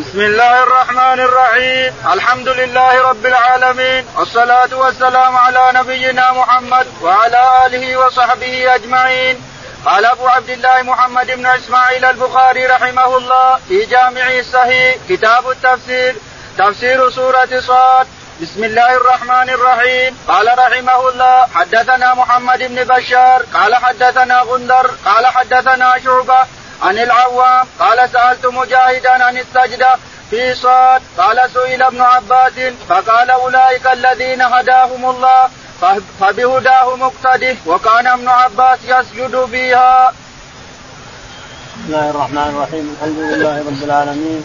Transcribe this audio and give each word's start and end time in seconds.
بسم 0.00 0.20
الله 0.20 0.62
الرحمن 0.62 1.20
الرحيم. 1.20 1.92
الحمد 2.12 2.48
لله 2.48 3.00
رب 3.10 3.26
العالمين. 3.26 4.04
والصلاة 4.16 4.72
والسلام 4.72 5.36
على 5.36 5.72
نبينا 5.74 6.32
محمد 6.32 6.86
وعلى 7.02 7.66
آله 7.66 7.96
وصحبه 7.96 8.74
أجمعين. 8.74 9.36
قال 9.86 10.04
أبو 10.04 10.28
عبد 10.28 10.50
الله 10.50 10.82
محمد 10.82 11.26
بن 11.26 11.46
إسماعيل 11.46 12.04
البخاري 12.04 12.66
رحمه 12.66 13.16
الله 13.16 13.58
في 13.68 13.84
جامعه 13.84 14.38
الصحيح 14.40 14.96
كتاب 15.08 15.50
التفسير 15.50 16.14
تفسير 16.58 17.10
سورة 17.10 17.60
صاد. 17.60 18.06
بسم 18.42 18.64
الله 18.64 18.96
الرحمن 18.96 19.50
الرحيم. 19.50 20.18
قال 20.28 20.46
رحمه 20.58 21.08
الله 21.08 21.46
حدثنا 21.54 22.14
محمد 22.14 22.58
بن 22.58 22.84
بشار 22.84 23.42
قال 23.54 23.74
حدثنا 23.74 24.40
غندر 24.40 24.90
قال 25.04 25.26
حدثنا 25.26 25.98
شعبة 26.04 26.40
عن 26.82 26.98
العوام 26.98 27.66
قال 27.80 28.10
سألت 28.12 28.46
مجاهدا 28.46 29.24
عن 29.24 29.38
السجدة 29.38 29.94
في 30.30 30.54
صاد 30.54 31.02
قال 31.18 31.50
سئل 31.54 31.82
ابن 31.82 32.00
عباس 32.00 32.52
فقال 32.88 33.30
أولئك 33.30 33.86
الذين 33.86 34.42
هداهم 34.42 35.10
الله 35.10 35.48
فبهداه 36.20 36.96
مقتده 36.96 37.56
وكان 37.66 38.06
ابن 38.06 38.28
عباس 38.28 38.78
يسجد 38.84 39.36
بها. 39.36 40.12
بسم 41.76 41.84
الله 41.86 42.10
الرحمن 42.10 42.48
الرحيم 42.54 42.96
الحمد 42.96 43.18
لله 43.18 43.58
رب 43.58 43.82
العالمين 43.82 44.44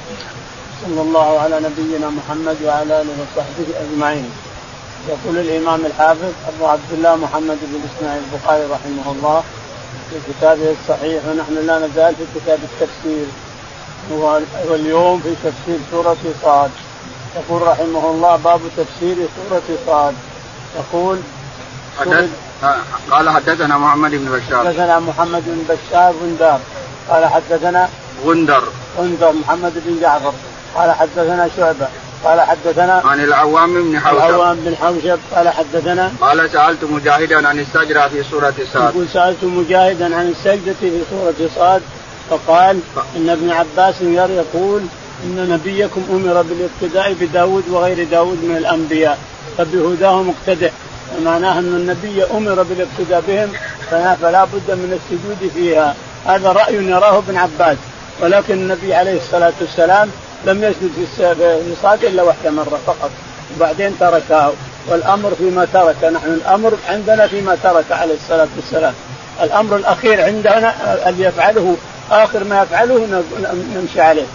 صلى 0.82 1.02
الله 1.02 1.42
على 1.44 1.60
نبينا 1.60 2.10
محمد 2.10 2.58
وعلى 2.64 3.02
آله 3.02 3.16
وصحبه 3.22 3.68
أجمعين. 3.84 4.32
يقول 5.10 5.38
الإمام 5.38 5.86
الحافظ 5.86 6.32
أبو 6.48 6.68
عبد 6.68 6.92
الله 6.92 7.16
محمد 7.16 7.58
بن 7.62 7.82
إسماعيل 7.90 8.22
البخاري 8.32 8.64
رحمه 8.64 9.12
الله 9.12 9.44
في 10.10 10.34
كتابه 10.34 10.76
الصحيح 10.82 11.26
ونحن 11.26 11.68
لا 11.68 11.88
نزال 11.88 12.16
في 12.16 12.40
كتاب 12.40 12.60
التفسير. 12.64 13.26
واليوم 14.70 15.20
في 15.20 15.36
تفسير 15.44 15.80
سورة 15.92 16.18
صاد. 16.44 16.72
يقول 17.36 17.62
رحمه 17.62 18.10
الله 18.10 18.36
باب 18.36 18.62
تفسير 18.78 19.16
سورة 19.16 19.62
صاد. 19.86 20.14
يقول 20.76 21.18
حدث 22.00 22.30
قال 23.12 23.30
حدثنا 23.30 23.78
محمد 23.78 24.12
بن 24.12 24.32
بشار. 24.32 24.68
حدثنا 24.68 25.00
محمد 25.00 25.44
بن 25.46 25.76
بشار 25.76 26.14
غندار 26.22 26.60
قال 27.10 27.26
حدثنا 27.26 27.90
غندر. 28.26 28.64
غندر 28.98 29.32
محمد 29.32 29.74
بن 29.86 30.02
جعفر. 30.02 30.34
قال 30.76 30.92
حدثنا 30.92 31.50
شعبة. 31.58 31.88
قال 32.26 32.42
حدثنا 32.42 33.02
عن 33.06 33.24
العوام 33.24 33.74
بن 33.84 34.00
حوشب. 34.00 34.18
العوام 34.18 34.58
بن 34.66 34.76
حوشب 34.76 35.20
قال 35.36 35.50
حدثنا 35.50 36.12
قال 36.22 36.50
سألت 36.50 36.84
مجاهدا 36.84 37.48
عن 37.48 37.60
السجرة 37.60 38.08
في 38.08 38.24
سورة 38.32 38.54
صاد 38.74 38.90
يقول 38.94 39.08
سألت 39.14 39.44
مجاهدا 39.44 40.16
عن 40.16 40.28
السجدة 40.30 40.74
في 40.82 41.02
سورة 41.10 41.50
صاد 41.56 41.82
فقال 42.30 42.80
إن 43.16 43.30
ابن 43.30 43.52
عباس 43.52 43.96
يقول 44.02 44.82
إن 45.24 45.50
نبيكم 45.50 46.04
أمر 46.10 46.42
بالاقتداء 46.42 47.14
بداود 47.22 47.64
وغير 47.70 48.04
داود 48.04 48.44
من 48.44 48.58
الأنبياء 48.58 49.18
فبهداه 49.58 50.24
مقتدع 50.24 50.70
معناه 51.26 51.60
إن 51.60 51.76
النبي 51.76 52.24
أمر 52.24 52.64
بالاقتداء 52.64 53.24
بهم 53.28 53.52
فلا 54.22 54.46
بد 54.46 54.72
من 54.72 55.00
السجود 55.00 55.52
فيها. 55.52 55.96
هذا 56.26 56.52
رأي 56.52 56.76
يراه 56.76 57.18
ابن 57.18 57.38
عباس 57.38 57.78
ولكن 58.22 58.54
النبي 58.54 58.94
عليه 58.94 59.18
الصلاة 59.18 59.54
والسلام 59.62 60.10
لم 60.46 60.64
يسجد 60.64 60.92
في 60.96 61.24
الصلاه 61.72 61.98
إلا 62.04 62.24
واحدة 62.24 62.52
مرة 62.52 62.80
فقط. 62.88 63.10
وبعدين 63.56 63.96
تركها 64.00 64.52
والأمر 64.88 65.32
فيما 65.38 65.68
ترك 65.74 66.04
نحن 66.04 66.28
الأمر 66.28 66.74
عندنا 66.90 67.28
فيما 67.28 67.58
ترك 67.64 67.86
عليه 67.92 68.16
الصلاة 68.16 68.48
والسلام. 68.56 68.94
الأمر 69.44 69.76
الأخير 69.76 70.22
عندنا 70.22 70.70
ان 71.10 71.16
يفعله 71.20 71.76
آخر 72.12 72.44
ما 72.44 72.64
يفعله 72.64 73.24
نمشي 73.76 74.02
عليه. 74.02 74.26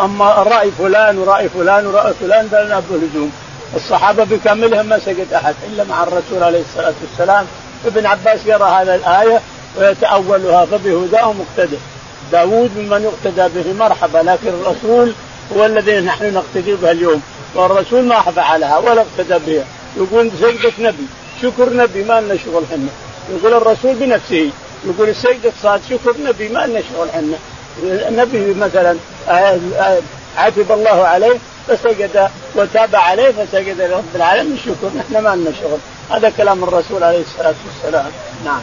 أما 0.00 0.24
رأي 0.24 0.70
فلان 0.70 1.18
ورأي 1.18 1.48
فلان 1.48 1.86
ورأي 1.86 2.12
فلان 2.20 2.48
فلنا 2.48 2.82
بلزوم 2.90 3.32
الصحابة 3.76 4.24
بكاملهم 4.24 4.86
ما 4.86 4.98
سجد 4.98 5.32
أحد 5.32 5.54
إلا 5.66 5.84
مع 5.84 6.02
الرسول 6.02 6.42
عليه 6.42 6.60
الصلاة 6.60 6.94
والسلام. 7.02 7.46
ابن 7.86 8.06
عباس 8.06 8.40
يرى 8.46 8.64
هذه 8.64 8.94
الآية 8.94 9.40
ويتأولها 9.78 10.64
فبهداه 10.64 11.32
مقتدى 11.32 11.76
داوود 12.32 12.70
ممن 12.76 13.02
يقتدى 13.02 13.48
به 13.54 13.72
مرحبا 13.72 14.18
لكن 14.18 14.48
الرسول 14.48 15.12
هو 15.56 15.66
الذي 15.66 16.00
نحن 16.00 16.34
نقتدي 16.34 16.74
به 16.74 16.90
اليوم 16.90 17.22
والرسول 17.54 18.04
ما 18.04 18.20
فعلها 18.20 18.78
ولا 18.78 19.00
اقتدى 19.00 19.38
بها. 19.46 19.64
يقول 19.96 20.30
سجدة 20.40 20.72
نبي 20.78 21.06
شكر 21.42 21.72
نبي 21.72 22.04
ما 22.04 22.20
لنا 22.20 22.36
شغل 22.44 22.62
حنا. 22.70 22.88
يقول 23.30 23.54
الرسول 23.54 23.94
بنفسه 23.94 24.50
يقول 24.84 25.08
السجدة 25.08 25.52
صاد 25.62 25.80
شكر 25.90 26.14
نبي 26.24 26.48
ما 26.48 26.66
لنا 26.66 26.80
شغل 26.80 27.10
حنا. 27.10 27.36
النبي 27.82 28.54
مثلا 28.54 28.96
عاتب 30.36 30.72
الله 30.72 31.06
عليه 31.06 31.38
فسجد 31.68 32.28
وتاب 32.56 32.96
عليه 32.96 33.30
فسجد 33.30 33.80
لرب 33.80 34.04
العالمين 34.14 34.58
شكر 34.58 34.90
نحن 34.98 35.24
ما 35.24 35.36
لنا 35.36 35.50
شغل. 35.62 35.78
هذا 36.10 36.32
كلام 36.36 36.64
الرسول 36.64 37.04
عليه 37.04 37.20
الصلاة 37.20 37.54
والسلام. 37.66 38.10
نعم. 38.44 38.62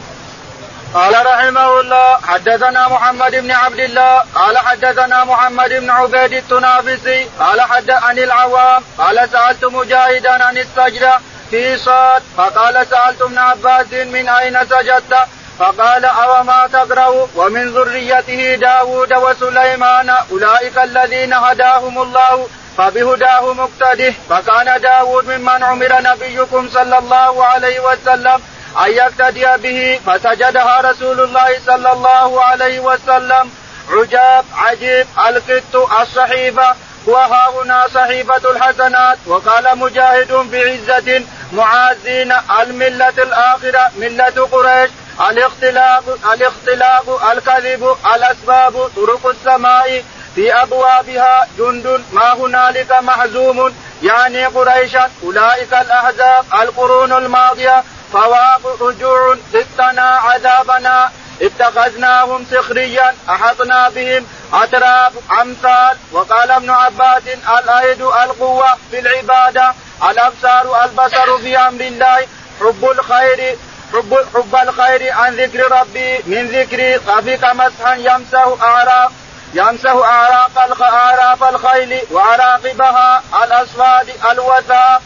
قال 0.94 1.26
رحمه 1.26 1.80
الله 1.80 2.18
حدثنا 2.28 2.88
محمد 2.88 3.32
بن 3.32 3.52
عبد 3.52 3.80
الله 3.80 4.24
قال 4.36 4.58
حدثنا 4.58 5.24
محمد 5.24 5.70
بن 5.70 5.90
عبيد 5.90 6.34
التنافسي 6.34 7.28
قال 7.40 7.62
حد 7.62 7.92
عن 7.92 8.20
العوام 8.20 8.84
قال 8.98 9.30
سألت 9.30 9.66
مجاهدا 9.66 10.44
عن 10.44 10.58
السجدة 10.58 11.20
في 11.50 11.78
صاد 11.78 12.24
فقال 12.38 12.88
سألت 12.88 13.22
ابن 13.22 13.38
عباس 13.38 13.94
من 13.94 14.30
أين 14.30 14.58
سجدت؟ 14.66 15.18
فقال 15.60 16.06
أو 16.06 16.44
ما 16.44 16.70
تقرأ؟ 16.74 17.28
ومن 17.36 17.74
ذريته 17.74 18.56
داود 18.56 19.14
وسليمان 19.14 20.10
أولئك 20.32 20.78
الذين 20.78 21.34
هداهم 21.34 22.02
الله 22.02 22.48
فبهداه 22.78 23.54
مقتده 23.54 24.14
فكان 24.30 24.82
داود 24.82 25.30
ممن 25.30 25.64
عمر 25.64 26.02
نبيكم 26.02 26.70
صلى 26.70 26.98
الله 26.98 27.46
عليه 27.46 27.80
وسلم 27.80 28.42
أن 28.86 28.92
يقتدي 28.92 29.46
به 29.58 30.00
فسجدها 30.06 30.82
رسول 30.82 31.20
الله 31.20 31.60
صلى 31.66 31.92
الله 31.92 32.44
عليه 32.44 32.80
وسلم. 32.80 33.52
عجاب 33.90 34.46
عجيب 34.58 35.08
القط 35.28 35.92
الصحيفة. 36.02 36.76
وها 37.06 37.50
هنا 37.50 37.88
صحيفة 37.94 38.52
الحسنات. 38.52 39.18
وقال 39.26 39.78
مجاهد 39.78 40.32
بعزة 40.32 41.22
معازين 41.54 42.34
الملة 42.62 43.18
الآخرة 43.18 43.92
ملة 43.98 44.48
قريش. 44.52 44.92
الاختلاق 45.30 46.04
الاختلاق 46.34 47.30
الكذب 47.32 47.96
الأسباب 48.16 48.90
طرق 48.96 49.28
السماء. 49.28 50.04
في 50.36 50.54
أبوابها 50.54 51.48
جند 51.58 52.04
ما 52.12 52.34
هنالك 52.34 52.92
محزوم. 52.92 53.76
يعني 54.04 54.46
قريشا 54.46 55.10
أولئك 55.24 55.74
الأحزاب 55.74 56.46
القرون 56.62 57.14
الماضية. 57.14 57.84
فواق 58.14 58.82
رجوع 58.82 59.36
ستنا 59.54 60.02
عذابنا. 60.02 61.12
اتخذناهم 61.42 62.46
سخريا 62.52 63.16
أحطنا 63.30 63.90
بهم 63.90 64.26
أتراب 64.54 65.14
أمثال. 65.42 65.98
وقال 66.12 66.52
ابن 66.52 66.70
عباس 66.70 67.24
الأيد 67.60 68.02
القوة 68.02 68.78
في 68.92 69.00
العبادة 69.00 69.74
الأبصار 70.10 70.84
البصر 70.86 71.38
في 71.38 71.58
أمر 71.58 71.82
الله. 71.82 72.28
حب 72.60 72.84
الخير 72.92 73.58
حب 73.94 74.18
حب 74.34 74.56
الخير 74.64 75.14
عن 75.14 75.36
ذكر 75.36 75.72
ربي. 75.72 76.18
من 76.26 76.48
ذكري 76.48 77.00
خفق 77.00 77.54
مسحا 77.54 77.96
يمسه 77.96 78.64
أعراق 78.64 79.12
يمسه 79.54 80.06
أعراق 80.06 80.82
اعراف 80.82 81.44
الخيل 81.44 82.02
وعراقبها 82.12 83.24
الاصفاد 83.44 84.10
الوثاق. 84.32 85.02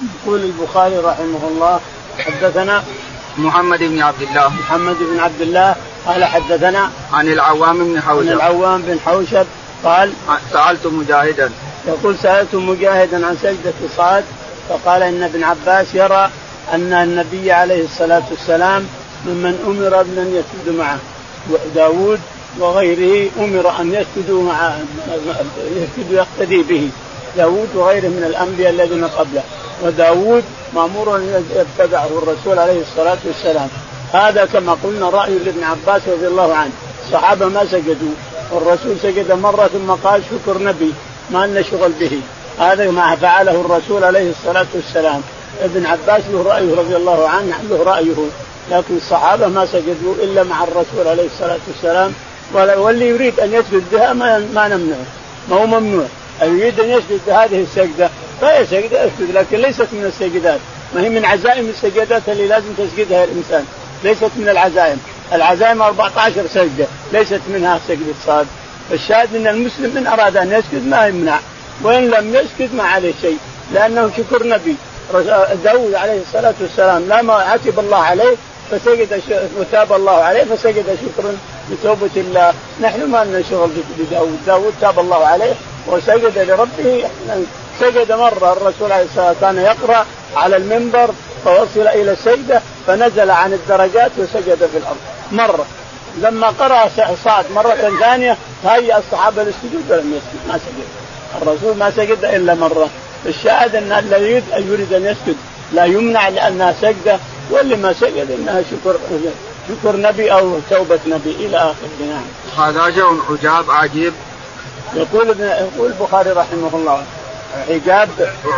يقول 0.00 0.40
البخاري 0.40 0.98
رحمه 0.98 1.48
الله 1.48 1.80
حدثنا 2.20 2.82
محمد 3.38 3.78
بن 3.78 4.02
عبد 4.02 4.22
الله. 4.22 4.48
محمد 4.48 4.96
بن 4.98 5.20
عبد 5.20 5.40
الله 5.40 5.74
قال 6.06 6.24
حدثنا 6.24 6.90
عن 7.12 7.28
العوام 7.28 7.78
بن 7.78 8.00
حوشب. 8.00 8.28
عن 8.28 8.34
العوام 8.34 8.82
بن 8.82 9.00
حوشب 9.06 9.46
قال 9.84 10.12
سألت 10.52 10.86
مجاهدا. 10.86 11.50
يقول 11.88 12.18
سألت 12.18 12.54
مجاهدا 12.54 13.26
عن 13.26 13.36
سجدة 13.42 13.74
صاد 13.96 14.24
فقال 14.68 15.02
إن 15.02 15.22
ابن 15.22 15.44
عباس 15.44 15.94
يرى 15.94 16.30
أن 16.72 16.92
النبي 16.92 17.52
عليه 17.52 17.84
الصلاة 17.84 18.22
والسلام 18.30 18.86
ممن 19.26 19.54
أمر 19.66 20.02
بأن 20.02 20.28
يسجد 20.34 20.78
معه 20.78 20.98
وداود 21.50 22.20
وغيره 22.58 23.30
أمر 23.38 23.80
أن 23.80 23.94
يسجدوا 23.94 24.42
مع 24.42 24.74
يسجدوا 25.76 26.16
يقتدي 26.18 26.62
به 26.62 26.90
داود 27.36 27.68
وغيره 27.74 28.08
من 28.08 28.24
الأنبياء 28.26 28.70
الذين 28.70 29.04
قبله. 29.04 29.42
وداود 29.82 30.44
مأمور 30.74 31.16
أن 31.16 31.44
يتبعه 31.54 32.06
الرسول 32.06 32.58
عليه 32.58 32.80
الصلاة 32.80 33.18
والسلام. 33.24 33.68
هذا 34.12 34.44
كما 34.44 34.76
قلنا 34.84 35.08
رأي 35.08 35.38
لابن 35.38 35.64
عباس 35.64 36.02
رضي 36.08 36.26
الله 36.26 36.54
عنه. 36.54 36.70
الصحابة 37.06 37.46
ما 37.46 37.64
سجدوا. 37.64 38.14
والرسول 38.52 38.96
سجد 39.02 39.32
مرة 39.32 39.66
ثم 39.66 39.90
قال 39.90 40.22
شكر 40.30 40.62
نبي 40.62 40.94
ما 41.30 41.46
لنا 41.46 41.62
شغل 41.62 41.92
به. 42.00 42.20
هذا 42.58 42.90
ما 42.90 43.16
فعله 43.16 43.60
الرسول 43.60 44.04
عليه 44.04 44.30
الصلاة 44.30 44.66
والسلام. 44.74 45.20
ابن 45.62 45.86
عباس 45.86 46.22
له 46.32 46.42
رأيه 46.42 46.74
رضي 46.74 46.96
الله 46.96 47.28
عنه 47.28 47.54
له 47.70 47.82
رأيه. 47.82 48.16
لكن 48.70 48.96
الصحابة 48.96 49.46
ما 49.48 49.66
سجدوا 49.66 50.14
إلا 50.22 50.42
مع 50.42 50.64
الرسول 50.64 51.08
عليه 51.08 51.26
الصلاة 51.26 51.58
والسلام. 51.68 52.12
واللي 52.54 53.08
يريد 53.08 53.40
أن 53.40 53.52
يسجد 53.52 53.84
بها 53.92 54.12
ما 54.12 54.38
ما 54.54 54.68
نمنعه. 54.68 55.06
ما 55.50 55.56
هو 55.56 55.66
ممنوع. 55.66 56.06
يريد 56.42 56.80
أن 56.80 56.90
يسجد 56.90 57.20
بهذه 57.26 57.62
السجدة. 57.62 58.10
فهي 58.40 58.66
سجده 58.66 59.04
يسجد 59.04 59.30
لكن 59.34 59.56
ليست 59.56 59.88
من 59.92 60.04
السجدات. 60.04 60.60
ما 60.94 61.00
هي 61.00 61.08
من 61.08 61.24
عزائم 61.24 61.68
السجدات 61.68 62.22
اللي 62.28 62.46
لازم 62.46 62.72
تسجدها 62.78 63.24
الإنسان. 63.24 63.64
ليست 64.04 64.30
من 64.36 64.48
العزائم. 64.48 64.98
العزائم 65.32 65.82
14 65.82 66.46
سجدة. 66.54 66.86
ليست 67.12 67.40
منها 67.48 67.80
سجده 67.88 68.14
صاد 68.26 68.46
فالشاهد 68.90 69.36
أن 69.36 69.46
المسلم 69.46 69.96
إن 69.96 70.06
أراد 70.06 70.36
أن 70.36 70.52
يسجد 70.52 70.86
ما 70.86 71.06
يمنع. 71.06 71.38
وإن 71.82 72.10
لم 72.10 72.34
يسجد 72.34 72.74
ما 72.74 72.82
عليه 72.82 73.12
شيء. 73.22 73.38
لأنه 73.74 74.10
شكر 74.16 74.46
نبي. 74.46 74.76
داود 75.64 75.94
عليه 75.94 76.20
الصلاة 76.28 76.54
والسلام 76.60 77.02
لما 77.08 77.34
عتب 77.34 77.78
الله 77.78 77.98
عليه 77.98 78.36
فسجد 78.70 79.22
وتاب 79.58 79.92
الله 79.92 80.12
عليه 80.12 80.44
فسجد 80.44 80.84
شكرا 80.86 81.36
لتوبة 81.70 82.10
الله. 82.16 82.54
نحن 82.80 83.10
ما 83.10 83.24
لنا 83.24 83.42
شغل 83.50 83.70
بداود. 83.98 84.38
داود 84.46 84.74
تاب 84.80 84.98
الله 84.98 85.26
عليه 85.26 85.54
وسجد 85.86 86.38
لربه 86.38 87.04
سجد 87.80 88.12
مرة 88.12 88.52
الرسول 88.52 88.92
عليه 88.92 89.04
الصلاة 89.04 89.28
والسلام 89.28 89.54
كان 89.54 89.64
يقرأ 89.64 90.06
على 90.36 90.56
المنبر 90.56 91.10
فوصل 91.44 91.88
إلى 91.88 92.12
السجدة 92.12 92.60
فنزل 92.86 93.30
عن 93.30 93.52
الدرجات 93.52 94.10
وسجد 94.18 94.68
في 94.72 94.78
الأرض. 94.78 94.96
مرة. 95.32 95.66
لما 96.22 96.46
قرأ 96.46 96.90
صعد 97.24 97.44
مرة 97.54 97.98
ثانية 98.00 98.36
هيأ 98.64 98.98
الصحابة 98.98 99.42
للسجود 99.42 99.84
ولم 99.90 100.14
يسجد 100.14 100.48
ما 100.48 100.58
سجد. 100.58 100.88
الرسول 101.42 101.76
ما 101.76 101.90
سجد 101.90 102.24
إلا 102.24 102.54
مرة. 102.54 102.88
الشاهد 103.26 103.74
أن 103.74 103.92
الذي 103.92 104.42
يريد 104.56 104.92
أن 104.92 105.04
يسجد. 105.04 105.36
لا 105.72 105.84
يمنع 105.84 106.28
لأنها 106.28 106.74
سجدة 106.80 107.18
واللي 107.50 107.76
ما 107.76 107.92
سجد 107.92 108.30
إنها 108.30 108.62
شكر 108.62 108.96
شكر 109.68 109.96
نبي 109.96 110.32
أو 110.32 110.58
توبة 110.70 111.00
نبي 111.06 111.30
إلى 111.30 111.56
آخره 111.56 112.06
نعم. 112.08 112.66
هذا 112.66 112.88
جو 112.88 113.16
عجاب 113.30 113.70
عجيب. 113.70 114.12
يقول 114.94 115.30
ابن 115.30 115.44
يقول 115.44 115.92
البخاري 115.92 116.30
رحمه 116.30 116.70
الله 116.74 117.04
عجاب. 117.68 118.08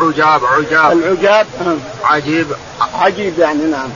عجاب 0.03 0.45
عجاب. 0.45 0.93
العجاب 0.93 1.47
عجيب. 2.05 2.47
عجيب 2.95 3.39
يعني 3.39 3.65
نعم. 3.65 3.89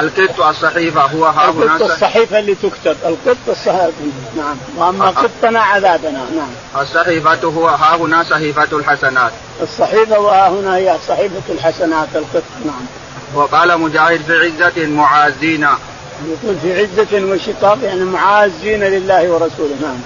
القط 0.00 0.40
الصحيفة 0.40 1.00
هو 1.00 1.24
ها 1.26 1.50
هنا 1.50 1.76
القط 1.76 1.90
الصحيفة 1.90 2.38
اللي 2.38 2.54
تكتب. 2.54 2.96
القط 3.06 3.36
الصحيفة. 3.48 3.92
نعم. 4.36 4.56
وأما 4.76 5.06
قطنا 5.10 5.60
عذابنا. 5.60 6.26
نعم. 6.36 6.82
الصحيفة 6.82 7.44
هو 7.44 7.68
ها 7.68 7.96
هنا 7.96 8.22
صحيفة 8.22 8.68
الحسنات. 8.78 9.32
الصحيفة 9.62 10.18
وها 10.18 10.48
هنا 10.48 10.76
هي 10.76 10.96
صحيفة 11.08 11.52
الحسنات 11.52 12.08
القط. 12.14 12.42
نعم. 12.64 12.86
وقال 13.34 13.80
مجاهد 13.80 14.20
في 14.22 14.32
عزة 14.32 14.86
معازين 14.86 15.66
يقول 16.28 16.56
في 16.62 16.80
عزة 16.80 17.32
وشقاق 17.32 17.78
يعني 17.82 18.04
معازين 18.04 18.84
لله 18.84 19.30
ورسوله. 19.30 19.76
نعم. 19.82 20.00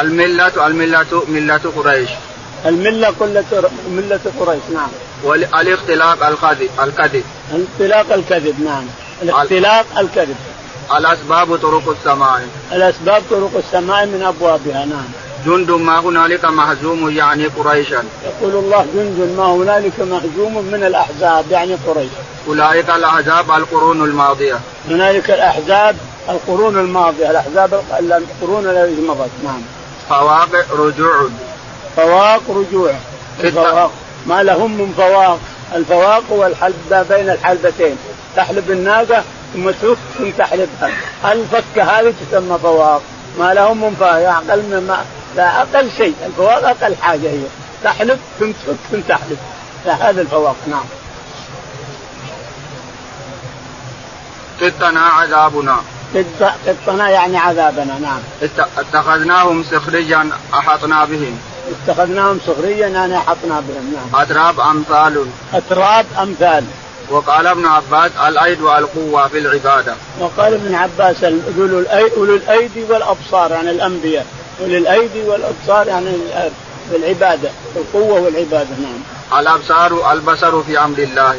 الملة 0.00 0.66
الملة 0.66 1.22
ملة 1.28 1.60
قريش. 1.76 2.10
الملة 2.66 3.14
كلة 3.18 3.70
ملة 3.90 4.20
قريش 4.40 4.62
نعم. 4.74 4.88
والاختلاق 5.24 6.26
الكذب 6.26 6.70
الكذب. 6.82 7.24
الاختلاق 7.54 8.12
الكذب 8.12 8.60
نعم. 8.64 8.84
الاختلاق 9.22 9.86
الكذب. 9.98 10.36
الأسباب 10.98 11.56
طرق 11.56 11.96
السماء 11.98 12.48
الأسباب 12.72 13.22
طرق 13.30 13.50
السماء 13.56 14.06
من 14.06 14.22
أبوابها 14.22 14.84
نعم. 14.84 15.04
جند 15.46 15.70
ما 15.70 15.98
هنالك 15.98 16.44
مهزوم 16.44 17.10
يعني 17.10 17.46
قريشا. 17.46 18.04
يقول 18.24 18.64
الله 18.64 18.86
جند 18.94 19.34
ما 19.36 19.44
هنالك 19.44 20.00
مهزوم 20.00 20.64
من 20.72 20.84
الأحزاب 20.84 21.44
يعني 21.50 21.74
قريش. 21.86 22.10
أولئك 22.48 22.90
الأحزاب 22.90 23.50
القرون 23.50 24.04
الماضية. 24.04 24.60
هنالك 24.88 25.30
الأحزاب 25.30 25.96
القرون 26.28 26.78
الماضية 26.78 27.30
الأحزاب 27.30 27.82
القرون 28.00 28.66
التي 28.66 29.00
مضت 29.00 29.30
نعم. 29.44 29.62
فواقع 30.08 30.62
رجوع. 30.78 31.28
فواق 31.96 32.42
رجوع 32.48 32.94
الفواق. 33.40 33.90
ما 34.26 34.42
لهم 34.42 34.70
من 34.70 34.94
فواق. 34.96 35.38
الفواق 35.74 36.22
هو 36.32 36.46
الحلب 36.46 37.06
بين 37.08 37.30
الحلبتين. 37.30 37.96
تحلب 38.36 38.70
الناقة 38.70 39.24
ثم 39.54 39.70
تفك 39.70 39.96
ثم 40.18 40.30
تحلبها. 40.30 40.90
الفكة 41.24 41.82
هذه 41.82 42.14
تسمى 42.30 42.58
فواق. 42.58 43.02
ما 43.38 43.54
لهم 43.54 43.80
من 43.80 43.96
فواق 44.00 44.28
أقل 44.28 44.62
من 44.62 44.86
ما 44.88 45.04
لا 45.36 45.62
أقل 45.62 45.90
شيء. 45.96 46.14
الفواق 46.26 46.68
أقل 46.68 46.96
حاجة 47.02 47.30
هي. 47.30 47.44
تحلب 47.84 48.18
ثم 48.40 48.50
تفك 48.50 48.76
ثم 48.92 49.00
تحلب. 49.00 49.38
هذا 49.86 50.20
الفواق. 50.20 50.56
نعم. 50.66 50.84
قطنا 54.62 55.00
عذابنا. 55.00 55.76
قطنا 56.66 57.08
يعني 57.08 57.36
عذابنا. 57.36 57.98
نعم. 57.98 58.20
اتخذناهم 58.78 59.64
سخريا 59.70 60.28
احطنا 60.54 61.04
بهم. 61.04 61.51
اتخذناهم 61.88 62.38
سخريا 62.46 62.88
يعني 62.88 63.16
احطنا 63.16 63.60
بهم 63.60 63.94
نعم. 63.94 64.22
أتراب 64.22 64.60
امثال 64.60 65.26
أتراب 65.54 66.06
امثال 66.22 66.64
وقال 67.10 67.46
ابن 67.46 67.66
عباس 67.66 68.10
الأيد 68.28 68.60
والقوة 68.60 69.28
في 69.28 69.38
العبادة. 69.38 69.94
وقال 70.20 70.54
ابن 70.54 70.74
عباس 70.74 71.24
أولو 72.16 72.34
الأيدي 72.34 72.84
والأبصار 72.88 73.50
يعني 73.50 73.70
الأنبياء. 73.70 74.26
اولي 74.60 74.78
الأيدي 74.78 75.22
والأبصار 75.22 75.86
يعني 75.86 76.10
في 76.90 76.96
العبادة 76.96 77.50
القوة 77.76 78.20
والعبادة 78.20 78.70
نعم. 78.82 79.40
الأبصار 79.40 80.12
البصر 80.12 80.62
في 80.62 80.78
أمر 80.78 80.98
الله. 80.98 81.36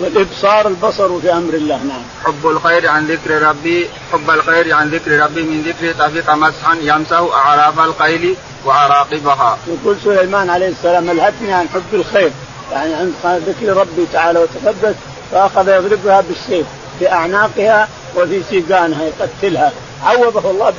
والإبصار 0.00 0.68
البصر 0.68 1.20
في 1.20 1.32
أمر 1.32 1.54
الله 1.54 1.76
نعم. 1.76 2.02
حب 2.24 2.46
الخير 2.46 2.88
عن 2.88 3.06
ذكر 3.06 3.42
ربي 3.42 3.88
حب 4.12 4.30
الخير 4.30 4.74
عن 4.74 4.90
ذكر 4.90 5.20
ربي 5.20 5.42
من 5.42 5.62
ذكر 5.62 5.92
طفق 5.92 6.34
مسحا 6.34 6.76
يمسه 6.80 7.34
أعراف 7.34 7.80
الخيل. 7.80 8.36
وعراقبها. 8.66 9.58
يقول 9.66 9.96
سليمان 10.04 10.50
عليه 10.50 10.68
السلام 10.68 11.10
الهتني 11.10 11.52
عن 11.52 11.68
حب 11.68 11.94
الخير. 11.94 12.30
يعني 12.72 12.94
عن 12.94 13.12
ذكر 13.24 13.76
ربي 13.76 14.06
تعالى 14.12 14.38
وتقدس 14.38 14.94
فأخذ 15.32 15.68
يضربها 15.68 16.20
بالسيف 16.20 16.66
في 16.98 17.12
أعناقها 17.12 17.88
وفي 18.16 18.42
سيقانها 18.50 19.02
يقتلها. 19.02 19.72
عوضه 20.04 20.50
الله 20.50 20.72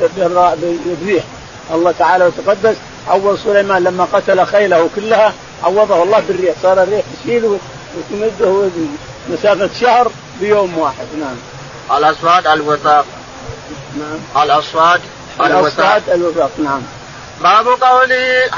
بالريح. 0.00 1.24
الله 1.74 1.94
تعالى 1.98 2.26
وتقدس. 2.26 2.76
عوض 3.08 3.38
سليمان 3.44 3.84
لما 3.84 4.06
قتل 4.12 4.46
خيله 4.46 4.88
كلها 4.96 5.32
عوضه 5.64 6.02
الله 6.02 6.22
بالريح. 6.28 6.54
صار 6.62 6.82
الريح 6.82 7.04
تشيله 7.22 7.58
وتمده 7.96 8.68
مسافة 9.28 9.70
شهر 9.80 10.10
بيوم 10.40 10.78
واحد. 10.78 11.06
نعم. 11.20 11.36
الأصوات 11.98 12.46
الوثاق. 12.46 13.04
نعم. 13.98 14.44
الأصوات. 14.44 15.00
الأصوات 15.40 16.02
الوثاق 16.08 16.50
نعم. 16.58 16.82
باب 17.40 17.66
قوله 17.66 18.50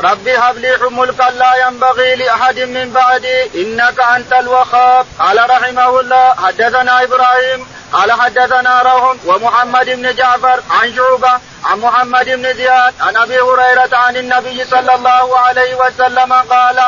ربي 0.00 0.36
هب 0.36 0.58
لي 0.58 0.78
ملكا 0.90 1.22
لا 1.22 1.66
ينبغي 1.66 2.16
لأحد 2.16 2.58
من 2.58 2.90
بعدي. 2.90 3.62
إنك 3.62 4.00
أنت 4.00 4.32
الوخاب 4.32 5.06
قال 5.18 5.50
رحمه 5.50 6.00
الله 6.00 6.34
حدثنا 6.34 7.02
إبراهيم. 7.02 7.66
قال 7.92 8.12
حدثنا 8.12 8.82
روح 8.82 9.14
ومحمد 9.26 9.86
بن 9.86 10.14
جعفر 10.14 10.60
عن 10.70 10.94
شعبة 10.96 11.32
عن 11.64 11.80
محمد 11.80 12.24
بن 12.24 12.54
زياد 12.54 12.94
عن 13.00 13.16
أبي 13.16 13.40
هريرة 13.40 13.90
عن 13.92 14.16
النبي 14.16 14.64
صلى 14.64 14.94
الله 14.94 15.38
عليه 15.38 15.74
وسلم 15.74 16.32
قال 16.32 16.78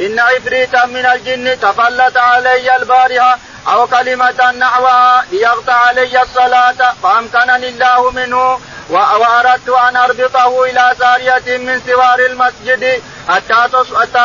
إن 0.00 0.18
عفريتا 0.18 0.86
من 0.86 1.06
الجن 1.06 1.60
تفلت 1.60 2.16
علي 2.16 2.76
البارحة 2.76 3.38
أو 3.68 3.86
كلمة 3.86 4.50
نحوها 4.58 5.24
ليقطع 5.32 5.72
علي 5.72 6.22
الصلاة 6.22 6.94
فأمكنني 7.02 7.68
الله 7.68 8.10
منه. 8.10 8.60
وأردت 8.90 9.68
أن 9.68 9.96
أربطه 9.96 10.64
إلى 10.64 10.94
سارية 10.98 11.58
من 11.58 11.80
سوار 11.86 12.18
المسجد 12.30 13.02
حتى 13.28 13.68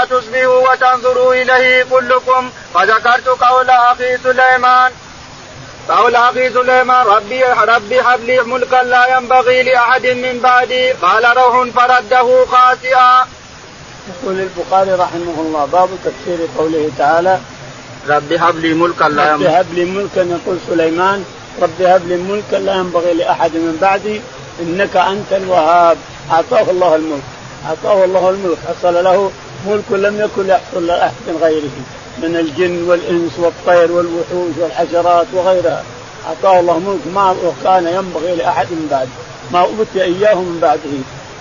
تصبحوا 0.09 0.71
وتنظروا 0.71 1.33
إليه 1.33 1.83
كلكم. 1.83 2.49
فذكرت 2.73 3.27
قول 3.27 3.69
أخي 3.69 4.17
سليمان 4.17 4.91
قول 5.89 6.15
أخي 6.15 6.49
سليمان 6.53 7.05
ربي 7.05 7.43
ربي 7.43 8.01
هب 8.01 8.23
لي 8.23 8.39
ملكا 8.43 8.75
لا 8.75 9.17
ينبغي 9.17 9.63
لأحد 9.63 10.05
من 10.05 10.39
بعدي. 10.39 10.91
قال 10.91 11.37
روح 11.37 11.69
فرده 11.75 12.45
خاسئا. 12.45 13.27
يقول 14.07 14.39
البخاري 14.39 14.91
رحمه 14.91 15.35
الله 15.39 15.65
باب 15.65 15.89
تفسير 16.05 16.47
قوله 16.57 16.91
تعالى 16.97 17.39
رب 18.09 18.33
هب 18.33 18.55
لي 18.59 18.73
ملكا 18.73 19.03
لا 19.03 19.33
رب 19.33 19.43
هب 19.43 19.73
لي 19.73 19.85
ملكا. 19.85 20.19
يقول 20.19 20.57
سليمان 20.69 21.25
رب 21.61 21.81
هب 21.81 22.07
لي 22.07 22.17
ملكا 22.17 22.55
لا 22.55 22.73
ينبغي 22.75 23.13
لأحد 23.13 23.53
من 23.53 23.77
بعدي. 23.81 24.21
إنك 24.61 24.97
أنت 24.97 25.33
الوهاب. 25.33 25.97
أعطاه 26.31 26.71
الله 26.71 26.95
الملك. 26.95 27.23
أعطاه 27.65 28.05
الله 28.05 28.29
الملك. 28.29 28.57
حصل 28.67 29.03
له 29.03 29.31
ملك 29.67 29.91
لم 29.91 30.19
يكن 30.21 30.49
يحصل 30.49 30.87
لاحد 30.87 31.13
غيره 31.41 31.75
من 32.17 32.35
الجن 32.35 32.89
والإنس 32.89 33.31
والطير 33.39 33.91
والوحوش 33.91 34.57
والحشرات 34.57 35.27
وغيرها. 35.33 35.83
أعطاه 36.27 36.59
الله 36.59 36.79
ملك 36.79 37.15
ما 37.15 37.35
كان 37.63 37.87
ينبغي 37.87 38.35
لأحد 38.35 38.67
من 38.71 38.87
بعده 38.91 39.09
ما 39.51 39.59
أوتي 39.59 40.03
إياه 40.03 40.35
من 40.35 40.59
بعده. 40.61 40.95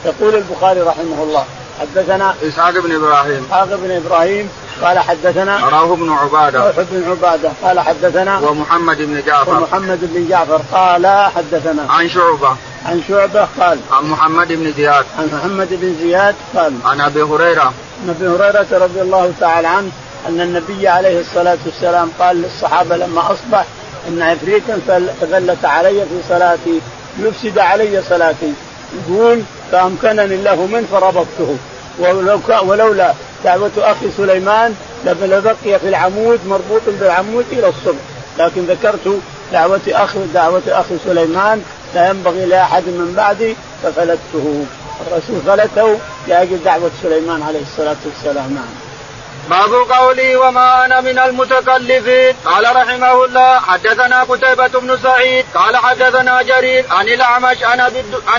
يقول 0.05 0.35
البخاري 0.35 0.81
رحمه 0.81 1.23
الله 1.23 1.45
حدثنا 1.81 2.35
إسحاق 2.49 2.79
بن 2.79 2.95
إبراهيم. 2.95 3.45
إسحاق 3.45 3.75
بن 3.75 3.91
إبراهيم 3.91 4.49
قال 4.83 4.99
حدثنا 4.99 5.69
رواه 5.69 5.93
ابن 5.93 6.13
عبادة. 6.13 6.67
روح 6.67 6.77
بن 6.91 7.11
عبادة. 7.11 7.51
قال 7.63 7.81
حدثنا 7.81 8.39
ومحمد 8.39 8.99
بن 8.99 9.23
جعفر. 9.27 9.57
ومحمد 9.57 9.99
بن 10.03 10.29
جعفر. 10.29 10.61
قال 10.73 11.07
حدثنا 11.07 11.87
عن 11.89 12.09
شعبة. 12.09 12.57
عن 12.87 13.03
شعبة 13.09 13.49
قال 13.61 13.79
عن 13.93 14.05
محمد 14.05 14.49
بن 14.49 14.73
زياد. 14.73 15.05
عن 15.19 15.31
محمد 15.33 15.69
بن 15.71 15.95
زياد 16.03 16.35
قال 16.57 16.73
عن 16.85 17.01
أبي 17.01 17.23
هريرة. 17.23 17.73
عن 18.03 18.09
أبي 18.09 18.27
هريرة 18.27 18.67
رضي 18.73 19.03
الله 19.03 19.33
تعالى 19.41 19.69
عنه 19.69 19.91
أن 20.29 20.41
النبي 20.41 20.89
عليه 20.89 21.21
الصلاة 21.21 21.59
والسلام 21.67 22.11
قال 22.19 22.43
للصحابة 22.43 22.97
لما 22.97 23.33
أصبح 23.33 23.65
إن 24.09 24.23
عفريتا 24.23 24.81
تفلت 25.21 25.65
علي 25.65 26.01
في 26.01 26.21
صلاتي 26.29 26.81
يفسد 27.19 27.59
علي 27.59 28.03
صلاتي. 28.09 28.53
يقول 29.09 29.43
فأمكنني 29.73 30.35
الله 30.35 30.67
منه 30.67 30.87
فربطته. 30.93 31.57
ولو 31.99 32.41
ولولا 32.63 33.15
دعوة 33.45 33.73
أخي 33.79 34.11
سليمان 34.17 34.75
لبقي 35.05 35.79
في 35.79 35.89
العمود 35.89 36.41
مربوط 36.47 36.83
بالعمود 36.87 37.47
إلى 37.53 37.69
الصبح. 37.69 38.05
لكن 38.39 38.61
ذكرت 38.61 39.21
دعوة 39.53 39.81
أخي 39.89 40.19
دعوة 40.35 40.63
أخي 40.69 40.99
سليمان 41.05 41.63
لا 41.95 42.09
ينبغي 42.09 42.47
لأحد 42.47 42.83
من 42.83 43.15
بعدي 43.17 43.57
ففلته. 43.83 44.67
الرسول 45.01 45.41
فلته 45.47 45.99
لأجل 46.29 46.59
دعوة 46.65 46.91
سليمان 47.03 47.43
عليه 47.43 47.63
الصلاة 47.63 47.97
والسلام. 48.05 48.55
نعم. 48.55 48.75
باب 49.51 49.73
قولي 49.91 50.37
وما 50.37 50.85
أنا 50.85 51.01
من 51.01 51.19
المتكلفين. 51.19 52.35
قال 52.45 52.77
رحمه 52.77 53.25
الله 53.25 53.61
حدثنا 53.61 54.23
قتيبة 54.23 54.81
بن 54.81 54.99
سعيد 55.03 55.45
قال 55.55 55.77
حدثنا 55.77 56.43
جرير 56.43 56.85
عن 56.91 57.09
الأعمش 57.09 57.63
عن 57.63 57.81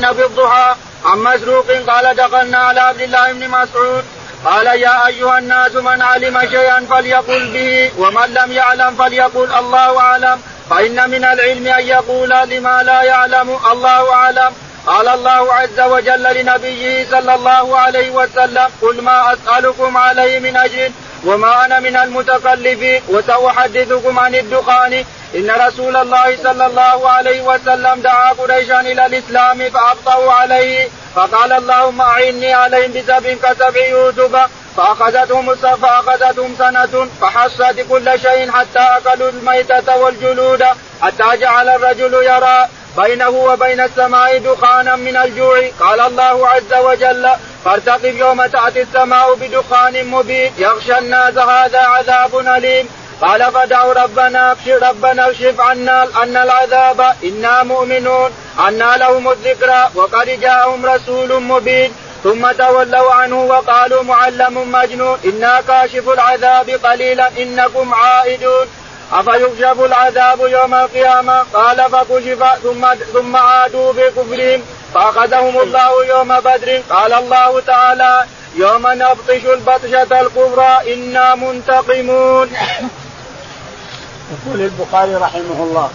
أبي 0.06 0.26
الضحى 0.26 0.76
عن 1.06 1.20
مسروق 1.20 1.72
قال 1.88 2.16
دخلنا 2.16 2.58
على 2.58 2.80
عبد 2.80 3.02
الله 3.02 3.32
بن 3.34 3.48
مسعود. 3.50 4.04
قال 4.46 4.68
يا 4.68 5.08
أيها 5.08 5.38
الناس 5.38 5.76
من 5.76 6.02
علم 6.02 6.42
شيئا 6.50 6.86
فليقل 6.90 7.46
به 7.54 7.92
ومن 7.98 8.34
لم 8.34 8.52
يعلم 8.52 8.96
فليقل 8.96 9.54
الله 9.60 10.00
أعلم. 10.00 10.42
فإن 10.70 11.10
من 11.10 11.26
العلم 11.26 11.68
أن 11.68 11.88
يقول 11.88 12.30
لما 12.30 12.84
لا 12.84 13.04
يعلم 13.04 13.58
الله 13.72 14.14
أعلم. 14.14 14.54
قال 14.88 15.08
الله 15.08 15.54
عز 15.54 15.80
وجل 15.80 16.24
لنبيه 16.24 17.06
صلى 17.12 17.36
الله 17.36 17.80
عليه 17.80 18.10
وسلم 18.10 18.68
قل 18.82 19.02
ما 19.02 19.34
أسألكم 19.34 19.98
عليه 19.98 20.40
من 20.40 20.58
أجر 20.58 20.92
وما 21.24 21.66
أنا 21.66 21.80
من 21.80 21.98
المتكلفين 21.98 23.02
وسأحدثكم 23.10 24.20
عن 24.20 24.36
الدخان. 24.36 25.06
إن 25.36 25.52
رسول 25.68 25.96
الله 25.96 26.38
صلى 26.44 26.66
الله 26.66 27.10
عليه 27.10 27.42
وسلم 27.42 28.02
دعا 28.02 28.32
قريشا 28.32 28.80
إلى 28.80 29.06
الإسلام 29.06 29.70
فأبطأوا 29.70 30.32
عليه. 30.34 30.88
فقال 31.16 31.54
اللهم 31.54 32.02
أعني 32.02 32.54
عليهم 32.54 32.92
بسبع 32.92 33.34
كسبع 33.44 33.86
يوسف. 33.88 34.50
فأخذتهم 34.78 35.56
فأخذتهم 35.56 36.56
سنة 36.58 37.08
فحصت 37.22 37.86
كل 37.90 38.20
شيء 38.20 38.52
حتى 38.52 38.80
أكلوا 38.80 39.30
الميتة 39.30 39.98
والجلود 39.98 40.64
حتى 41.02 41.38
جعل 41.38 41.70
الرجل 41.70 42.14
يرى. 42.14 42.68
بينه 42.98 43.30
وبين 43.30 43.82
السماء 43.82 44.38
دخانا 44.38 44.96
من 44.96 45.18
الجوع. 45.18 45.70
قال 45.80 46.00
الله 46.00 46.48
عز 46.48 46.74
وجل 46.74 47.30
فارتقب 47.66 48.18
يوم 48.18 48.46
تأتي 48.46 48.82
السماء 48.82 49.36
بدخان 49.36 50.06
مبين. 50.06 50.54
يغشى 50.58 50.98
الناس 50.98 51.38
هذا 51.38 51.80
عذاب 51.80 52.38
أليم. 52.38 52.90
قال 53.22 53.52
فدعوا 53.54 53.94
ربنا 53.94 54.52
ابشر 54.52 54.88
ربنا 54.90 55.30
اكشف 55.30 55.60
عنا 55.60 56.04
ان 56.24 56.38
العذاب. 56.38 57.16
إنا 57.24 57.64
مؤمنون. 57.64 58.32
أنا 58.68 58.98
لهم 58.98 59.32
الذكرى. 59.32 59.90
وقد 59.96 60.40
جاءهم 60.42 60.86
رسول 60.86 61.44
مبين. 61.44 61.94
ثم 62.24 62.52
تولوا 62.52 63.14
عنه 63.14 63.44
وقالوا 63.44 64.04
معلم 64.04 64.72
مجنون. 64.72 65.20
إنا 65.26 65.62
كاشف 65.68 66.10
العذاب 66.10 66.70
قليلا. 66.70 67.28
إنكم 67.38 67.94
عائدون. 67.94 68.68
أفيكشف 69.20 69.80
العذاب 69.80 70.40
يوم 70.40 70.74
القيامة؟ 70.74 71.44
قال 71.54 71.78
فكشف 71.92 72.44
ثم 72.64 72.86
ثم 73.14 73.36
عادوا 73.36 73.94
بكفرهم 73.94 74.62
فأخذهم 74.94 75.60
الله 75.60 76.06
يوم 76.06 76.40
بدر. 76.40 76.82
قال 76.90 77.14
الله 77.14 77.60
تعالى 77.60 78.26
يوم 78.56 78.88
نبطش 78.88 79.46
البطشة 79.46 80.22
الكبرى 80.22 80.94
إنا 80.94 81.36
منتقمون. 81.36 82.50
يقول 84.32 84.62
البخاري 84.62 85.16
رحمه 85.16 85.64
الله. 85.64 85.90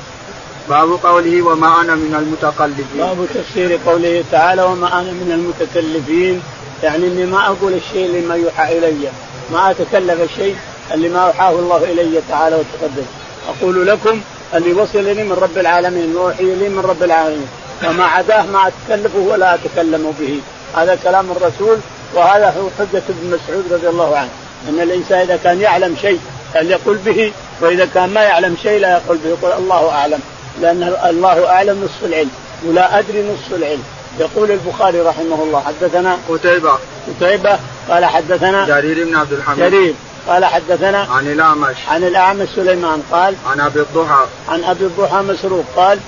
باب 0.68 0.98
قوله 1.02 1.42
وما 1.42 1.80
أنا 1.80 1.94
من 1.94 2.14
المتكلفين 2.14 2.86
باب 2.98 3.26
تفسير 3.34 3.78
قوله 3.86 4.24
تعالى 4.32 4.62
وما 4.62 5.00
أنا 5.00 5.12
من 5.12 5.32
المتكلفين. 5.32 6.42
يعني 6.82 7.06
إني 7.06 7.26
ما 7.26 7.46
أقول 7.46 7.72
الشيء 7.72 8.08
لما 8.08 8.34
يوحى 8.34 8.78
إلي. 8.78 9.08
ما 9.52 9.70
أتكلف 9.70 10.20
الشيء. 10.20 10.56
اللي 10.94 11.08
ما 11.08 11.18
أوحاه 11.18 11.50
الله 11.50 11.84
إلي 11.84 12.20
تعالى 12.28 12.56
وتقدم. 12.56 13.06
أقول 13.48 13.86
لكم 13.86 14.20
اللي 14.54 14.72
وصلني 14.72 15.24
من 15.24 15.32
رب 15.32 15.58
العالمين 15.58 16.16
وحي 16.16 16.44
لي 16.44 16.68
من 16.68 16.80
رب 16.80 17.02
العالمين. 17.02 17.48
وما 17.86 18.04
عداه 18.04 18.46
ما 18.46 18.68
أتكلفه 18.68 19.18
ولا 19.18 19.54
أتكلم 19.54 20.14
به. 20.20 20.40
هذا 20.76 20.98
كلام 21.04 21.30
الرسول 21.30 21.78
وهذا 22.14 22.46
هو 22.46 22.68
حجة 22.78 23.02
ابن 23.08 23.38
مسعود 23.38 23.72
رضي 23.72 23.88
الله 23.88 24.16
عنه. 24.16 24.30
إن 24.68 24.80
الإنسان 24.80 25.18
إذا 25.18 25.36
كان 25.36 25.60
يعلم 25.60 25.96
شيء 26.02 26.20
فليقل 26.54 26.94
به 26.94 27.32
وإذا 27.60 27.88
كان 27.94 28.08
ما 28.08 28.22
يعلم 28.22 28.56
شيء 28.62 28.80
لا 28.80 28.92
يقول 28.92 29.18
به. 29.18 29.30
يقول 29.30 29.52
الله 29.52 29.90
أعلم 29.90 30.20
لأن 30.60 30.96
الله 31.08 31.48
أعلم 31.48 31.84
نصف 31.84 32.04
العلم 32.04 32.30
ولا 32.66 32.98
أدري 32.98 33.22
نصف 33.22 33.54
العلم. 33.54 33.82
يقول 34.18 34.50
البخاري 34.50 35.00
رحمه 35.00 35.42
الله 35.42 35.60
حدثنا 35.60 36.18
قتيبة. 36.28 36.78
قتيبة 37.08 37.58
قال 37.88 38.04
حدثنا 38.04 38.66
جرير 38.66 39.04
بن 39.04 39.16
عبد 39.16 39.32
الحميد. 39.32 39.58
جرير. 39.58 39.94
قال 40.28 40.44
حدثنا 40.44 40.98
عن 40.98 41.26
الأعمش. 41.26 41.76
عن 41.88 42.04
الأعمش 42.04 42.48
سليمان 42.56 43.02
قال 43.12 43.34
عن 43.46 43.60
أبي 43.60 43.80
الضحى. 43.80 44.24
عن 44.48 44.64
أبي 44.64 44.84
الضحى 44.84 45.16
مسروق 45.16 45.64
قال 45.76 45.98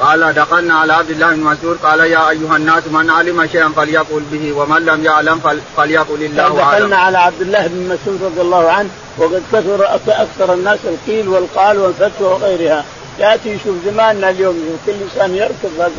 قال 0.00 0.34
دخلنا 0.34 0.74
على 0.74 0.92
عبد 0.92 1.10
الله 1.10 1.30
بن 1.30 1.40
مسعود 1.40 1.78
قال 1.82 2.00
يا 2.00 2.30
أيها 2.30 2.56
الناس 2.56 2.82
من 2.86 3.10
علم 3.10 3.46
شيئا 3.46 3.68
فليقل 3.68 4.22
به 4.32 4.52
ومن 4.52 4.84
لم 4.84 5.04
يعلم 5.04 5.40
فليقل 5.76 6.22
الله 6.22 6.62
أعلم. 6.62 6.78
دخلنا 6.78 6.96
على 6.96 7.18
عبد 7.18 7.40
الله 7.40 7.66
بن 7.66 7.88
مسعود 7.88 8.22
رضي 8.22 8.40
الله 8.40 8.70
عنه 8.70 8.88
وقد 9.18 9.42
كثر 9.52 9.94
أكثر 10.08 10.54
الناس 10.54 10.78
القيل 10.84 11.28
والقال 11.28 11.78
والفتوى 11.78 12.28
وغيرها. 12.28 12.84
يأتي 13.18 13.48
يشوف 13.48 13.76
زماننا 13.84 14.30
اليوم 14.30 14.78
كل 14.86 14.92
إنسان 14.92 15.34
يركض 15.36 15.92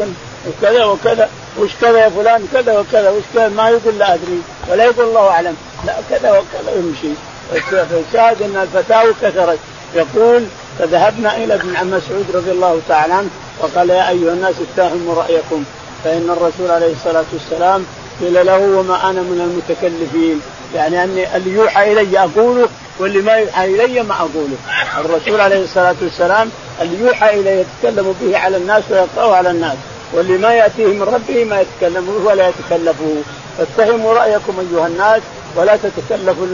وكذا 0.48 0.86
وكذا 0.86 1.30
وش 1.60 1.72
كذا 1.82 2.00
يا 2.00 2.10
فلان؟ 2.10 2.48
كذا 2.54 2.80
وكذا 2.80 3.10
وش 3.10 3.24
كذا؟ 3.34 3.50
ما 3.50 3.70
يقول 3.70 3.98
لا 4.00 4.14
أدري 4.14 4.42
ولا 4.70 4.84
يقول 4.84 5.06
الله 5.06 5.28
أعلم 5.28 5.56
لا 5.86 5.96
كذا 6.10 6.32
وكذا 6.32 6.76
يمشي. 6.76 7.14
فشاهد 7.62 8.42
أن 8.42 8.58
الفتاوى 8.62 9.14
كثرت. 9.22 9.60
يقول 9.96 10.44
فذهبنا 10.80 11.38
إلى 11.38 11.54
ابن 11.54 11.76
عم 11.76 11.88
مسعود 11.88 12.26
رضي 12.34 12.52
الله 12.52 12.80
تعالى 12.90 13.14
عنه 13.14 13.30
وقال 13.60 13.90
يا 13.90 14.10
أيها 14.10 14.34
الناس 14.34 14.56
اتهموا 14.78 15.16
رأيكم. 15.16 15.64
فإن 16.04 16.30
الرسول 16.30 16.72
عليه 16.72 16.94
الصلاة 16.94 17.26
والسلام 17.34 17.86
قيل 18.22 18.46
له 18.46 18.60
وما 18.60 19.10
أنا 19.10 19.22
من 19.22 19.42
المتكلفين؟ 19.42 20.42
يعني 20.76 21.04
أني 21.04 21.38
اللي 21.38 21.52
يوحى 21.52 21.92
إلي 21.92 22.20
أقوله 22.20 22.68
واللي 23.00 23.22
ما 23.22 23.32
يوحى 23.32 23.66
إلي 23.66 24.04
ما 24.04 24.14
أقوله. 24.14 24.58
الرسول 24.98 25.42
عليه 25.42 25.64
الصلاة 25.64 25.96
والسلام 26.02 26.50
اللي 26.82 27.00
يوحى 27.00 27.40
اليه 27.40 27.66
يتكلم 27.84 28.16
به 28.22 28.38
على 28.38 28.58
الناس 28.58 28.84
ويقرأه 28.90 29.36
على 29.36 29.52
الناس 29.52 29.76
واللي 30.14 30.38
ما 30.38 30.54
يأتيه 30.54 30.86
من 30.86 31.02
ربه 31.02 31.44
ما 31.44 31.62
يتكلم 31.62 32.22
ولا 32.26 32.50
يتكلفه. 32.50 33.16
فاتهموا 33.58 34.14
رأيكم 34.14 34.54
أيها 34.60 34.88
الناس 34.88 35.22
ولا 35.56 35.78
تتكلفوا 35.78 36.48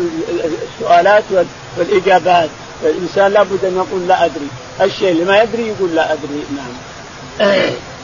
السؤالات 0.76 1.24
والإجابات. 1.78 2.50
الإنسان 2.84 3.32
لابد 3.32 3.66
أن 3.66 3.76
يقول 3.76 4.08
لا 4.08 4.26
أدري. 4.26 4.48
الشيء 4.82 5.12
اللي 5.12 5.26
ما 5.26 5.42
يدري 5.42 5.68
يقول 5.68 5.96
لا 5.96 6.14
أدري. 6.14 6.44
نعم. 6.56 6.74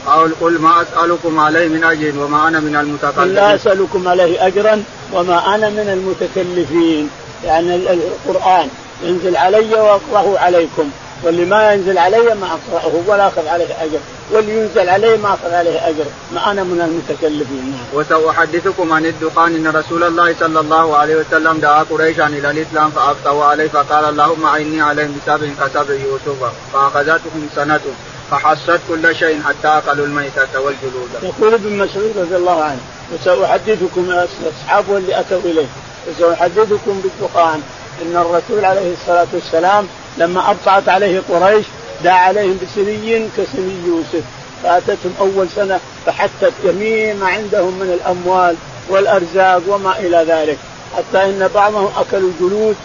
قال 0.06 0.40
قل 0.40 0.58
ما 0.58 0.82
أسألكم 0.82 1.38
عليه 1.38 1.68
من 1.68 1.84
أجر 1.84 2.18
وما 2.18 2.48
أنا 2.48 2.60
من 2.60 2.76
المتكلفين. 2.76 3.34
لا 3.34 3.54
أسألكم 3.54 4.08
عليه 4.08 4.46
أجرا 4.46 4.82
وما 5.12 5.54
أنا 5.54 5.68
من 5.68 5.88
المتكلفين. 5.88 7.10
يعني 7.44 7.74
القرآن 7.74 8.68
ينزل 9.02 9.36
علي 9.36 9.74
واقراه 9.74 10.38
عليكم. 10.38 10.90
واللي 11.22 11.44
ما 11.44 11.72
ينزل 11.72 11.98
علي 11.98 12.34
ما 12.34 12.46
أقرأه 12.46 13.02
ولا 13.06 13.28
أخذ 13.28 13.46
عليه 13.46 13.82
أجر. 13.82 13.98
واللي 14.32 14.52
ينزل 14.58 14.88
عليه 14.88 15.16
ما 15.16 15.34
أخذ 15.34 15.52
عليه 15.54 15.88
أجر. 15.88 16.04
ما 16.34 16.50
أنا 16.50 16.62
من 16.64 16.80
المتكلفين. 16.80 17.78
وسأحدثكم 17.94 18.92
عن 18.92 19.06
الدخان 19.06 19.54
إن 19.54 19.76
رسول 19.76 20.04
الله 20.04 20.34
صلى 20.40 20.60
الله 20.60 20.96
عليه 20.96 21.16
وسلم 21.16 21.58
دعا 21.58 21.82
قريشا 21.82 22.26
إلى 22.26 22.50
الإسلام 22.50 22.90
فابطوا 22.90 23.44
عليه 23.44 23.68
فقال 23.68 24.04
اللهم 24.04 24.44
اعني 24.46 24.80
عليهم 24.80 25.16
بسبع 25.22 25.46
كسبع 25.60 25.94
يوسف 25.94 26.52
فأخذتهم 26.72 27.48
سنه 27.56 27.80
فحصت 28.30 28.80
كل 28.88 29.16
شيء 29.16 29.42
حتى 29.42 29.68
أكلوا 29.68 30.06
الميتة 30.06 30.60
والجلود. 30.60 31.10
يقول 31.22 31.54
ابن 31.54 31.78
مسعود 31.78 32.12
رضي 32.16 32.36
الله 32.36 32.62
عنه 32.64 32.80
وسأحدثكم 33.14 34.10
أصحابه 34.56 34.96
اللي 34.96 35.20
أتوا 35.20 35.40
إليه 35.44 35.66
وسأحدثكم 36.08 37.00
بالدخان 37.00 37.62
إن 38.02 38.16
الرسول 38.16 38.64
عليه 38.64 38.92
الصلاة 38.92 39.26
والسلام 39.32 39.86
لما 40.18 40.50
ابطعت 40.50 40.88
عليه 40.88 41.22
قريش 41.30 41.66
دعا 42.04 42.18
عليهم 42.18 42.58
بسني 42.62 43.28
كسني 43.36 43.74
يوسف. 43.86 44.24
فأتتهم 44.62 45.14
أول 45.20 45.48
سنة 45.56 45.80
فحتت 46.06 46.52
جميع 46.64 47.14
ما 47.14 47.26
عندهم 47.26 47.78
من 47.78 47.98
الأموال 48.00 48.56
والأرزاق 48.88 49.62
وما 49.68 49.98
إلى 49.98 50.24
ذلك. 50.28 50.58
حتى 50.96 51.24
إن 51.24 51.50
بعضهم 51.54 51.88
أكلوا 51.96 52.30
جلود 52.40 52.76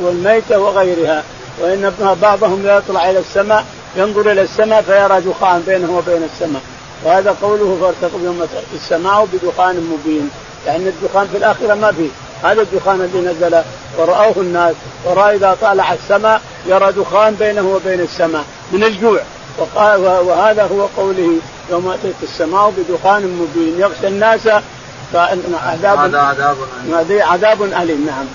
والميتة 0.00 0.58
وغيرها. 0.58 1.22
وإن 1.60 2.16
بعضهم 2.22 2.62
يطلع 2.66 3.10
إلى 3.10 3.18
السماء 3.18 3.64
ينظر 3.96 4.30
إلى 4.32 4.42
السماء 4.42 4.82
فيرى 4.82 5.20
دخان 5.20 5.62
بينه 5.66 5.96
وبين 5.96 6.28
السماء. 6.34 6.62
وهذا 7.04 7.36
قوله 7.42 7.78
فارتقب 7.80 8.24
يوم 8.24 8.46
السماء 8.74 9.28
بدخان 9.32 9.76
مبين. 9.92 10.30
يعني 10.66 10.88
الدخان 10.88 11.28
في 11.32 11.36
الآخرة 11.36 11.74
ما 11.74 11.92
فيه. 11.92 12.08
هذا 12.42 12.62
الدخان 12.62 13.00
الذي 13.00 13.18
نزل 13.18 13.62
ورآه 13.96 14.32
الناس 14.36 14.74
ورأى 15.04 15.36
إذا 15.36 15.56
طالع 15.60 15.92
السماء 15.92 16.40
يرى 16.66 16.92
دخان 16.92 17.34
بينه 17.34 17.62
وبين 17.62 18.00
السماء 18.00 18.44
من 18.72 18.84
الجوع. 18.84 19.20
وقال 19.58 20.00
وهذا 20.00 20.62
هو 20.62 20.86
قوله 20.96 21.32
يوم 21.70 21.88
أتيت 21.88 22.14
السماء 22.22 22.72
بدخان 22.76 23.22
مبين. 23.22 23.80
يغشى 23.80 24.08
الناس 24.08 24.46
عذاب 25.14 25.98
هذا 25.98 26.18
عذاب 26.18 26.56
أليم. 26.84 27.22
عذاب 27.22 27.62
أليم 27.62 28.06
نعم. 28.06 28.26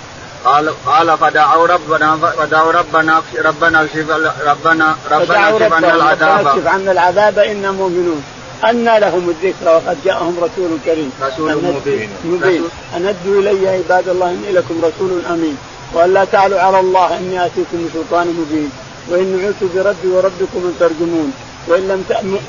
قال 0.45 0.74
قال 0.86 1.17
فدعوا 1.17 1.67
ربنا 1.67 2.17
فدعوا 2.17 2.72
ربنا 2.72 3.22
ربنا 3.45 3.81
اكشف 3.83 4.10
ربنا 4.45 4.95
ربنا 5.12 5.50
اكشف 5.50 5.74
عنا 5.74 5.95
العذاب. 5.95 6.48
اكشف 6.48 6.67
عنا 6.67 6.91
العذاب 6.91 7.39
إنا 7.39 7.72
مؤمنون. 7.72 8.24
أن 8.70 8.86
لهم 8.86 9.29
الذكر 9.29 9.65
وقد 9.65 9.98
جاءهم 10.05 10.36
رسول 10.41 10.77
كريم. 10.86 11.12
رسول 11.22 11.55
مبين. 11.55 12.10
مبين 12.25 12.63
أن 12.96 13.05
أدوا 13.05 13.41
إلي 13.41 13.70
عباد 13.70 14.10
الله 14.10 14.29
إني 14.29 14.51
لكم 14.51 14.75
رسول 14.84 15.22
أمين. 15.29 15.58
وأن 15.93 16.13
لا 16.13 16.25
تعلوا 16.25 16.60
على 16.60 16.79
الله 16.79 17.17
إني 17.17 17.46
آتيكم 17.46 17.88
بسلطان 17.88 18.27
مبين. 18.27 18.72
وإن 19.10 19.46
عدت 19.46 19.72
بربي 19.75 20.08
وربكم 20.08 20.60
أن 20.65 20.75
ترجمون. 20.79 21.34
وإن 21.67 21.88
لم 21.88 22.03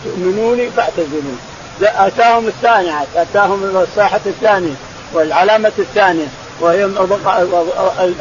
تؤمنوني 0.04 0.70
فاعتزلون. 0.70 1.38
أتاهم 1.82 2.46
الثانية 2.46 3.06
أتاهم 3.16 3.76
الصاحة 3.76 4.20
الثانية 4.26 4.74
والعلامة 5.14 5.72
الثانية 5.78 6.26
وهي 6.60 6.84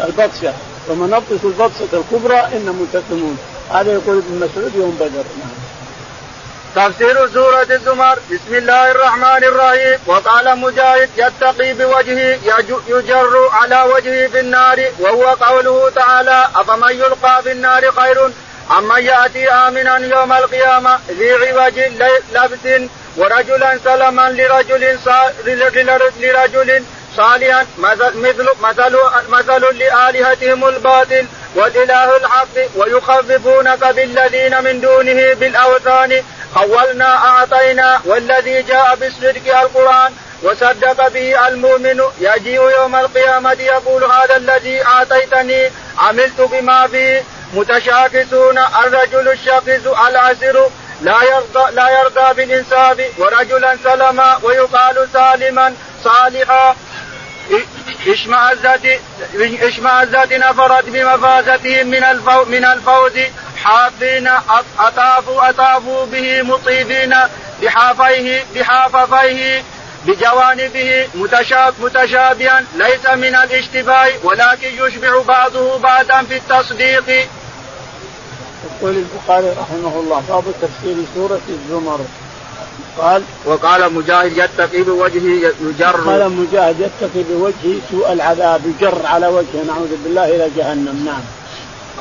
البطشة 0.07 0.53
ومن 0.89 1.09
نبطش 1.09 1.45
البطشة 1.45 1.93
الكبرى 1.93 2.37
إن 2.37 2.65
منتقمون 2.79 3.37
هذا 3.69 3.93
يقول 3.93 4.17
ابن 4.17 4.35
مسعود 4.35 4.71
يوم 4.75 4.97
بدر. 4.99 5.25
نعم. 5.39 5.52
تفسير 6.75 7.27
سورة 7.33 7.67
الزمر. 7.69 8.19
بسم 8.31 8.55
الله 8.55 8.91
الرحمن 8.91 9.43
الرحيم. 9.43 9.99
وقال 10.05 10.57
مجاهد 10.57 11.09
يتقي 11.17 11.73
بوجهه 11.73 12.39
يجر 12.87 13.49
على 13.53 13.81
وجهه 13.81 14.27
في 14.27 14.39
النار. 14.39 14.79
وهو 14.99 15.23
قوله 15.23 15.89
تعالى 15.95 16.47
أفمن 16.55 16.91
يلقى 16.91 17.43
في 17.43 17.51
النار 17.51 17.91
خير 17.91 18.31
أمن 18.77 19.05
يأتي 19.05 19.49
آمنا 19.49 19.97
يوم 19.97 20.33
القيامة 20.33 20.99
ذي 21.09 21.33
عوج 21.33 21.79
لبس 22.33 22.89
ورجلا 23.17 23.79
سلما 23.83 24.29
لرجل 24.31 24.97
لرجل 26.19 26.83
صالحا. 27.17 27.65
مثل 27.77 28.17
مثل 28.17 28.47
مثل 29.29 29.77
لآلهتهم 29.77 30.67
الباطل. 30.67 31.25
والإله 31.55 32.17
الحق 32.17 32.55
ويخففونك 32.75 33.83
بالذين 33.83 34.63
من 34.63 34.81
دونه 34.81 35.33
بالأوثان. 35.33 36.23
خولنا 36.55 37.15
أعطينا 37.15 38.01
والذي 38.05 38.61
جاء 38.61 38.95
بالصدق 38.95 39.59
القرآن 39.59 40.13
وصدق 40.43 41.07
به 41.07 41.47
المؤمن. 41.47 42.01
يجيء 42.19 42.61
يوم 42.79 42.95
القيامة 42.95 43.51
يقول 43.51 44.03
هذا 44.03 44.35
الذي 44.35 44.85
أعطيتني 44.85 45.71
عملت 45.97 46.41
بما 46.41 46.87
فيه. 46.87 47.23
متشاكسون 47.53 48.57
الرجل 48.57 49.31
الشاكس 49.31 49.87
العسر 50.07 50.69
لا 51.01 51.17
يرضى 51.23 51.71
لا 51.71 51.89
يرضى 51.99 52.33
بالإنصاف. 52.33 52.97
ورجلا 53.17 53.77
سلما 53.83 54.39
ويقال 54.43 55.07
سالما 55.13 55.75
صالحا. 56.03 56.75
اشمأزت 58.07 58.99
اشمأزت 59.61 60.33
نفرت 60.33 60.85
بمفازتهم 60.85 61.87
من 61.87 62.03
الفوز 62.03 62.47
من 62.47 62.65
الفوز. 62.65 63.11
حافين 63.63 64.29
أطافوا 64.79 65.49
أطافوا 65.49 66.05
به 66.05 66.41
مطيبين 66.41 67.15
بحافيه 67.61 68.43
بحاففيه 68.55 69.63
بجوانبه 70.05 71.07
متشاب 71.15 71.73
متشابها. 71.79 72.63
ليس 72.75 73.05
من 73.05 73.35
الاشتباه 73.35 74.11
ولكن 74.23 74.67
يشبع 74.67 75.21
بعضه 75.21 75.79
بعضا 75.79 76.23
في 76.23 76.37
التصديق. 76.37 77.09
يقول 78.81 78.95
البخاري 78.95 79.49
رحمه 79.49 79.99
الله 79.99 80.23
باب 80.29 80.43
تفسير 80.61 80.95
سورة 81.15 81.41
الزمر. 81.49 81.99
قال 82.97 83.23
وقال 83.45 83.93
مجاهد 83.93 84.37
يتقي 84.37 84.81
بوجهه 84.83 85.51
يجر. 85.61 85.95
قال 86.05 86.31
مجاهد 86.31 86.79
يتقي 86.79 87.23
بوجهه 87.29 87.79
سوء 87.91 88.13
العذاب 88.13 88.61
يجر 88.65 89.05
على 89.05 89.27
وجهه. 89.27 89.63
نعوذ 89.67 89.89
بالله 90.03 90.25
إلى 90.25 90.49
جهنم. 90.57 91.03
نعم. 91.05 91.21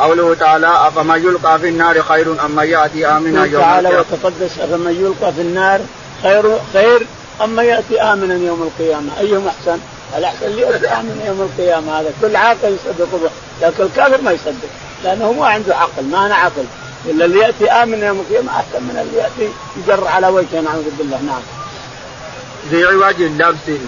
قوله 0.00 0.34
تعالى 0.34 0.88
أفمن 0.88 1.16
يلقى 1.16 1.58
في 1.58 1.68
النار 1.68 2.02
خير 2.02 2.44
أم 2.44 2.50
من 2.50 2.64
يأتي 2.64 3.06
آمنا 3.06 3.44
يوم 3.44 3.62
تعالى 3.62 3.88
وتقدس 3.88 4.58
أفمن 4.58 4.92
يلقى 4.92 5.32
في 5.32 5.40
النار 5.40 5.80
خير 6.22 6.58
خير 6.72 7.06
أم 7.44 7.50
من 7.50 7.64
يأتي 7.64 8.02
آمنا 8.02 8.34
يوم 8.34 8.62
القيامة؟ 8.62 9.10
أيهم 9.20 9.46
أحسن؟ 9.48 9.78
الأحسن 10.18 10.46
اللي 10.46 10.62
يأتي 10.62 10.88
آمنا 10.88 11.26
يوم 11.26 11.40
القيامة؟ 11.40 12.00
هذا 12.00 12.12
كل 12.22 12.36
عاقل 12.36 12.76
يصدق 12.84 13.08
به 13.12 13.30
لكن 13.62 13.84
الكافر 13.84 14.22
ما 14.22 14.32
يصدق 14.32 14.68
لأنه 15.04 15.32
ما 15.32 15.46
عنده 15.46 15.76
عقل 15.76 16.04
ما 16.04 16.26
أنا 16.26 16.34
عقل. 16.34 16.64
إلا 17.06 17.24
اللي 17.24 17.38
يأتي 17.38 17.70
آمنا 17.70 18.06
يوم 18.06 18.20
القيامة 18.20 18.52
أحسن 18.52 18.82
من 18.82 18.96
اللي 19.02 19.18
يأتي 19.22 19.52
يجر 19.76 20.06
على 20.06 20.28
وجهه 20.28 20.60
نعوذ 20.60 20.84
بالله 20.98 21.20
نعم. 21.20 21.42
ذي 22.70 22.84
عوج 22.84 23.22
لبس. 23.22 23.80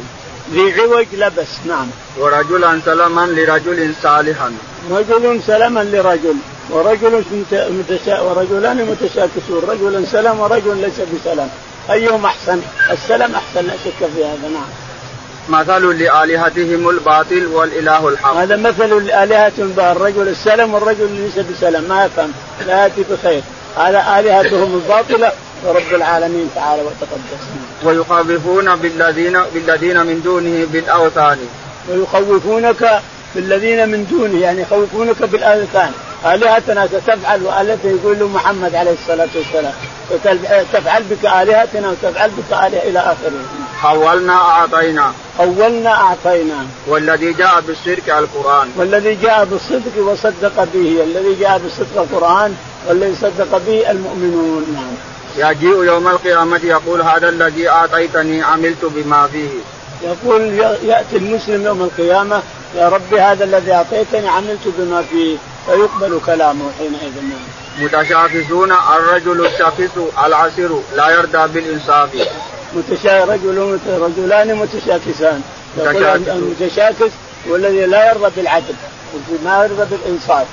ذي 0.52 0.80
عوج 0.80 1.06
لبس 1.12 1.48
نعم. 1.66 1.86
ورجلا 2.18 2.80
سلما 2.84 3.26
لرجل 3.26 3.94
صالحا 4.02 4.52
رجل 4.90 5.40
سلما 5.46 5.84
لرجل 5.84 6.36
ورجل 6.70 7.24
متشا 7.52 8.20
ورجلان 8.20 8.76
متشاكسون 8.76 9.62
رجل 9.68 10.06
سلم 10.06 10.40
ورجل 10.40 10.76
ليس 10.76 11.00
بسلم 11.00 11.48
أيهم 11.90 12.24
أحسن؟ 12.26 12.60
السلم 12.90 13.34
أحسن 13.34 13.66
لا 13.66 13.74
شك 13.84 14.08
في 14.14 14.24
هذا 14.24 14.48
نعم. 14.48 14.83
مثل 15.48 15.98
لآلهتهم 15.98 16.88
الباطل 16.88 17.46
والإله 17.46 18.08
الحق. 18.08 18.34
هذا 18.34 18.56
مثل 18.56 19.06
لآلهتهم 19.06 19.72
الرجل 19.78 20.28
السلم 20.28 20.74
والرجل 20.74 21.10
ليس 21.10 21.38
بسلم 21.38 21.84
ما 21.88 22.04
يفهم 22.04 22.32
لا 22.66 22.82
يأتي 22.82 23.04
بخير. 23.10 23.42
هذا 23.76 24.20
آلهتهم 24.20 24.74
الباطلة 24.74 25.32
ورب 25.64 25.94
العالمين 25.94 26.50
تعالى 26.54 26.82
وتقدس. 26.82 27.42
ويخوفون 27.84 28.76
بالذين 28.76 29.38
بالذين 29.54 30.06
من 30.06 30.20
دونه 30.24 30.66
بالأوثان. 30.72 31.38
ويخوفونك 31.88 33.00
بالذين 33.34 33.88
من 33.88 34.06
دونه 34.10 34.40
يعني 34.40 34.62
يخوفونك 34.62 35.22
بالأوثان. 35.22 35.92
آلهتنا 36.26 36.86
ستفعل 36.86 37.42
والتي 37.42 37.88
يقول 37.88 38.18
له 38.18 38.28
محمد 38.28 38.74
عليه 38.74 38.92
الصلاة 38.92 39.28
والسلام 39.34 39.72
تفعل 40.72 41.02
بك 41.02 41.24
آلهتنا 41.24 41.90
وتفعل 41.90 42.30
بك 42.30 42.52
آلهة 42.52 42.82
إلى 42.82 42.98
آخره. 42.98 43.44
حولنا 43.84 44.32
أعطينا. 44.32 45.12
حولنا 45.38 45.90
أعطينا. 45.90 46.66
والذي 46.86 47.32
جاء 47.32 47.60
بالصدق 47.60 48.16
القرآن. 48.16 48.68
والذي 48.76 49.14
جاء 49.14 49.44
بالصدق 49.44 49.94
وصدق 49.98 50.56
به، 50.74 51.02
الذي 51.04 51.34
جاء 51.40 51.58
بالصدق 51.58 51.96
القرآن 52.00 52.54
والذي 52.88 53.14
صدق 53.20 53.60
به 53.66 53.90
المؤمنون 53.90 54.64
نعم. 54.74 54.94
يجيء 55.50 55.84
يوم 55.84 56.08
القيامة 56.08 56.60
يقول 56.64 57.02
هذا 57.02 57.28
الذي 57.28 57.68
أعطيتني 57.68 58.42
عملت 58.42 58.84
بما 58.84 59.26
فيه 59.26 59.48
يقول 60.02 60.42
يأتي 60.84 61.16
المسلم 61.16 61.64
يوم 61.64 61.82
القيامة 61.82 62.42
يا 62.76 62.88
ربي 62.88 63.20
هذا 63.20 63.44
الذي 63.44 63.72
أعطيتني 63.72 64.28
عملت 64.28 64.68
بما 64.78 65.02
فيه 65.02 65.36
فيقبل 65.66 66.20
كلامه 66.26 66.64
حينئذ 66.78 67.12
متشاكسون 67.78 68.72
الرجل 68.72 69.46
الشاكس 69.46 69.90
العسر 70.26 70.80
لا 70.96 71.10
يرضى 71.10 71.52
بالإنصاف. 71.52 72.08
متشا 72.76 73.24
رجل 73.24 73.78
رجلان 73.86 74.54
متشاكسان 74.54 75.42
المتشاكس 75.78 77.12
والذي 77.48 77.86
لا 77.86 78.10
يرضى 78.10 78.30
بالعدل 78.36 78.74
ما 79.44 79.64
يرضى 79.64 79.84
بالإنصاف. 79.90 80.46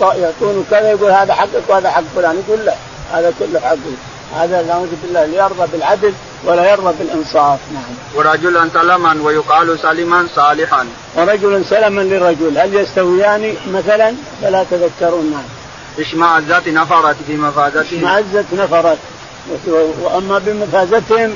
يعطونه 0.00 0.64
كذا 0.70 0.90
يقول 0.90 1.10
هذا 1.10 1.34
حقك 1.34 1.62
وهذا 1.68 1.90
حق 1.90 2.02
فلان. 2.16 2.42
يقول 2.48 2.64
لا 2.64 2.74
هذا 3.12 3.32
كله 3.38 3.60
حقي 3.60 3.94
هذا 4.36 4.62
نعوذ 4.62 4.88
بالله 5.02 5.20
يرضى 5.20 5.66
بالعدل 5.72 6.12
ولا 6.44 6.70
يرضى 6.70 6.94
بالإنصاف. 6.98 7.58
نعم. 7.74 7.94
ورجلا 8.14 8.68
سلما 8.74 9.22
ويقال 9.22 9.78
سلما 9.78 10.26
صالحا. 10.34 10.86
ورجل 11.16 11.64
سلما 11.64 12.00
لرجل 12.00 12.58
هل 12.58 12.74
يستويان 12.74 13.54
مثلا؟ 13.72 14.14
فلا 14.42 14.64
تذكرون 14.70 15.30
نعم. 15.30 15.63
اشمعزت 15.98 16.68
نفرت 16.68 17.16
بمفازتهم. 17.28 17.98
اشمعزت 17.98 18.44
نفرت 18.52 18.98
وأما 20.02 20.38
بمفازتهم 20.38 21.30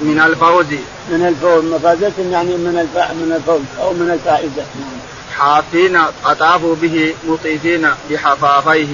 من 0.00 0.20
الفوز. 0.26 0.66
من 1.10 1.26
الفوز. 1.26 1.64
مفازتهم 1.64 2.32
يعني 2.32 2.56
من. 2.56 2.88
من 3.22 3.32
الفوز 3.36 3.60
أو 3.80 3.92
من 3.92 4.10
الفائزة. 4.10 4.64
حافين 5.36 6.00
أطافوا 6.24 6.74
به 6.74 7.14
مطيفين 7.28 7.88
بحفافيه. 8.10 8.86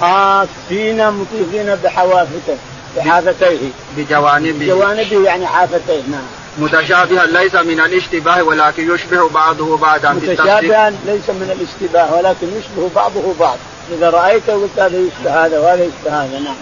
حافين 0.00 1.10
مطيفين 1.10 1.74
بحوافته 1.84 2.56
بحافتيه. 2.96 3.70
بجوانبه. 3.96 4.64
بجوانبه 4.64 5.24
يعني 5.24 5.46
حافتيه 5.46 6.02
نعم. 6.10 6.22
متشابها 6.58 7.26
ليس 7.26 7.54
من 7.54 7.80
الاشتباه 7.80 8.42
ولكن 8.42 8.94
يشبه 8.94 9.28
بعضه 9.28 9.76
بعضا 9.76 10.12
متشابها 10.12 10.90
ليس 10.90 11.30
من 11.30 11.56
الاشتباه 11.56 12.14
ولكن 12.14 12.46
يشبه 12.58 12.90
بعضه 12.94 13.34
بعض. 13.40 13.58
إذا 13.92 14.10
رأيته 14.10 14.52
قلت 14.52 14.78
هذا 14.78 14.98
يشبه 14.98 15.46
هذا 15.46 15.58
وهذا 15.58 15.84
يشبه 15.84 16.24
هذا 16.24 16.38
نعم. 16.38 16.56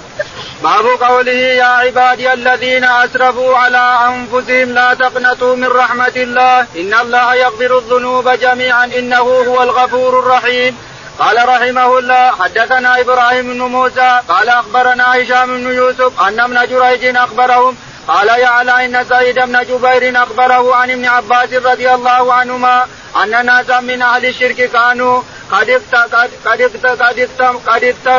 باب 0.62 0.86
قوله 0.86 1.32
يا 1.32 1.64
عبادي 1.64 2.32
الذين 2.32 2.84
أسرفوا 2.84 3.56
على 3.56 3.98
أنفسهم 4.08 4.70
لا 4.70 4.94
تقنطوا 4.94 5.56
من 5.56 5.66
رحمة 5.66 6.12
الله. 6.16 6.60
إن 6.60 6.94
الله 6.94 7.34
يغفر 7.34 7.78
الذنوب 7.78 8.28
جميعا 8.28 8.84
إنه 8.84 9.16
هو 9.18 9.62
الغفور 9.62 10.18
الرحيم. 10.18 10.76
قال 11.18 11.48
رحمه 11.48 11.98
الله 11.98 12.30
حدثنا 12.30 13.00
إبراهيم 13.00 13.52
بن 13.52 13.58
موسى 13.58 14.20
قال 14.28 14.48
أخبرنا 14.48 15.22
هشام 15.22 15.46
بن 15.46 15.74
يوسف 15.74 16.20
أن 16.20 16.40
ابن 16.40 16.66
جريج 16.66 17.16
أخبرهم 17.16 17.76
قال 18.08 18.28
يعلى 18.28 18.84
إن 18.84 19.04
سعيد 19.04 19.34
بن 19.34 19.62
جبير 19.62 20.22
أخبره 20.22 20.74
عن 20.74 20.90
ابن 20.90 21.04
عباس 21.04 21.52
رضي 21.52 21.94
الله 21.94 22.32
عنهما 22.34 22.86
أن 23.22 23.46
ناسا 23.46 23.80
من 23.80 24.02
أهل 24.02 24.26
الشرك 24.26 24.70
كانوا 24.70 25.22
قد 25.50 25.82
قد 25.92 26.30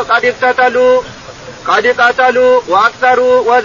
قد 0.09 0.25
اقتتلوا 0.25 1.01
قد 1.67 1.85
قتلوا 2.01 2.61
وأكثروا 2.67 3.59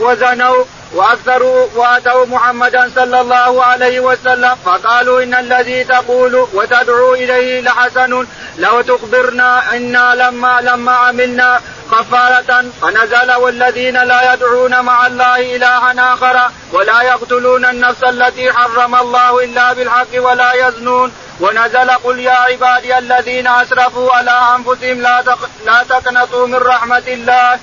وزنوا 0.00 0.64
وأكثروا 0.94 1.66
وأتوا 1.74 2.26
محمدا 2.26 2.90
صلى 2.94 3.20
الله 3.20 3.64
عليه 3.64 4.00
وسلم 4.00 4.56
فقالوا 4.64 5.22
إن 5.22 5.34
الذي 5.34 5.84
تقول 5.84 6.46
وتدعو 6.54 7.14
إليه 7.14 7.60
لحسن 7.60 8.26
لو 8.58 8.80
تخبرنا 8.80 9.76
إنا 9.76 10.14
لما 10.14 10.60
لما 10.60 10.92
عملنا 10.92 11.60
كفارة 11.92 12.64
فنزل 12.82 13.32
والذين 13.32 13.94
لا 14.04 14.34
يدعون 14.34 14.80
مع 14.80 15.06
الله 15.06 15.56
إلها 15.56 16.14
آخر 16.14 16.50
ولا 16.72 17.02
يقتلون 17.02 17.64
النفس 17.64 18.04
التي 18.04 18.52
حرم 18.52 18.94
الله 18.94 19.44
إلا 19.44 19.72
بالحق 19.72 20.12
ولا 20.14 20.68
يزنون 20.68 21.12
ونزل 21.40 21.90
قل 21.90 22.18
يا 22.18 22.32
عبادي 22.32 22.98
الذين 22.98 23.46
أسرفوا 23.46 24.12
على 24.12 24.30
أنفسهم 24.56 25.00
لا 25.00 25.24
لا 25.66 25.84
تقنطوا 25.88 26.46
من 26.46 26.54
رحمة 26.54 27.02
الله. 27.08 27.58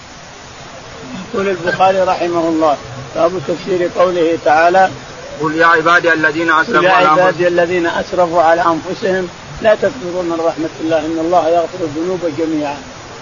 يقول 1.34 1.48
البخاري 1.48 2.02
رحمه 2.02 2.50
الله 2.50 2.78
باب 3.16 3.42
تفسير 3.48 3.90
قوله 3.98 4.38
تعالى 4.46 4.90
قل 5.42 5.56
يا 5.56 5.66
عبادي 5.66 6.14
الذين 6.14 6.52
أسرفوا 6.52 6.84
يا 6.84 6.92
عبادي 6.92 7.48
الذين 7.48 7.88
أسرفوا 7.88 8.42
على 8.42 8.62
أنفسهم 8.62 9.30
لا 9.62 9.76
تكفروا 9.76 10.24
من 10.24 10.38
رحمة 10.48 10.70
الله 10.82 11.00
إن 11.00 11.20
الله 11.20 11.50
يغفر 11.50 11.80
الذنوب 11.82 12.34
جميعا 12.38 12.78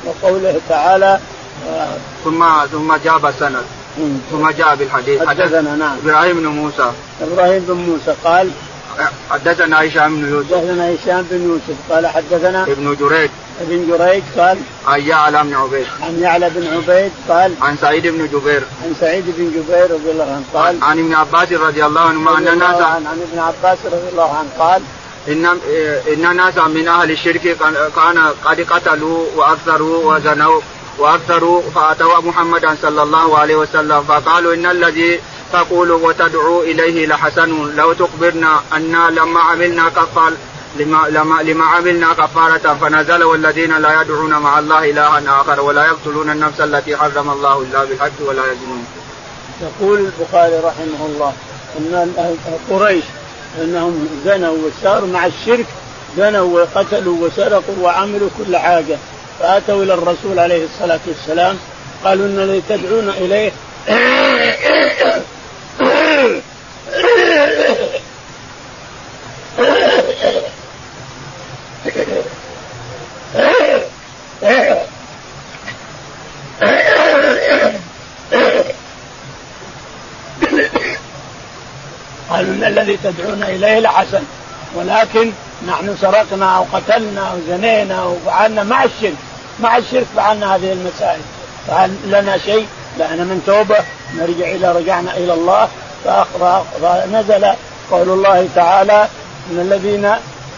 وقوله 0.06 0.62
تعالى 0.70 1.20
ثم 2.24 2.46
ثم 2.72 2.96
جاب 2.96 3.26
السند 3.26 3.66
ثم 4.32 4.50
جاء 4.50 4.76
بالحديث. 4.76 5.24
حدثنا 5.24 5.76
نعم. 5.76 5.98
إبراهيم 6.04 6.38
بن 6.38 6.48
موسى. 6.48 6.92
إبراهيم 7.22 7.66
بن 7.68 7.74
موسى 7.74 8.16
قال 8.24 8.52
حدثنا 9.30 9.88
هشام 9.88 10.16
بن 10.16 10.30
يوسف. 10.30 10.56
حدثنا 10.56 10.94
هشام 10.94 11.26
بن 11.32 11.44
يوسف 11.44 11.78
قال 11.90 12.08
حدثنا 12.08 12.64
ابن 12.64 12.96
جريج. 13.00 13.30
ابن 13.62 13.88
جريج 13.88 14.24
قال 14.38 14.58
عن 14.88 15.02
يعلى 15.02 15.44
بن 15.44 15.54
عبيد. 15.54 15.88
عن 16.02 16.20
يعلى 16.20 16.50
بن 16.50 16.68
عبيد 16.68 17.12
قال 17.30 17.54
عن 17.62 17.78
سعيد 17.78 18.08
بن 18.08 18.28
جبير. 18.28 18.64
عن 18.84 18.96
سعيد 19.02 19.26
بن 19.38 19.52
جبير 19.52 19.92
رضي 19.92 20.12
الله 20.12 20.24
عنه 20.24 20.44
قال 20.54 20.84
عن 20.84 21.00
ابن 21.00 21.14
عباس 21.14 21.52
رضي 21.52 21.86
الله 21.86 22.02
عنهما 22.02 22.38
ان 22.38 22.48
عن 22.48 23.22
ابن 23.32 23.40
عباس 23.40 23.78
رضي 23.86 24.10
الله 24.12 24.36
عنه 24.36 24.50
قال 24.60 24.82
ان 25.28 25.46
ان 26.14 26.36
ناسا 26.36 26.64
من 26.64 26.88
أهل 26.88 27.12
الشرك 27.12 27.58
كان 27.96 28.18
قد 28.46 28.62
قتلوا 28.62 29.26
وأكثروا 29.36 30.16
وزنوا 30.16 30.62
وأكثروا 30.98 31.62
فأتوا 31.76 32.20
محمدا 32.20 32.76
صلى 32.82 33.04
الله 33.04 33.38
عليه 33.38 33.56
وسلم 33.56 34.04
فقالوا 34.04 34.54
إن 34.54 34.66
الذي 34.66 35.20
تقول 35.54 35.92
وتدعو 35.92 36.62
إليه 36.62 37.08
لحسن 37.08 37.76
لو 37.76 37.94
تخبرنا 37.94 38.62
أنا 38.74 39.10
لما 39.10 39.40
عملنا 39.40 39.90
كفار 39.90 40.34
لما 40.80 41.08
لما 41.10 41.42
لما 41.42 41.66
عملنا 41.66 42.14
كفارة 42.14 42.78
فنزل 42.82 43.24
والذين 43.24 43.78
لا 43.78 44.02
يدعون 44.02 44.34
مع 44.34 44.60
الله 44.60 44.90
إلها 44.90 45.42
آخر 45.42 45.62
ولا 45.62 45.86
يقتلون 45.86 46.30
النفس 46.30 46.62
التي 46.62 46.98
حرم 46.98 47.30
الله 47.30 47.62
إلا 47.62 47.86
بالحق 47.86 48.18
ولا 48.20 48.44
يزنون. 48.52 48.86
يقول 49.62 50.00
البخاري 50.00 50.60
رحمه 50.60 51.06
الله 51.06 51.34
أن 51.78 52.14
قريش 52.70 53.04
أنهم 53.62 54.10
زنوا 54.26 54.58
وساروا 54.58 55.08
مع 55.08 55.26
الشرك 55.26 55.66
زنوا 56.18 56.60
وقتلوا 56.60 57.28
وسرقوا 57.28 57.76
وعملوا 57.82 58.30
كل 58.38 58.58
حاجة 58.58 58.98
فأتوا 59.40 59.84
إلى 59.84 59.94
الرسول 59.94 60.40
عليه 60.40 60.66
الصلاة 60.66 61.00
والسلام 61.08 61.58
قالوا 62.04 62.26
إن 62.26 62.40
الذي 62.40 62.62
تدعون 62.70 63.10
إليه 63.10 63.52
قالوا 82.36 82.54
ان 82.54 82.64
الذي 82.64 82.98
تدعون 83.04 83.44
إليه 83.44 83.80
لحسن 83.80 84.24
ولكن 84.76 85.32
نحن 85.68 85.96
سرقنا 86.02 86.58
أو 86.58 86.66
قتلنا 86.74 87.32
أو 87.32 87.38
زنينا 87.48 88.04
وفعلنا 88.04 88.64
مع 88.64 88.84
الشرك 88.84 89.16
مع 89.60 89.78
الشرك 89.78 90.06
فعلنا 90.16 90.56
هذه 90.56 90.74
المسائل. 90.74 91.20
فهل 91.68 91.96
لنا 92.06 92.38
شيء؟ 92.38 92.68
لنا 92.98 93.24
من 93.24 93.44
توبة. 93.46 93.78
نرجع 94.16 94.52
إلى 94.52 94.72
رجعنا 94.72 95.18
إلى 95.18 95.34
الله. 95.34 95.68
فنزل 96.82 97.46
قول 97.92 98.10
الله 98.10 98.48
تعالى 98.56 99.08
إن 99.52 99.60
الذين 99.60 100.12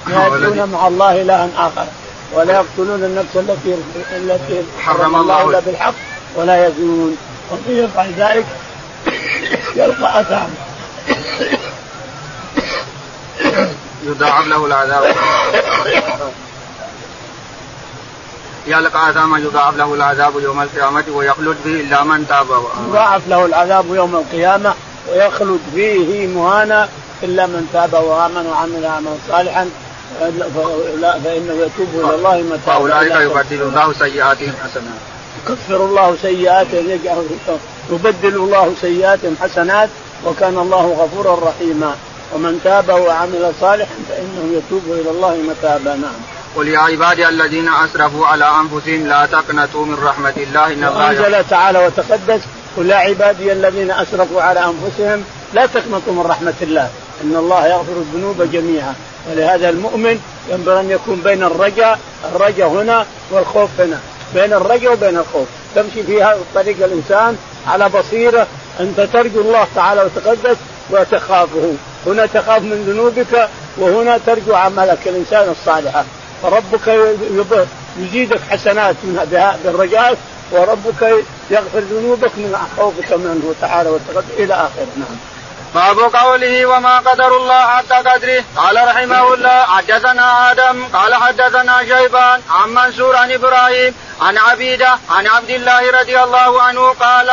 يدعون 0.07 0.69
مع 0.69 0.87
الله 0.87 1.21
إلها 1.21 1.49
آخر 1.57 1.85
ولا 2.33 2.53
يقتلون 2.53 3.03
النفس 3.03 3.35
التي 3.35 3.75
التي 4.15 4.63
حرم 4.81 5.15
الله 5.15 5.49
إلا 5.49 5.59
بالحق 5.59 5.93
ولا 6.35 6.67
يزنون. 6.67 7.17
ومن 7.51 7.89
يفعل 7.89 8.13
ذلك 8.17 8.45
يلقى 9.75 10.21
أثاما. 10.21 10.49
يضاعف 14.03 14.47
له 14.47 14.65
العذاب. 14.65 15.15
يلقى 18.67 19.09
آثاما 19.09 19.39
يضاعف 19.39 19.75
له 19.75 19.93
العذاب 19.93 20.39
يوم 20.39 20.61
القيامة 20.61 21.03
ويخلد 21.13 21.57
به 21.65 21.71
إلا 21.71 22.03
من 22.03 22.27
تاب. 22.27 22.47
يضاعف 22.89 23.27
له 23.27 23.45
العذاب 23.45 23.85
يوم 23.95 24.15
القيامة 24.15 24.73
ويخلد 25.11 25.59
فيه 25.75 26.27
مهانا 26.27 26.89
إلا 27.23 27.45
من 27.45 27.69
تاب 27.73 27.93
وآمن 27.93 28.45
وعمل 28.45 28.85
عملا 28.85 29.17
صالحا. 29.29 29.69
فإنه 31.23 31.53
يتوب 31.53 31.89
إلى 31.93 32.15
الله 32.15 32.37
متى 32.37 32.61
فأولئك 32.65 33.15
يبدل 33.15 33.61
الله 33.61 33.93
سيئاتهم 33.93 34.53
حسنات. 34.63 35.01
يكفر 35.43 35.85
الله 35.85 36.17
سيئاتهم 36.21 36.89
يجعل 36.89 37.25
يبدل 37.91 38.35
الله 38.35 38.73
سيئاتهم 38.81 39.35
حسنات. 39.41 39.89
وكان 40.25 40.57
الله 40.57 40.85
غفورا 40.99 41.49
رحيما. 41.49 41.95
ومن 42.33 42.61
تاب 42.63 42.89
وعمل 42.89 43.51
صالحا 43.61 43.95
فإنه 44.09 44.57
يتوب 44.57 44.83
إلى 44.87 45.09
الله 45.09 45.35
متابا. 45.35 45.95
نعم. 45.95 46.37
قل 46.55 46.67
يا 46.67 46.79
عبادي 46.79 47.27
الذين 47.27 47.69
أسرفوا 47.69 48.27
على 48.27 48.45
أنفسهم 48.45 49.07
لا 49.07 49.25
تقنطوا 49.25 49.85
من 49.85 49.97
رحمة 50.03 50.33
الله 50.37 50.67
إن 50.67 50.83
الله 50.83 51.09
انزل 51.09 51.49
تعالى 51.49 51.85
وتقدس 51.85 52.41
قل 52.77 52.89
يا 52.89 52.95
عبادي 52.95 53.51
الذين 53.51 53.91
أسرفوا 53.91 54.41
على 54.41 54.59
أنفسهم 54.59 55.23
لا 55.53 55.65
تقنطوا 55.65 56.13
من 56.13 56.21
رحمة 56.21 56.53
الله 56.61 56.89
إن 57.23 57.35
الله 57.35 57.67
يغفر 57.67 57.91
الذنوب 57.91 58.51
جميعا. 58.51 58.93
ولهذا 59.31 59.69
المؤمن 59.69 60.19
ينبغي 60.49 60.79
أن 60.79 60.91
يكون 60.91 61.21
بين 61.21 61.43
الرجاء 61.43 61.99
الرجاء 62.35 62.67
هنا 62.67 63.05
والخوف 63.31 63.69
هنا. 63.79 63.99
بين 64.33 64.53
الرجاء 64.53 64.93
وبين 64.93 65.17
الخوف. 65.17 65.47
تمشي 65.75 66.03
في 66.03 66.23
هذا 66.23 66.35
الطريق 66.35 66.85
الإنسان 66.85 67.37
على 67.67 67.89
بصيرة 67.89 68.47
أنت 68.79 68.99
ترجو 69.01 69.41
الله 69.41 69.67
تعالى 69.75 70.01
وتقدس 70.01 70.57
وتخافه. 70.89 71.73
هنا 72.05 72.25
تخاف 72.25 72.61
من 72.61 72.83
ذنوبك 72.87 73.49
وهنا 73.77 74.19
ترجو 74.25 74.55
عملك 74.55 75.07
الإنسان 75.07 75.49
الصالحه 75.49 76.05
فربك 76.43 76.87
يزيدك 77.99 78.39
حسنات 78.49 78.95
من 79.03 79.15
بالرجاء 79.63 80.17
وربك 80.51 81.23
يغفر 81.49 81.79
ذنوبك 81.79 82.31
من 82.37 82.57
خوفك 82.77 83.13
منه 83.13 83.55
تعالى 83.61 83.89
وتقدس 83.89 84.31
إلى 84.37 84.53
آخره. 84.53 84.87
نعم. 84.97 85.17
باب 85.75 85.99
قوله 86.15 86.65
وما 86.65 86.97
قدر 86.99 87.37
الله 87.37 87.67
حتى 87.67 87.95
قدره. 88.09 88.43
قال 88.55 88.87
رحمه 88.87 89.33
الله 89.33 89.63
حدثنا 89.63 90.51
آدم 90.51 90.85
قال 90.93 91.15
حدثنا 91.15 91.79
شيبان 91.79 92.41
عن 92.49 92.69
منصور 92.69 93.15
عن 93.15 93.31
إبراهيم 93.31 93.93
عن 94.21 94.37
عبيدة 94.37 94.97
عن 95.09 95.27
عبد 95.27 95.49
الله 95.49 95.91
رضي 96.01 96.23
الله 96.23 96.61
عنه 96.61 96.89
قال 96.89 97.29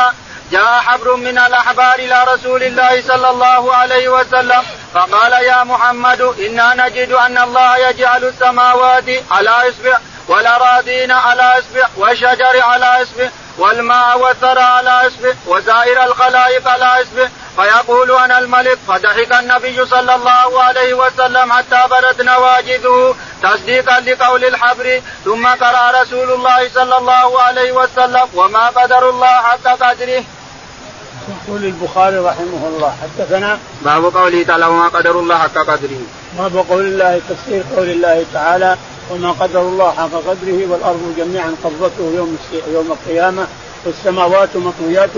جاء 0.55 0.81
حبر 0.87 1.17
من 1.17 1.39
الأحبار 1.39 1.99
إلى 1.99 2.25
رسول 2.25 2.63
الله 2.63 3.03
صلى 3.03 3.31
الله 3.31 3.75
عليه 3.75 4.09
وسلم. 4.09 4.63
فقال 4.95 5.33
يا 5.33 5.65
محمد 5.65 6.21
إنا 6.21 6.75
نجد 6.75 7.13
أن 7.13 7.39
الله 7.39 7.77
يجعل 7.77 8.25
السماوات 8.25 9.09
على 9.31 9.51
إصبع 9.69 9.99
والأراضين 10.29 11.11
على 11.11 11.59
إصبع 11.59 11.87
والشجر 11.97 12.63
على 12.63 13.03
إصبع 13.03 13.29
والماء 13.59 14.19
والثرى 14.19 14.61
على 14.61 15.07
إصبع 15.07 15.33
وسائر 15.47 16.05
الخلائق 16.05 16.69
على 16.69 17.03
إصبع. 17.03 17.29
فيقول 17.57 18.11
أنا 18.11 18.39
الملك 18.39 18.79
فضحك 18.89 19.33
النبي 19.33 19.87
صلى 19.87 20.15
الله 20.15 20.63
عليه 20.63 20.95
وسلم 20.95 21.53
حتى 21.53 21.83
بدت 21.91 22.21
نواجذه 22.21 23.17
تصديقا 23.43 24.01
لقول 24.01 24.45
الحبر. 24.45 25.03
ثم 25.25 25.47
قرأ 25.47 26.03
رسول 26.03 26.33
الله 26.33 26.69
صلى 26.75 26.97
الله 26.97 27.43
عليه 27.43 27.73
وسلم 27.73 28.29
وما 28.35 28.69
قدر 28.69 29.11
الله 29.11 29.27
حق 29.27 29.67
قدره. 29.83 30.25
يقول 31.29 31.65
البخاري 31.65 32.19
رحمه 32.19 32.69
الله 32.69 32.95
حدثنا 33.03 33.59
باب 33.85 34.05
قوله 34.05 34.43
تعالى 34.43 34.67
وما 34.67 34.89
قدر 34.89 35.19
الله 35.19 35.39
حق 35.39 35.55
قدره. 35.55 36.03
باب 36.39 36.57
قول 36.71 36.87
الله 36.87 37.21
تفسير 37.29 37.63
قول 37.77 37.89
الله 37.89 38.25
تعالى 38.33 38.77
وما 39.11 39.31
قدر 39.33 39.61
الله 39.61 39.91
حق 39.91 40.13
قدره 40.13 40.67
والأرض 40.71 41.15
جميعا 41.17 41.55
قبضته 41.65 42.13
يوم 42.17 42.39
يوم 42.73 42.93
القيامة 42.93 43.47
والسماوات 43.85 44.49
مطويات 44.57 45.11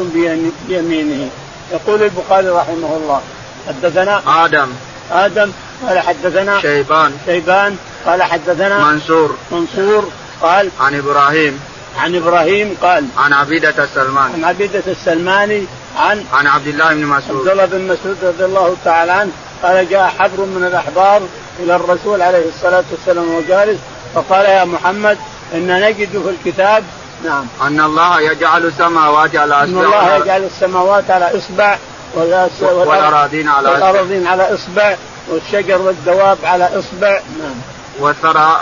بيمينه. 0.68 1.30
يقول 1.72 2.02
البخاري 2.02 2.48
رحمه 2.48 2.96
الله 2.96 3.20
حدثنا 3.68 4.44
آدم. 4.44 4.68
آدم 5.12 5.52
قال 5.88 5.98
حدثنا 5.98 6.60
شيبان. 6.60 7.12
شيبان 7.26 7.76
قال 8.06 8.22
حدثنا 8.22 8.92
منصور. 8.92 9.36
منصور 9.52 10.10
قال 10.42 10.70
عن 10.80 10.94
إبراهيم. 10.94 11.60
عن 11.98 12.14
إبراهيم 12.16 12.76
قال 12.82 13.04
عن 13.18 13.32
عبيدة 13.32 13.84
السلمان 13.84 14.32
عن 14.34 14.44
عبيدة 14.44 14.82
السلماني 14.86 15.66
عن 15.96 16.24
عن 16.32 16.46
عبد 16.46 16.66
الله 16.66 16.94
بن 16.94 17.06
مسعود. 17.06 17.38
عبد 17.38 17.48
الله 17.48 17.64
بن 17.64 17.80
مسعود 17.80 18.16
رضي 18.22 18.44
الله 18.44 18.76
تعالى 18.84 19.12
عنه 19.12 19.32
قال 19.62 19.88
جاء 19.88 20.06
حبر 20.18 20.44
من 20.44 20.64
الأحبار 20.64 21.22
إلى 21.60 21.76
الرسول 21.76 22.22
عليه 22.22 22.48
الصلاة 22.48 22.84
والسلام 22.90 23.34
وجالس 23.34 23.78
فقال 24.14 24.44
يا 24.44 24.64
محمد 24.64 25.18
إن 25.54 25.80
نجد 25.80 26.08
في 26.08 26.30
الكتاب 26.30 26.84
نعم. 27.24 27.46
أن 27.62 27.80
الله 27.80 28.20
يجعل 28.20 28.66
السماوات 28.66 29.36
على 29.36 29.54
أصبع 29.54 29.64
ان 29.64 29.84
الله 29.84 30.16
يجعل 30.16 30.44
السماوات 30.44 31.10
على 31.10 31.38
أصبع 31.38 31.78
والأراضين 32.14 33.48
على 33.48 33.68
أصبع. 33.68 33.88
والأراضين 33.88 34.26
على 34.26 34.54
أصبع 34.54 34.96
والشجر 35.28 35.82
والدواب 35.82 36.38
على 36.44 36.64
أصبع 36.64 37.20
نعم. 37.38 37.54
والثرى 38.00 38.60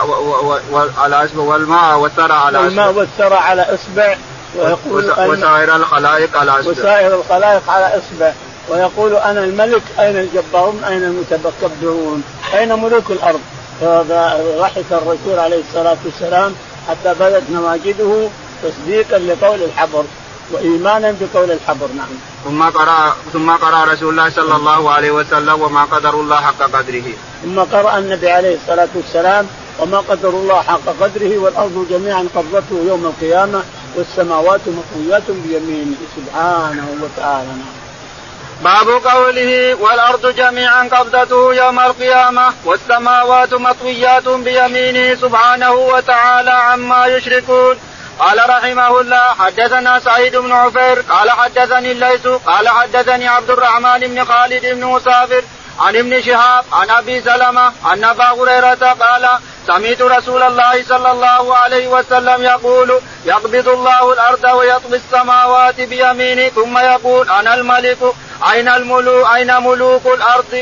على 0.99 1.25
أصبع 1.25 1.42
والماء 1.42 1.99
والثرى 1.99 2.33
على 2.33 2.59
أصبع. 2.59 2.66
والماء 2.66 2.92
والثرى 2.92 3.35
على 3.35 3.62
أصبع. 3.62 4.16
ويقول 4.57 5.11
وسائر 5.11 5.77
الخلائق 5.77 6.37
على 6.37 6.61
إصبع. 6.61 6.71
وسائر 6.71 7.14
الخلائق 7.14 7.71
على 7.71 7.87
إصبع. 7.87 8.33
ويقول 8.69 9.17
أنا 9.17 9.45
الملك 9.45 9.83
أين 9.99 10.17
الجبارون؟ 10.17 10.85
أين 10.85 11.05
المتكبرون؟ 11.05 12.23
أين 12.55 12.73
ملوك 12.73 13.11
الأرض؟ 13.11 13.40
فضحك 13.81 14.85
الرسول 14.93 15.38
عليه 15.38 15.61
الصلاة 15.69 15.97
والسلام 16.05 16.55
حتى 16.88 17.14
بدت 17.21 17.43
نواجده 17.51 18.29
تصديقا 18.62 19.19
لقول 19.19 19.62
الحبر 19.62 20.05
وايمانا 20.53 21.14
بقول 21.21 21.51
الحبر 21.51 21.87
نعم. 21.97 22.07
ثم 22.45 22.62
قرا 22.62 23.17
ثم 23.33 23.51
قرأ 23.51 23.85
رسول 23.85 24.09
الله 24.09 24.31
صلى 24.31 24.57
الله 24.57 24.90
عليه 24.90 25.11
وسلم 25.11 25.62
وما 25.62 25.85
قدر 25.85 26.14
الله 26.14 26.37
حق 26.37 26.62
قدره. 26.62 27.05
ثم 27.45 27.61
قرأ 27.61 27.99
النبي 27.99 28.31
عليه 28.31 28.57
الصلاة 28.57 28.88
والسلام 28.95 29.47
وما 29.79 29.99
قدر 29.99 30.29
الله 30.29 30.62
حق 30.62 30.87
قدره 31.01 31.38
والأرض 31.38 31.87
جميعا 31.90 32.29
قبضته 32.35 32.85
يوم 32.87 33.05
القيامة 33.07 33.62
والسماوات 33.96 34.61
مطويات 34.66 35.30
بيمينه 35.30 35.96
سبحانه 36.16 36.87
وتعالى. 37.02 37.52
باب 38.64 38.88
قوله 38.88 39.74
والأرض 39.74 40.26
جميعا 40.26 40.88
قبضته 40.88 41.54
يوم 41.54 41.80
القيامة 41.80 42.52
والسماوات 42.64 43.54
مطويات 43.54 44.28
بيمينه 44.28 45.14
سبحانه 45.14 45.72
وتعالى 45.72 46.50
عما 46.50 47.07
يشركون 47.07 47.76
قال 48.18 48.38
رحمه 48.50 49.00
الله 49.00 49.35
حدثنا 49.38 49.98
سعيد 49.98 50.37
بن 50.37 50.52
عفير 50.52 51.00
قال 51.11 51.30
حدثني 51.30 51.92
الليث 51.92 52.26
قال 52.26 52.68
حدثني 52.68 53.28
عبد 53.28 53.50
الرحمن 53.50 54.00
بن 54.00 54.24
خالد 54.24 54.66
بن 54.66 54.85
مسافر 54.85 55.42
عن 55.78 55.96
ابن 55.96 56.22
شهاب 56.22 56.64
عن 56.72 56.90
أبي 56.90 57.20
سلمة 57.20 57.72
ان 57.92 58.04
أبا 58.04 58.24
هريرة 58.24 58.96
قال 59.00 59.28
سمعت 59.66 60.03
رسول 60.03 60.42
الله 60.42 60.83
صلى 60.83 61.11
الله 61.12 61.57
عليه 61.57 61.88
وسلم 61.88 62.42
يقول 62.42 63.00
يقبض 63.24 63.68
الله 63.68 64.12
الأرض 64.12 64.44
ويطوي 64.44 64.96
السماوات 64.96 65.81
بيمينه 65.81 66.48
ثم 66.48 66.79
يقول 66.79 67.31
أنا 67.31 67.55
الملك 67.55 67.98
أين 68.53 68.68
الملوك 68.68 69.27
أين 69.35 69.62
ملوك 69.62 70.07
الأرض؟ 70.07 70.55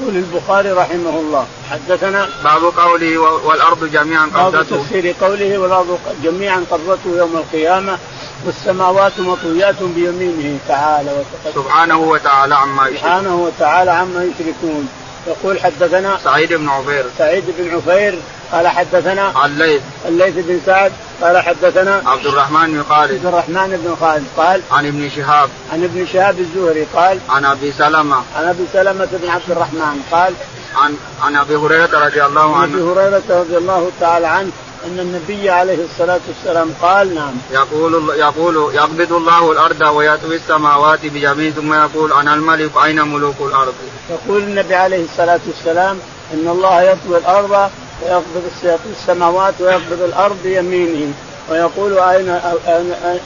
يقول 0.00 0.16
البخاري 0.16 0.72
رحمه 0.72 1.10
الله. 1.10 1.46
حدثنا 1.70 2.28
باب 2.44 2.64
قوله 2.64 3.18
والأرض 3.18 3.84
جميعا 3.84 4.26
قبضته. 4.34 4.50
باب 4.50 4.66
تفسير 4.66 5.14
قوله 5.20 5.58
والأرض 5.58 5.98
جميعا 6.22 6.64
قبضته 6.70 7.16
يوم 7.16 7.36
القيامة 7.36 7.98
والسماوات 8.46 9.12
مطويات 9.18 9.82
بيمينه 9.82 10.58
تعالى 10.68 11.10
وتقدم. 11.10 11.62
سبحانه 11.62 11.98
وتعالى 11.98 12.54
عما 12.54 12.88
يشركون. 12.88 12.98
سبحانه 13.00 13.34
وتعالى 13.36 13.90
عما 13.90 14.24
يشركون. 14.24 14.88
يقول 15.26 15.60
حدثنا 15.60 16.18
سعيد 16.24 16.52
بن 16.52 16.68
عفير. 16.68 17.04
سعيد 17.18 17.44
بن 17.58 17.76
عفير 17.76 18.18
قال 18.52 18.68
حدثنا 18.68 19.46
الليث. 19.46 19.82
الليث 20.08 20.34
بن 20.34 20.60
سعد 20.66 20.92
قال 21.22 21.38
حدثنا 21.38 22.02
عبد 22.06 22.26
الرحمن 22.26 22.72
بن 22.72 22.82
خالد. 22.82 23.12
عبد 23.12 23.26
الرحمن 23.26 23.80
بن 23.84 23.96
خالد 24.00 24.26
قال 24.36 24.60
عن 24.70 24.86
ابن 24.86 25.10
شهاب. 25.16 25.48
عن 25.72 25.84
ابن 25.84 26.06
شهاب 26.12 26.40
الزهري 26.40 26.86
قال 26.94 27.18
عن 27.28 27.44
أبي 27.44 27.72
سلمة. 27.72 28.16
عن 28.36 28.44
أبي 28.44 28.64
سلمة 28.72 29.08
بن 29.12 29.28
عبد 29.28 29.50
الرحمن 29.50 30.02
قال 30.12 30.34
عن 30.76 30.96
عن 31.22 31.36
أبي 31.36 31.56
هريرة 31.56 32.06
رضي 32.06 32.24
الله 32.24 32.56
عنه 32.56 32.62
عن 32.62 32.72
أبي 32.72 32.82
هريرة 32.82 33.22
رضي 33.30 33.56
الله 33.56 33.90
تعالى 34.00 34.26
عنه 34.26 34.50
أن 34.86 35.00
النبي 35.00 35.50
عليه 35.50 35.84
الصلاة 35.84 36.20
والسلام 36.28 36.74
قال 36.82 37.14
نعم. 37.14 37.34
يقول 37.52 38.10
يقول 38.16 38.74
يقبض 38.74 39.12
الله 39.12 39.52
الأرض 39.52 39.80
ويطوي 39.80 40.36
السماوات 40.36 41.06
بجميع 41.06 41.50
ثم 41.50 41.74
يقول 41.74 42.12
أنا 42.12 42.34
الملك 42.34 42.70
أين 42.84 43.08
ملوك 43.08 43.34
الأرض؟ 43.40 43.74
يقول 44.10 44.42
النبي 44.42 44.74
عليه 44.74 45.04
الصلاة 45.04 45.40
والسلام 45.46 45.98
إن 46.34 46.48
الله 46.48 46.82
يطوي 46.82 47.18
الأرض 47.18 47.70
ويقبض 48.02 48.42
السماوات 48.90 49.54
ويقبض 49.60 50.02
الأرض 50.02 50.36
بيمينه. 50.44 51.12
ويقول 51.50 51.98
اين 51.98 52.28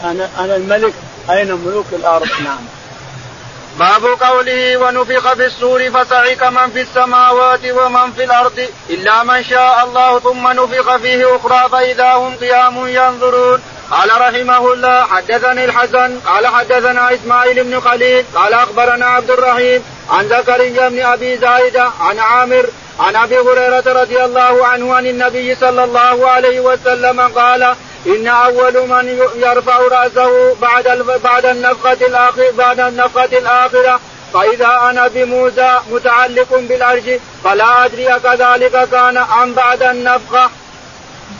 أنا 0.04 0.28
أنا 0.38 0.56
الملك 0.56 0.94
أين 1.30 1.52
ملوك 1.52 1.86
الأرض؟ 1.92 2.28
نعم. 2.44 2.58
باب 3.78 4.04
قوله 4.20 4.76
ونفخ 4.76 5.34
في 5.34 5.46
السور 5.46 5.90
فصعق 5.90 6.48
من 6.48 6.70
في 6.70 6.80
السماوات 6.80 7.60
ومن 7.64 8.12
في 8.12 8.24
الأرض 8.24 8.68
إلا 8.90 9.22
من 9.22 9.44
شاء 9.44 9.84
الله 9.84 10.20
ثم 10.20 10.48
نفخ 10.48 10.96
فيه 10.96 11.36
أخرى 11.36 11.68
فإذا 11.72 12.12
هم 12.12 12.36
قيام 12.36 12.88
ينظرون. 12.88 13.62
قال 13.90 14.10
رحمه 14.20 14.72
الله 14.72 15.02
حدثني 15.04 15.64
الحسن 15.64 16.20
قال 16.20 16.46
حدثنا 16.46 17.14
إسماعيل 17.14 17.64
بن 17.64 17.80
خليل 17.80 18.24
قال 18.34 18.52
أخبرنا 18.54 19.06
عبد 19.06 19.30
الرحيم 19.30 19.84
عن 20.10 20.28
زكريا 20.28 20.88
بن 20.88 21.00
أبي 21.00 21.36
زايده 21.36 21.90
عن 22.00 22.18
عامر 22.18 22.66
عن 23.00 23.16
أبي 23.16 23.38
هريرة 23.38 23.84
رضي 23.86 24.24
الله 24.24 24.66
عنه 24.66 24.94
عن 24.94 25.06
النبي 25.06 25.54
صلى 25.54 25.84
الله 25.84 26.28
عليه 26.28 26.60
وسلم 26.60 27.20
قال 27.20 27.74
إن 28.06 28.26
أول 28.26 28.88
من 28.88 29.18
يرفع 29.36 29.78
رأسه 29.78 30.54
بعد 30.54 30.84
بعد 31.24 31.46
النفخه 31.46 31.92
الاخيره 31.92 32.52
بعد 32.58 32.80
النفخه 32.80 33.24
الآخرة 33.24 34.00
فإذا 34.34 34.90
أنا 34.90 35.08
بموسى 35.08 35.78
متعلق 35.90 36.58
بالعرش 36.58 37.02
فلا 37.44 37.84
أدري 37.84 38.20
كذلك 38.20 38.88
كان 38.90 39.16
أم 39.16 39.52
بعد 39.52 39.82
النفخه. 39.82 40.50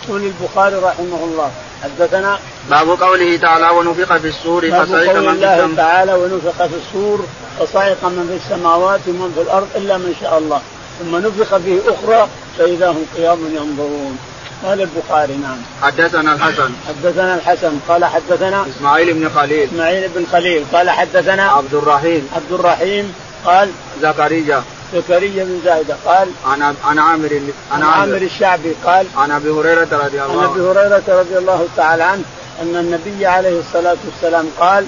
يقول 0.09 0.23
البخاري 0.23 0.77
رحمه 0.77 1.25
الله 1.25 1.51
حدثنا 1.83 2.39
باب 2.71 2.89
قوله 3.03 3.37
تعالى 3.37 3.71
ونفخ 3.71 4.17
في 4.17 4.29
السور 4.29 4.71
فصعق 4.71 5.17
من 5.17 5.39
في 5.39 5.45
الله 5.45 5.77
تعالى 5.77 6.15
ونفخ 6.15 6.67
في 6.67 6.75
السور 6.87 7.27
فصعق 7.59 8.05
من 8.05 8.27
في 8.29 8.45
السماوات 8.45 9.01
ومن 9.09 9.33
في 9.35 9.41
الأرض 9.41 9.69
إلا 9.77 9.99
من 9.99 10.15
شاء 10.21 10.39
الله 10.39 10.61
ثم 10.99 11.17
نفخ 11.17 11.57
فيه 11.57 11.81
أخرى 11.89 12.29
فإذا 12.59 12.91
هم 12.91 13.07
قيام 13.17 13.39
ينظرون 13.57 14.19
قال 14.65 14.81
البخاري 14.81 15.37
نعم. 15.37 15.59
حدثنا 15.83 16.33
الحسن. 16.33 16.71
حدثنا 16.89 17.35
الحسن. 17.35 17.79
قال 17.89 18.05
حدثنا 18.05 18.67
إسماعيل 18.77 19.15
بن 19.15 19.29
خليل. 19.29 19.69
إسماعيل 19.69 20.09
بن 20.15 20.27
خليل. 20.33 20.65
قال 20.73 20.91
حدثنا 20.91 21.43
عبد 21.43 21.75
الرحيم. 21.75 22.29
عبد 22.37 22.53
الرحيم. 22.53 23.15
قال 23.45 23.71
زكريا. 24.03 24.63
زكريا 24.95 25.45
بن 25.45 25.61
زايده 25.65 25.97
قال 26.07 26.29
عن 26.47 26.75
عن 26.85 26.99
عامر 26.99 27.41
عن 27.73 27.83
عامر. 27.83 28.17
الشعبي. 28.17 28.75
قال 28.85 29.07
عن 29.17 29.31
أبي 29.31 29.51
هريرة 29.51 29.89
رضي 29.93 30.23
الله 30.23 30.41
عنه. 30.41 30.43
عن 30.43 30.49
ابي 30.49 30.61
هريرة 30.61 31.03
رضي 31.09 31.39
الله 31.39 31.69
تعالى 31.77 32.03
عنه 32.03 32.23
أن 32.63 32.77
النبي 32.77 33.27
عليه 33.27 33.61
الصلاة 33.61 33.97
والسلام 34.05 34.49
قال 34.61 34.87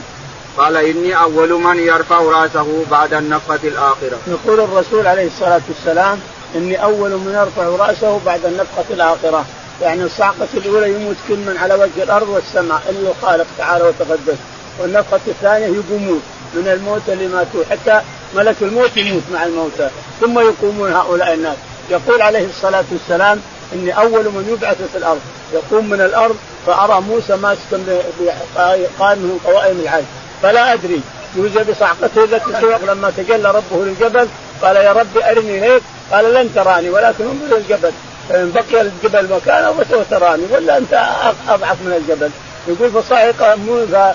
قال 0.57 0.77
إني 0.77 1.21
أول 1.21 1.53
من 1.53 1.79
يرفع 1.79 2.21
رأسه 2.21 2.85
بعد 2.91 3.15
النفخة 3.15 3.61
الآخرة. 3.65 4.19
يقول 4.27 4.61
الرسول 4.61 5.07
عليه 5.07 5.27
الصلاة 5.27 5.61
والسلام 5.69 6.21
إني 6.55 6.83
أول 6.83 7.11
من 7.11 7.33
يرفع 7.35 7.87
رأسه 7.87 8.21
بعد 8.27 8.45
النفخة 8.45 8.85
الآخرة، 8.91 9.45
يعني 9.83 10.03
الصعقه 10.03 10.49
الأولى 10.55 10.95
يموت 10.95 11.17
كل 11.29 11.37
من 11.37 11.57
على 11.57 11.75
وجه 11.75 12.03
الأرض 12.03 12.29
والسماء 12.29 12.83
إلا 12.91 13.11
الخالق 13.11 13.47
تعالى 13.59 13.85
وتقدس، 13.85 14.39
والنفخة 14.79 15.21
الثانية 15.29 15.67
يقومون 15.67 16.23
من 16.55 16.69
الموت 16.69 17.03
اللي 17.09 17.27
ماتوا 17.29 17.65
حتى 17.71 18.01
ملك 18.35 18.57
الموت 18.63 18.97
يموت 18.97 19.23
مع 19.33 19.45
الموتى. 19.45 19.91
ثم 20.21 20.39
يقومون 20.39 20.93
هؤلاء 20.93 21.35
الناس. 21.35 21.57
يقول 21.91 22.23
عليه 22.23 22.47
الصلاة 22.47 22.85
والسلام 22.93 23.41
إني 23.73 23.99
أول 23.99 24.25
من 24.25 24.49
يبعث 24.53 24.77
في 24.93 24.99
الأرض. 24.99 25.21
يقوم 25.53 25.91
من 25.91 26.01
الأرض 26.01 26.37
فأرى 26.67 27.01
موسى 27.01 27.37
ماسكا 27.37 27.85
بقائم 28.21 29.19
من 29.19 29.41
قوائم 29.45 29.81
العرش 29.81 30.05
فلا 30.43 30.73
أدري. 30.73 31.01
يوجد 31.37 31.71
بصعقته 31.71 32.25
التي 32.25 32.53
سبق 32.61 32.93
لما 32.93 33.13
تجلى 33.17 33.51
ربه 33.51 33.85
للجبل. 33.85 34.29
قال 34.63 34.77
يا 34.77 34.93
رب 34.93 35.19
أرني 35.19 35.61
هيك. 35.61 35.83
قال 36.13 36.35
لن 36.35 36.55
تراني 36.55 36.91
ولكن 36.91 37.25
انظر 37.25 37.57
الجبل. 37.57 37.93
فان 38.29 38.53
بقي 38.53 38.81
الجبل 38.81 39.35
مكانه 39.35 39.73
فسوف 39.73 40.11
تراني 40.11 40.43
ولا 40.51 40.79
أنت 40.79 41.09
أضعف 41.49 41.83
من 41.83 41.93
الجبل؟ 41.93 42.31
يقول 42.69 42.91
فصعق 42.91 43.57
موسى 43.57 44.15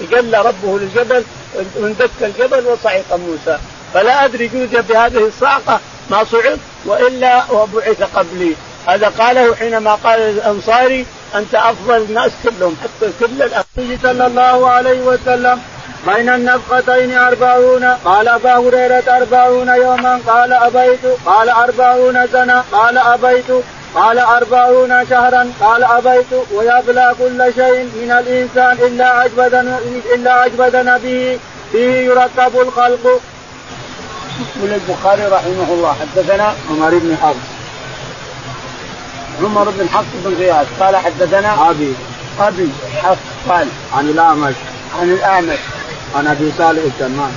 تجلى 0.00 0.42
ربه 0.42 0.78
للجبل 0.78 1.24
واندك 1.76 2.10
الجبل 2.20 2.66
وصعق 2.66 3.12
موسى. 3.12 3.58
فلا 3.94 4.24
أدري 4.24 4.48
جوز 4.48 4.80
بهذه 4.88 5.26
الصعقه 5.26 5.80
ما 6.10 6.24
صعق 6.24 6.58
وإلا 6.84 7.50
وبعث 7.50 8.02
قبلي. 8.14 8.54
هذا 8.88 9.08
قاله 9.08 9.54
حينما 9.54 9.94
قال 9.94 10.20
الانصاري 10.20 11.06
أنت 11.34 11.54
أفضل 11.54 11.96
الناس 11.96 12.30
كلهم 12.42 12.76
حتى 12.82 13.12
كل 13.20 13.42
النبي 13.42 13.98
صلى 14.02 14.26
الله 14.26 14.70
عليه 14.70 15.00
وسلم. 15.00 15.60
بين 16.06 16.28
النفقتين 16.28 17.18
أربعون 17.18 17.84
قال 17.84 18.28
أبا 18.28 18.56
هريرة 18.56 19.04
أربعون 19.08 19.68
يوما 19.68 20.20
قال 20.26 20.52
أبيت 20.52 21.00
قال 21.26 21.48
أربعون 21.48 22.26
سنة 22.32 22.64
قال 22.72 22.98
أبيت 22.98 23.50
قال 23.94 24.18
أربعون 24.18 25.06
شهرا 25.10 25.52
قال 25.60 25.84
أبيت 25.84 26.26
ويبلى 26.54 27.14
كل 27.18 27.52
شيء 27.54 27.84
من 28.02 28.10
الإنسان 28.20 28.86
إلا 28.86 29.06
عجبد 29.06 29.54
إلا 30.14 30.32
عجبد 30.32 31.00
به 31.02 31.38
فيه 31.72 32.06
يركب 32.06 32.60
الخلق. 32.60 33.20
يقول 34.40 34.72
البخاري 34.72 35.26
رحمه 35.26 35.68
الله 35.72 35.96
حدثنا 36.00 36.54
عمر 36.70 36.90
بن 36.90 37.16
حفص. 37.22 37.36
عمر 39.42 39.64
بن 39.70 39.88
حفص 39.88 40.06
بن 40.24 40.34
غياث 40.34 40.66
قال 40.80 40.96
حدثنا 40.96 41.70
أبي. 41.70 41.94
أبي 42.40 42.68
حفص 43.02 43.18
قال 43.48 43.68
عن 43.96 44.08
الأعمش. 44.08 44.54
عن 45.00 45.10
الأعمش. 45.10 45.58
عن 46.16 46.26
أبي 46.26 46.52
صالح 46.58 46.82
السمان. 46.82 47.32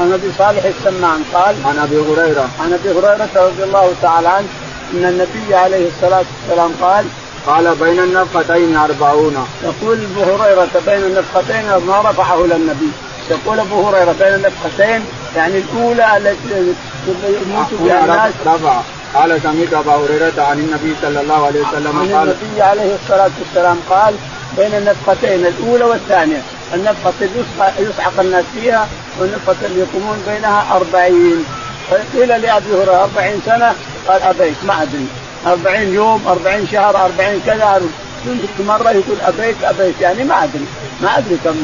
عن 0.00 0.12
أبي 0.12 0.32
صالح 0.38 0.64
السمان 0.64 1.22
قال 1.34 1.56
عن 1.64 1.78
أبي 1.78 1.96
هريرة. 1.96 2.48
عن 2.60 2.72
أبي 2.72 2.90
هريرة 2.90 3.28
رضي 3.36 3.64
الله 3.64 3.92
تعالى 4.02 4.28
عنه 4.28 4.46
إن 4.94 5.04
النبي 5.04 5.54
عليه 5.54 5.88
الصلاة 5.88 6.24
والسلام 6.32 6.72
قال 6.82 7.04
قال 7.46 7.74
بين 7.74 7.98
النفختين 7.98 8.76
أربعون. 8.76 9.46
يقول 9.64 9.98
أبو 10.04 10.22
هريرة 10.22 10.68
بين 10.86 11.02
النفختين 11.02 11.66
ما 11.86 12.00
رفعه 12.10 12.44
إلى 12.44 12.56
النبي. 12.56 12.90
يقول 13.30 13.60
أبو 13.60 13.88
هريرة 13.88 14.14
بين 14.20 14.34
النفختين 14.34 15.04
يعني 15.36 15.58
الأولى 15.58 16.16
التي 16.16 16.74
يموت 17.08 17.66
بها 17.80 18.04
الناس. 18.04 18.32
رفع. 18.46 18.80
قال 19.14 19.40
سمعت 19.42 19.72
أبا 19.72 19.92
هريرة 19.92 20.42
عن 20.42 20.58
النبي 20.58 20.94
صلى 21.02 21.20
الله 21.20 21.46
عليه 21.46 21.60
وسلم 21.60 21.98
قال 21.98 22.14
عن 22.14 22.28
النبي 22.28 22.62
عليه 22.62 22.94
الصلاة 23.02 23.30
والسلام 23.38 23.78
قال 23.90 24.14
بين 24.58 24.74
النفقتين 24.74 25.46
الأولى 25.46 25.84
والثانية. 25.84 26.42
النفقة 26.74 27.14
اللي 27.20 27.44
يصعق 27.78 28.20
الناس 28.20 28.44
فيها 28.54 28.88
والنفقة 29.18 29.66
اللي 29.66 29.80
يقومون 29.80 30.22
بينها 30.28 30.76
أربعين. 30.76 31.44
فقيل 31.90 32.28
لأبي 32.28 32.66
هريرة 32.74 33.02
أربعين 33.02 33.42
سنة؟ 33.46 33.74
قال 34.08 34.22
أبيت 34.22 34.56
ما 34.64 34.82
أدري. 34.82 35.06
أربعين 35.46 35.94
يوم 35.94 36.26
أربعين 36.28 36.68
شهر 36.72 37.04
أربعين 37.04 37.40
كذا. 37.46 37.82
كنت 38.24 38.66
مرة 38.66 38.90
يقول 38.90 39.16
أبيت 39.20 39.56
أبيت. 39.64 40.00
يعني 40.00 40.24
ما 40.24 40.44
أدري. 40.44 40.66
ما 41.02 41.18
أدري 41.18 41.38
كم 41.44 41.56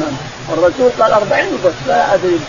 الرسول 0.53 0.91
قال 0.99 1.11
أربعين 1.11 1.47
بس 1.65 1.87
لا 1.87 2.13
أدري. 2.13 2.39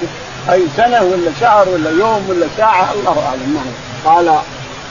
أي 0.52 0.62
سنة 0.76 1.02
ولا 1.02 1.30
شهر 1.40 1.68
ولا 1.68 1.90
يوم 1.90 2.26
ولا 2.28 2.46
ساعة؟ 2.56 2.92
الله 2.92 3.26
أعلم. 3.28 3.74
قال 4.04 4.38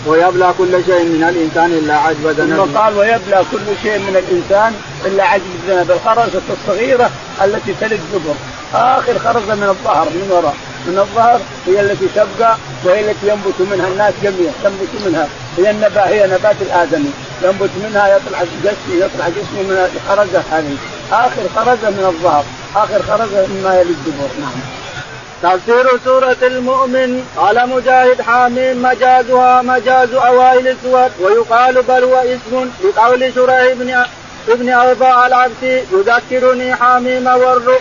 ويبلى 0.05 0.53
كل 0.57 0.85
شيء 0.85 1.03
من 1.03 1.23
الإنسان 1.29 1.71
إلا 1.71 1.95
عجب 1.95 2.27
ذنب 2.27 2.65
ثم 2.65 2.77
قال 2.77 2.97
ويبلى 2.97 3.45
كل 3.51 3.65
شيء 3.83 3.99
من 3.99 4.15
الإنسان 4.15 4.73
إلا 5.05 5.23
عجب 5.23 5.43
الذنب. 5.63 5.91
الخرزة 5.91 6.41
الصغيرة 6.49 7.11
التي 7.43 7.73
تلد 7.81 7.99
دبر 8.13 8.35
آخر 8.73 9.19
خرزة 9.19 9.55
من 9.55 9.63
الظهر 9.63 10.05
من 10.05 10.27
وراء 10.31 10.55
من 10.87 10.99
الظهر 10.99 11.41
هي 11.67 11.81
التي 11.81 12.07
تبقى 12.15 12.57
وهي 12.83 13.11
التي 13.11 13.27
ينبت 13.27 13.61
منها 13.71 13.87
الناس 13.87 14.13
جميعا. 14.23 14.53
تنبت 14.63 14.89
منها. 15.05 15.27
هي 15.57 15.71
النبات 15.71 16.07
هي 16.07 16.27
نبات 16.27 16.55
الآدمي. 16.61 17.11
ينبت 17.43 17.69
منها 17.83 18.07
يطلع 18.15 18.43
جسمه 18.63 19.05
يطلع 19.05 19.29
جسمه 19.29 19.61
من 19.61 19.89
الخرزة 19.95 20.43
هذه. 20.51 20.77
آخر 21.11 21.41
خرزة 21.55 21.89
من 21.89 22.05
الظهر. 22.05 22.45
آخر 22.75 23.01
خرزة 23.09 23.47
مما 23.47 23.79
يلد 23.79 23.89
الدبر 23.89 24.29
نعم. 24.39 24.82
تفسير 25.43 25.99
سورة 26.05 26.37
المؤمن 26.41 27.23
قال 27.37 27.69
مجاهد 27.69 28.21
حاميم 28.21 28.81
مجازها 28.81 29.61
مجاز 29.61 30.13
أوائل 30.13 30.67
السور 30.67 31.09
ويقال 31.21 31.81
بل 31.81 32.03
هو 32.03 32.15
اسم 32.15 32.69
لقول 32.83 33.33
شريح 33.35 33.73
بن 33.73 34.05
ابن 34.49 34.69
أوفاء 34.69 35.27
العبسي 35.27 35.83
يذكرني 35.91 36.75
حاميم 36.75 37.27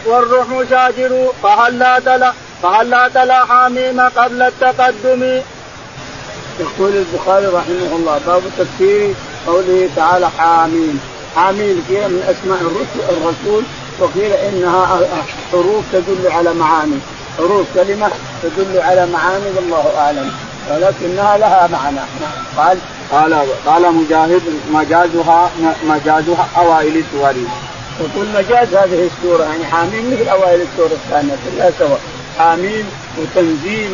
والروح 0.07 0.47
شاجر 0.71 1.33
فهل 1.43 1.79
لا 1.79 1.99
تلا 1.99 2.33
فهل 2.63 2.91
لا 2.91 3.09
تلا 3.15 3.45
حاميم 3.45 4.01
قبل 4.01 4.43
التقدم. 4.43 5.41
يقول 6.61 6.93
البخاري 6.97 7.47
رحمه 7.47 7.97
الله 7.97 8.21
باب 8.27 8.43
تفسير 8.59 9.15
قوله 9.47 9.89
تعالى 9.97 10.29
حاميم 10.39 11.01
حاميم 11.37 11.85
من 11.89 12.23
أسماء 12.33 12.61
الرسل 12.61 13.17
الرسول 13.17 13.63
وقيل 14.01 14.33
إنها 14.33 15.01
حروف 15.53 15.85
تدل 15.93 16.33
على 16.33 16.55
معاني 16.55 16.99
حروف 17.39 17.67
كلمة 17.75 18.11
تدل 18.43 18.81
على 18.81 19.07
معاني 19.07 19.45
والله 19.57 19.99
أعلم. 19.99 20.33
ولكنها 20.71 21.39
لها 21.39 21.69
معنى. 21.73 22.01
قال 22.57 22.79
قال 23.13 23.47
قال 23.67 23.95
مجاهد 23.95 24.43
مجازها 24.73 25.51
مجازها 25.85 26.49
أوائل 26.57 26.97
السور. 26.97 27.35
يقول 28.01 28.27
مجاز 28.29 28.75
هذه 28.75 29.09
السوره 29.11 29.45
يعني 29.45 29.65
حاميم 29.65 30.13
مثل 30.13 30.29
أوائل 30.29 30.61
السوره 30.61 30.93
الثانية 30.93 31.35
كلها 31.45 31.71
سواء. 31.79 32.01
حاميم 32.39 32.91
وتنزيل 33.19 33.91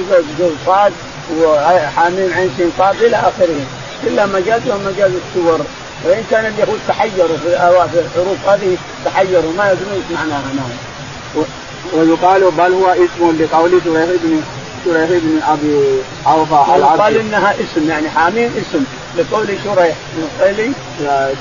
صاد 0.66 0.92
وحاميم 1.40 2.33
عين 2.35 2.51
سين 2.57 2.72
صاد 2.79 3.03
إلى 3.03 3.16
آخره. 3.16 3.61
كلها 4.05 4.27
مجاز 4.27 4.61
ومجاز 4.68 5.11
السور. 5.27 5.61
وإن 6.05 6.24
كان 6.31 6.46
اليهود 6.46 6.81
تحيروا 6.88 7.37
في 7.37 8.01
الحروف 8.01 8.48
هذه 8.48 8.77
تحيروا 9.05 9.53
ما 9.53 9.72
يدرون 9.72 10.05
معناها 10.14 10.42
نعم 10.57 11.44
ويقال 11.93 12.51
بل 12.51 12.73
هو 12.73 12.87
اسم 12.87 13.37
لقول 13.41 13.71
شريح 13.85 14.09
بن 14.25 14.41
شريح 14.85 15.11
بن 15.11 15.41
أبي 15.49 16.03
أوفى 16.27 16.83
قال 16.99 17.17
إنها 17.17 17.55
اسم 17.55 17.88
يعني 17.88 18.11
حاميم 18.11 18.51
اسم 18.61 18.85
لقول 19.19 19.47
شريح 19.64 19.97
قيلي. 20.41 20.73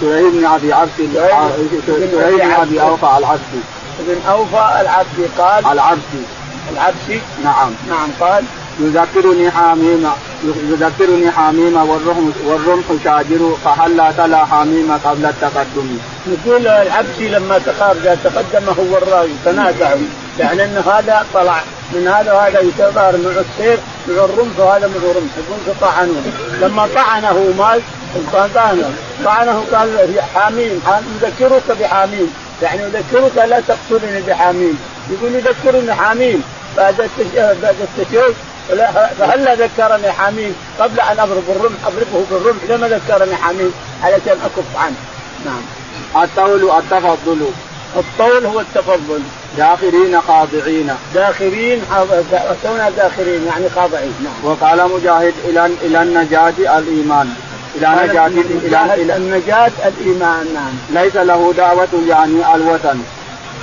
شريح 0.02 0.34
بن 0.34 0.46
أبي 0.46 0.74
عبسي 0.74 1.08
شريح 1.88 2.34
بن 2.34 2.52
أبي 2.52 2.82
أوفى 2.82 3.18
العبسي 3.18 3.62
ابن 4.00 4.22
أوفى 4.30 4.82
العبسي 4.82 5.28
قال 5.38 5.66
العبسي 5.66 6.24
العبسي 6.74 7.22
نعم. 7.44 7.72
نعم 7.90 8.10
قال 8.20 8.44
يذكرني 8.80 9.52
حميم 9.52 10.10
يذكرني 10.44 11.32
حميم 11.32 11.78
والرمح 11.78 12.36
والرمح 12.46 12.86
شاجر 13.04 13.56
فهلا 13.66 14.12
تلا 14.12 14.46
حميم 14.46 15.00
قبل 15.06 15.26
التقدم. 15.26 15.98
يقول 16.28 16.68
العبسي 16.68 17.28
لما 17.28 17.60
تقارب 17.60 18.18
تقدمه 18.24 18.72
هو 18.72 18.98
الراوي 18.98 19.30
تنازعوا. 19.46 20.08
يعني 20.40 20.64
إن 20.64 20.78
هذا 20.78 21.26
طلع. 21.34 21.62
من 21.94 22.08
هذا 22.08 22.34
وهذا 22.34 22.60
يتظاهر 22.60 23.18
مع 23.18 23.30
السيف 23.30 23.80
مع 24.08 24.26
الرمح 24.26 24.60
وهذا 24.60 24.88
مع 24.88 24.96
الرمح. 24.96 25.32
يقول 25.38 25.76
طعنوه. 25.82 26.22
لما 26.62 26.88
طعنه 26.96 27.54
مال 27.58 27.82
طعنه. 28.56 28.92
طعنه 29.26 29.66
قال 29.74 30.22
حاميم. 30.36 30.82
يذكرك 31.22 31.78
بحاميم. 31.80 32.34
يعني 32.62 32.82
يذكرك 32.82 33.36
لا 33.36 33.62
تقتلني 33.68 34.22
بحاميم. 34.22 34.80
يقول 35.10 35.36
يذكرني 35.36 35.94
حاميم. 35.94 36.44
بعد 36.78 37.10
بعد 37.38 37.76
التشهد 37.82 38.34
فهلا 39.20 39.56
ذكرني 39.56 40.12
حميم 40.12 40.56
قبل 40.80 41.00
أن 41.00 41.20
أضرب 41.20 41.44
الرمح 41.50 41.80
أضربه 41.88 42.26
بالرمح. 42.32 42.62
لما 42.70 42.88
ذكرني 42.88 43.36
حميم 43.36 43.74
علشان 44.04 44.38
أكف 44.46 44.78
عنه. 44.78 44.96
نعم. 45.46 45.62
الطول 46.24 46.72
التفضل 46.78 47.52
الطول 47.96 48.46
هو 48.46 48.60
التفضل. 48.60 49.22
داخرين 49.58 50.22
خاضعين 50.22 50.90
داخرين 51.16 51.82
اتونا 52.34 52.90
داخرين 52.90 53.46
يعني 53.46 53.70
خاضعين 53.70 54.14
نعم 54.24 54.52
وقال 54.52 54.92
مجاهد 54.92 55.34
إلى 55.46 55.66
إلى 55.82 56.02
النجاة 56.02 56.78
الإيمان 56.80 57.30
إلى 57.76 57.88
نجاة 58.04 58.28
إلى, 58.28 59.04
إلى 59.04 59.18
النجاة 59.18 59.72
الإيمان 59.86 60.48
نعم 60.54 61.04
ليس 61.04 61.16
له 61.16 61.54
دعوة 61.58 61.88
يعني 62.08 62.56
الوطن 62.56 63.00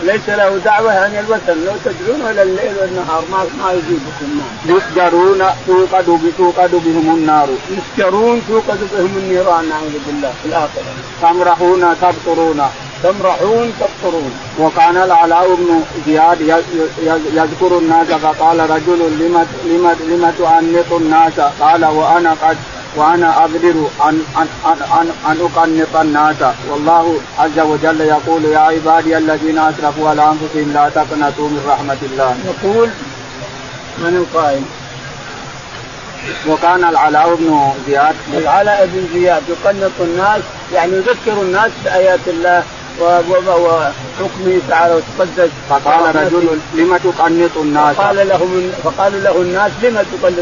ليس 0.03 0.29
له 0.29 0.59
دعوة 0.65 0.93
عن 0.93 1.17
الوثن 1.17 1.65
لو 1.65 1.73
تدعون 1.85 2.31
إلى 2.31 2.43
الليل 2.43 2.75
والنهار 2.81 3.25
ما 3.31 3.39
ما 3.39 3.73
يجيبكم 3.73 4.39
نعم. 4.39 4.77
يسجرون 4.77 5.45
توقد 5.67 6.33
توقد 6.39 6.71
بهم 6.71 7.15
النار. 7.15 7.49
يسجرون 7.71 8.43
توقد 8.49 8.79
بهم 8.93 9.17
النيران 9.17 9.69
نعوذ 9.69 9.99
بالله 10.07 10.33
في 10.43 10.49
الآخرة. 10.49 10.95
تمرحون 11.23 11.97
تبطرون. 12.03 12.63
تمرحون 13.05 13.73
تبطرون. 13.81 14.33
وكان 14.61 14.97
العلاء 14.97 15.55
بن 15.55 15.69
زياد 16.07 16.41
يذكر 17.39 17.79
الناس 17.79 18.07
فقال 18.07 18.59
رجل 18.71 19.01
لم 19.21 19.35
لم 19.65 19.85
لم 20.11 20.33
تؤنق 20.39 20.97
الناس 21.01 21.41
قال 21.61 21.85
وأنا 21.85 22.37
قد 22.43 22.57
وأنا 22.97 23.29
أقدر 23.39 23.77
ان 24.09 24.17
ان 24.41 24.49
ان 24.67 24.79
ان, 25.01 25.09
أن 25.31 25.37
أقنط 25.47 25.97
الناس 25.97 26.37
والله 26.71 27.05
عز 27.39 27.59
وجل 27.59 28.01
يقول 28.01 28.45
يا 28.45 28.59
عبادي 28.59 29.19
الذين 29.19 29.59
أسرفوا 29.59 30.09
على 30.11 30.23
أنفسهم 30.23 30.73
لا 30.75 30.89
تقنطوا 30.89 31.49
من 31.49 31.63
رحمة 31.69 32.01
الله. 32.03 32.37
يقول 32.51 32.89
من 33.99 34.17
القائل؟ 34.17 34.63
وكان 36.49 36.85
العلاء 36.85 37.35
بن 37.35 37.73
زياد 37.87 38.15
العلاء 38.33 38.89
بن 38.93 39.09
زياد 39.15 39.43
يقنط 39.49 39.93
الناس 40.01 40.43
يعني 40.73 40.93
يذكر 40.93 41.43
الناس 41.43 41.71
بآيات 41.85 42.21
الله 42.27 42.63
وحكمه 43.01 44.61
تعالى 44.69 44.95
وتقدس. 44.95 45.51
فقال 45.71 46.17
رجل 46.17 46.59
لم 46.75 46.97
تقنط 46.97 47.57
الناس؟ 47.57 47.97
فقال 47.97 48.29
لهم 48.29 48.73
فقالوا 48.85 49.21
له 49.21 49.43
الناس 49.43 49.73
لم 49.83 50.05
تقنط 50.13 50.39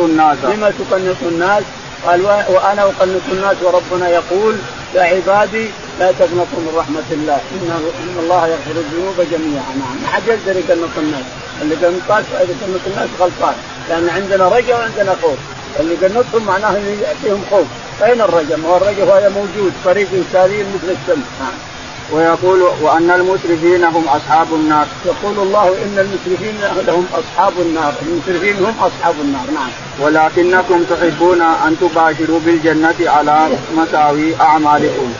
الناس؟ 0.00 0.38
لم 0.44 0.72
تقنط 0.78 1.16
الناس؟ 1.22 1.62
قال 2.06 2.22
وأنا 2.24 2.82
أقنط 2.82 3.26
الناس 3.32 3.56
وربنا 3.62 4.08
يقول 4.08 4.56
يا 4.94 5.02
عبادي 5.02 5.70
لا 6.00 6.12
تقنطوا 6.12 6.60
من 6.66 6.72
رحمة 6.76 7.08
الله. 7.10 7.34
ان 7.34 7.70
إن 8.02 8.16
الله 8.22 8.46
يغفر 8.46 8.70
الذنوب 8.70 9.16
جميعا. 9.32 9.72
نعم 9.80 9.96
ما 10.02 10.08
حد 10.08 10.22
يقدر 10.26 10.58
يقنط 10.60 10.94
الناس. 10.98 11.24
اللي 11.62 11.74
قنط 11.74 12.26
يقنط 12.32 12.80
الناس 12.86 13.08
غلطان. 13.20 13.54
لأن 13.88 14.08
عندنا 14.08 14.48
رجاء 14.48 14.78
وعندنا 14.78 15.16
خوف. 15.22 15.38
اللي 15.80 15.94
قنطهم 15.94 16.44
معناه 16.46 16.72
يعطيهم 16.76 17.44
خوف 17.50 17.66
أين 18.04 18.20
الرجم؟ 18.20 18.66
هو 18.66 18.76
الرجم 18.76 19.10
هذا 19.10 19.28
موجود 19.28 19.72
فريق 19.84 20.08
ساري 20.32 20.58
مثل 20.58 20.92
الشمس 20.92 21.26
نعم. 21.40 21.52
ويقول 22.12 22.62
وأن 22.82 23.10
المسرفين 23.10 23.84
هم 23.84 24.08
أصحاب 24.08 24.54
النار. 24.54 24.86
يقول 25.06 25.38
الله 25.46 25.68
إن 25.68 25.98
المسرفين 25.98 26.54
هم 26.88 27.06
أصحاب 27.14 27.52
النار، 27.58 27.94
المسرفين 28.02 28.56
هم 28.64 28.74
أصحاب 28.80 29.14
النار، 29.20 29.46
نعم. 29.54 29.70
ولكنكم 30.00 30.84
تحبون 30.84 31.42
أن 31.42 31.76
تباشروا 31.80 32.40
بالجنة 32.40 32.94
على 33.00 33.48
مساوي 33.76 34.40
أعمالكم. 34.40 35.12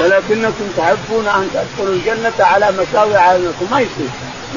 ولكنكم 0.00 0.64
تحبون 0.76 1.26
أن 1.26 1.48
تدخلوا 1.54 1.94
الجنة 1.94 2.46
على 2.46 2.72
مساوي 2.78 3.16
أعمالكم، 3.16 3.66
ما 3.70 3.80
يصير. 3.80 4.10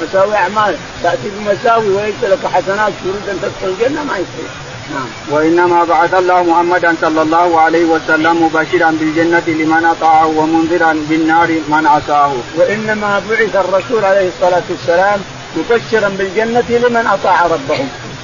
مساوي 0.04 0.36
أعمال 0.36 0.76
تأتي 1.04 1.30
بمساوي 1.38 1.90
وليس 1.90 2.24
لك 2.24 2.46
حسنات 2.54 2.94
تريد 3.04 3.30
أن 3.30 3.40
تدخل 3.42 3.74
الجنة 3.74 4.04
ما 4.04 4.14
يصير. 4.14 4.50
نعم. 4.94 5.08
وإنما 5.32 5.84
بعث 5.84 6.14
الله 6.14 6.44
محمدا 6.44 6.96
صلى 7.02 7.22
الله 7.22 7.62
عليه 7.62 7.86
وسلم 7.86 8.44
مبشرا 8.44 8.92
بالجنة 8.92 9.44
لمن 9.48 9.86
أطاعه 9.86 10.28
ومنذرا 10.28 10.94
بالنار 11.10 11.48
من 11.68 11.88
عصاه. 11.88 12.34
وإنما 12.56 13.22
بعث 13.30 13.56
الرسول 13.56 14.06
عليه 14.06 14.28
الصلاة 14.28 14.64
والسلام 14.70 15.20
مبشرا 15.58 16.10
بالجنة 16.10 16.70
لمن 16.70 17.08
أطاع 17.08 17.46
ربه 17.46 17.80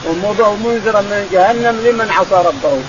ومنذرا 0.07 1.01
من 1.01 1.27
جهنم 1.31 1.79
لمن 1.85 2.11
عصى 2.11 2.47
ربه 2.47 2.81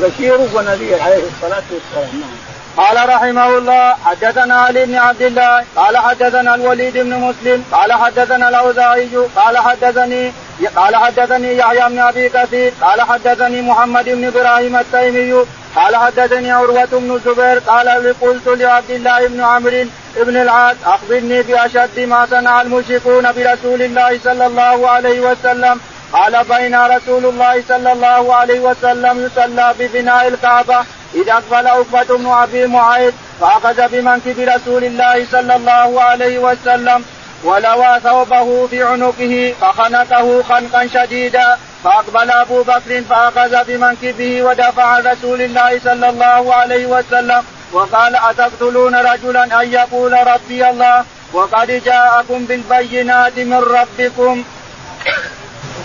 بشير 0.00 0.38
ونذير 0.54 1.02
عليه 1.02 1.22
الصلاة 1.34 1.62
والسلام 1.72 2.20
نعم. 2.20 2.52
قال 2.76 3.08
رحمه 3.08 3.58
الله 3.58 3.94
حدثنا 4.04 4.54
علي 4.54 4.86
بن 4.86 4.94
عبد 4.94 5.22
الله 5.22 5.64
قال 5.76 5.96
حدثنا 5.96 6.54
الوليد 6.54 6.98
بن 6.98 7.14
مسلم 7.14 7.64
قال 7.72 7.92
حدثنا 7.92 8.48
الأوزاعي 8.48 9.08
قال 9.36 9.58
حدثني 9.58 10.32
قال 10.76 10.96
حدثني 10.96 11.56
يحيى 11.56 11.88
بن 11.88 11.98
أبي 11.98 12.28
كثير 12.28 12.72
قال 12.80 13.02
حدثني 13.02 13.62
محمد 13.62 14.04
بن 14.04 14.24
إبراهيم 14.24 14.76
التيمي 14.76 15.44
قال 15.76 15.96
حدثني 15.96 16.50
عروة 16.50 16.88
بن 16.92 17.10
الزبير 17.14 17.58
قال 17.58 18.14
قلت 18.20 18.46
لعبد 18.46 18.90
الله 18.90 19.26
بن 19.26 19.40
عمرو 19.40 19.84
بن 20.16 20.36
العاص 20.36 20.76
أخبرني 20.84 21.42
بأشد 21.42 22.00
ما 22.00 22.26
صنع 22.26 22.62
المشركون 22.62 23.32
برسول 23.32 23.82
الله 23.82 24.18
صلى 24.24 24.46
الله 24.46 24.88
عليه 24.88 25.20
وسلم. 25.20 25.80
قال 26.12 26.44
بين 26.44 26.74
رسول 26.74 27.24
الله 27.26 27.62
صلى 27.68 27.92
الله 27.92 28.34
عليه 28.34 28.60
وسلم 28.60 29.26
يصلى 29.26 29.74
ببناء 29.78 30.28
الكعبة 30.28 30.78
إذا 31.14 31.32
أقبل 31.32 31.66
عقبة 31.66 32.16
بن 32.16 32.26
أبي 32.26 32.66
معيط 32.66 33.14
فأخذ 33.40 33.88
بمنكب 33.88 34.38
رسول 34.38 34.84
الله 34.84 35.26
صلى 35.32 35.56
الله 35.56 36.02
عليه 36.02 36.38
وسلم. 36.38 37.04
ولوى 37.44 38.00
ثوبه 38.04 38.66
في 38.66 38.82
عنقه 38.82 39.54
فخنقه 39.60 40.42
خنقا 40.42 40.86
شديدا 40.86 41.58
فأقبل 41.84 42.30
أبو 42.30 42.62
بكر 42.62 43.02
فأخذ 43.10 43.64
بمنكبه 43.64 44.42
ودفع 44.42 44.84
عن 44.84 45.06
رسول 45.06 45.42
الله 45.42 45.80
صلى 45.84 46.08
الله 46.08 46.54
عليه 46.54 46.86
وسلم 46.86 47.44
وقال 47.72 48.16
أتقتلون 48.16 48.94
رجلا 48.94 49.62
أن 49.62 49.72
يقول 49.72 50.12
ربي 50.26 50.70
الله؟ 50.70 51.04
وقد 51.32 51.82
جاءكم 51.84 52.44
بالبينات 52.44 53.38
من 53.38 53.58
ربكم. 53.58 54.44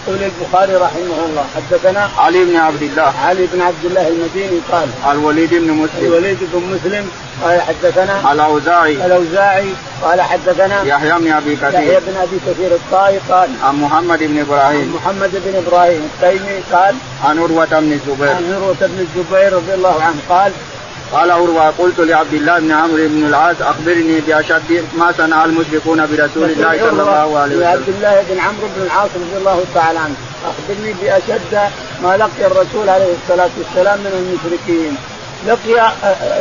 يقول 0.07 0.23
البخاري 0.23 0.75
رحمه 0.75 1.25
الله 1.25 1.45
حدثنا 1.55 2.09
علي 2.17 2.45
بن 2.45 2.55
عبد 2.55 2.81
الله. 2.81 3.13
علي 3.25 3.47
بن 3.53 3.61
عبد 3.61 3.85
الله 3.85 4.07
المديني 4.07 4.59
قال 4.71 4.89
الوليد 5.11 5.53
بن 5.53 5.71
مسلم. 5.71 6.05
الوليد 6.05 6.37
بن 6.53 6.59
مسلم 6.59 7.09
قال 7.43 7.61
حدثنا 7.61 8.33
الأوزاعي. 8.33 9.05
الأوزاعي 9.05 9.69
قال 10.01 10.21
حدثنا 10.21 10.83
يحيى 10.83 11.13
بن 11.19 11.31
أبي 11.31 11.55
كثير. 11.55 11.79
يحيى 11.79 11.99
بن 11.99 12.15
أبي 12.17 12.39
كثير 12.47 12.71
الطائي 12.71 13.19
قال 13.29 13.49
عن 13.63 13.75
محمد 13.75 14.19
بن 14.23 14.39
إبراهيم. 14.39 14.95
محمد 14.95 15.31
بن 15.45 15.63
إبراهيم 15.67 16.09
التيمي 16.13 16.59
قال 16.71 16.95
عن 17.23 17.39
عروة 17.39 17.65
بن 17.65 17.91
الزبير. 17.91 18.29
عن 18.29 18.53
عروة 18.53 18.81
بن 18.81 19.05
الزبير 19.05 19.53
رضي 19.53 19.73
الله 19.73 20.03
عنه 20.03 20.19
قال 20.29 20.51
قال 21.13 21.31
عروة 21.31 21.69
قلت 21.69 21.99
لعبد 21.99 22.33
الله 22.33 22.59
بن 22.59 22.71
عمرو 22.71 23.07
بن 23.07 23.25
العاص 23.25 23.55
أخبرني 23.61 24.19
بأشد 24.19 24.85
ما 24.97 25.13
صنع 25.17 25.45
المشركون 25.45 26.05
برسول 26.05 26.49
الله 26.49 26.77
صلى 26.77 27.01
الله 27.01 27.39
عليه 27.39 27.55
وسلم. 27.55 27.67
عبد 27.67 27.89
الله 27.89 28.23
بن 28.29 28.39
عمرو 28.39 28.67
بن 28.75 28.81
العاص 28.85 29.09
رضي 29.15 29.37
الله 29.37 29.65
تعالى 29.73 29.99
عنه 29.99 30.15
أخبرني 30.45 30.93
بأشد 31.01 31.71
ما 32.03 32.17
لقي 32.17 32.47
الرسول 32.47 32.89
عليه 32.89 33.13
الصلاة 33.23 33.49
والسلام 33.57 33.99
من 33.99 34.11
المشركين. 34.13 34.97
لقي 35.47 35.91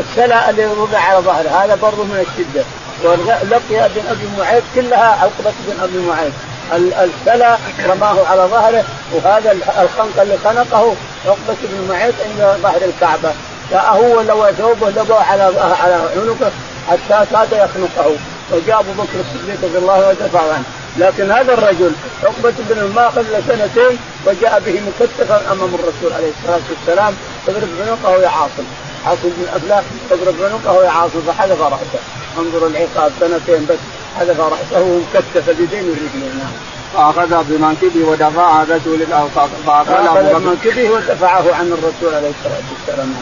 السلا 0.01 0.51
اللي 0.51 0.67
وضع 0.67 0.99
على 0.99 1.19
ظهره 1.19 1.49
هذا 1.49 1.75
برضه 1.75 2.05
من 2.05 2.27
الشدة. 2.27 2.65
ولقي 3.05 3.87
ابن 3.87 4.01
أبي 4.11 4.29
معيط 4.39 4.63
كلها 4.75 5.19
عقبة 5.23 5.53
بن 5.67 5.81
أبي 5.83 5.99
معيط. 6.09 6.33
السلا 6.73 7.59
رماه 7.89 8.27
على 8.27 8.43
ظهره 8.43 8.85
وهذا 9.13 9.53
الخنق 9.53 10.21
اللي 10.23 10.39
خنقه 10.45 10.95
عقبة 11.27 11.57
بن 11.63 11.89
معيط 11.89 12.15
عند 12.25 12.63
ظهر 12.63 12.81
الكعبة. 12.85 13.33
هو 13.75 14.21
لو 14.21 14.47
ثوبه 14.59 14.91
لبى 14.91 15.15
على 15.15 15.43
على 15.83 15.95
عنقه 15.95 16.51
حتى 16.89 17.27
كاد 17.33 17.53
يخنقه. 17.53 18.11
وجاء 18.53 18.81
أبو 18.81 18.93
بكر 18.93 19.21
الصديق 19.21 19.59
رضي 19.65 19.79
الله 19.79 19.93
عنه 19.93 20.09
ودفع 20.09 20.41
عنه. 20.41 20.65
لكن 20.99 21.31
هذا 21.31 21.55
الرجل 21.55 21.93
عقبة 22.25 22.55
بن 22.59 22.79
الماخذ 22.79 23.25
سنتين 23.49 23.99
وجاء 24.27 24.63
به 24.67 24.81
مكتفا 24.89 25.53
أمام 25.53 25.75
الرسول 25.75 26.13
عليه 26.13 26.31
الصلاة 26.39 26.61
والسلام 26.71 27.15
اضرب 27.49 27.69
عنقه 27.81 28.23
يا 28.23 28.29
عاصم 28.29 28.65
عاصم 29.07 29.23
بن 29.23 29.47
أفلاح 29.57 29.83
اضرب 30.11 30.35
عنقه 30.43 30.85
يا 30.85 30.91
عاصم 30.91 31.21
فحذف 31.27 31.61
رأسه. 31.61 32.01
انظر 32.39 32.67
العقاب 32.67 33.13
سنتين 33.21 33.67
بس 33.67 33.79
حذف 34.19 34.41
رأسه 34.41 34.83
ومكتف 34.83 35.49
اليدين 35.49 35.85
والرجلين 35.85 36.39
نعم 36.39 36.53
فأخذ 36.95 37.45
بمنكبه 37.49 38.09
ودفع 38.09 38.63
رسول 38.63 39.07
فأخذ 39.67 40.41
بمنكبه 40.41 40.91
ودفعه 40.91 41.55
عن 41.55 41.73
الرسول 41.73 42.15
عليه 42.15 42.31
الصلاة 42.39 42.63
والسلام. 42.73 43.15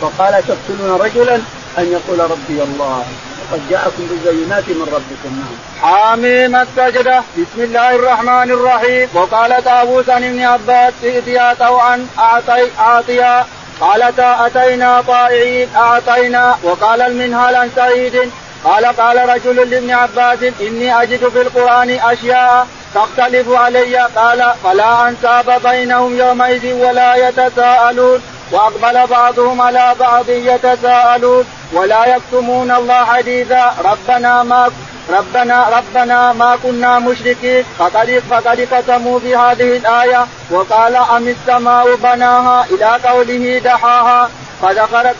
فقال 0.00 0.42
تقتلون 0.48 1.00
رجلا 1.00 1.34
أن 1.78 1.92
يقول 1.92 2.30
ربي 2.30 2.62
الله. 2.62 3.04
وقد 3.50 3.70
جاءكم 3.70 4.06
بالبينات 4.10 4.68
من 4.68 4.88
ربكم. 4.92 5.36
نعم. 5.38 5.56
حاميم 5.82 6.56
السجدة. 6.56 7.22
بسم 7.38 7.58
الله 7.58 7.94
الرحمن 7.94 8.50
الرحيم. 8.50 9.08
وقال 9.14 9.64
طاووس 9.64 10.08
عن 10.08 10.24
ابن 10.24 10.40
عباس 10.42 10.92
ائتيا 11.04 11.54
طوعا 11.54 12.06
أعطي 12.18 12.68
أعطيا. 12.78 13.46
قالتا 13.80 14.46
أتينا 14.46 15.00
طائعين 15.00 15.68
أعطينا. 15.76 16.58
وقال 16.62 17.02
المنهال 17.02 17.54
عن 17.56 17.70
سعيد 17.76 18.30
قال 18.64 18.86
قال 18.86 19.28
رجل 19.28 19.70
لابن 19.70 19.90
عباس 19.90 20.38
إني 20.60 21.02
أجد 21.02 21.28
في 21.28 21.42
القرآن 21.42 21.90
أشياء 21.90 22.66
تختلف 22.94 23.48
علي. 23.50 23.96
قال 24.16 24.52
فلا 24.64 25.08
أنساب 25.08 25.62
بينهم 25.62 26.18
يومئذ 26.18 26.72
ولا 26.72 27.28
يتساءلون. 27.28 28.22
وأقبل 28.52 29.06
بعضهم 29.06 29.60
على 29.62 29.94
بعض 30.00 30.28
يتساءلون 30.28 31.44
ولا 31.72 32.16
يكتمون 32.16 32.70
الله 32.70 33.04
حديثا 33.04 33.74
ربنا 33.84 34.42
ما 34.42 34.70
ربنا 35.10 35.68
ربنا 35.76 36.32
ما 36.32 36.56
كنا 36.62 36.98
مشركين 36.98 37.64
فقد 37.78 38.22
فقد 38.30 38.60
قسموا 38.60 39.18
بهذه 39.18 39.76
الآية 39.76 40.26
وقال 40.50 40.96
أم 40.96 41.28
السماء 41.28 41.94
بناها؟ 41.94 42.66
إلى 42.70 42.98
قوله 43.08 43.58
دحاها. 43.58 44.30
فذكر 44.62 45.14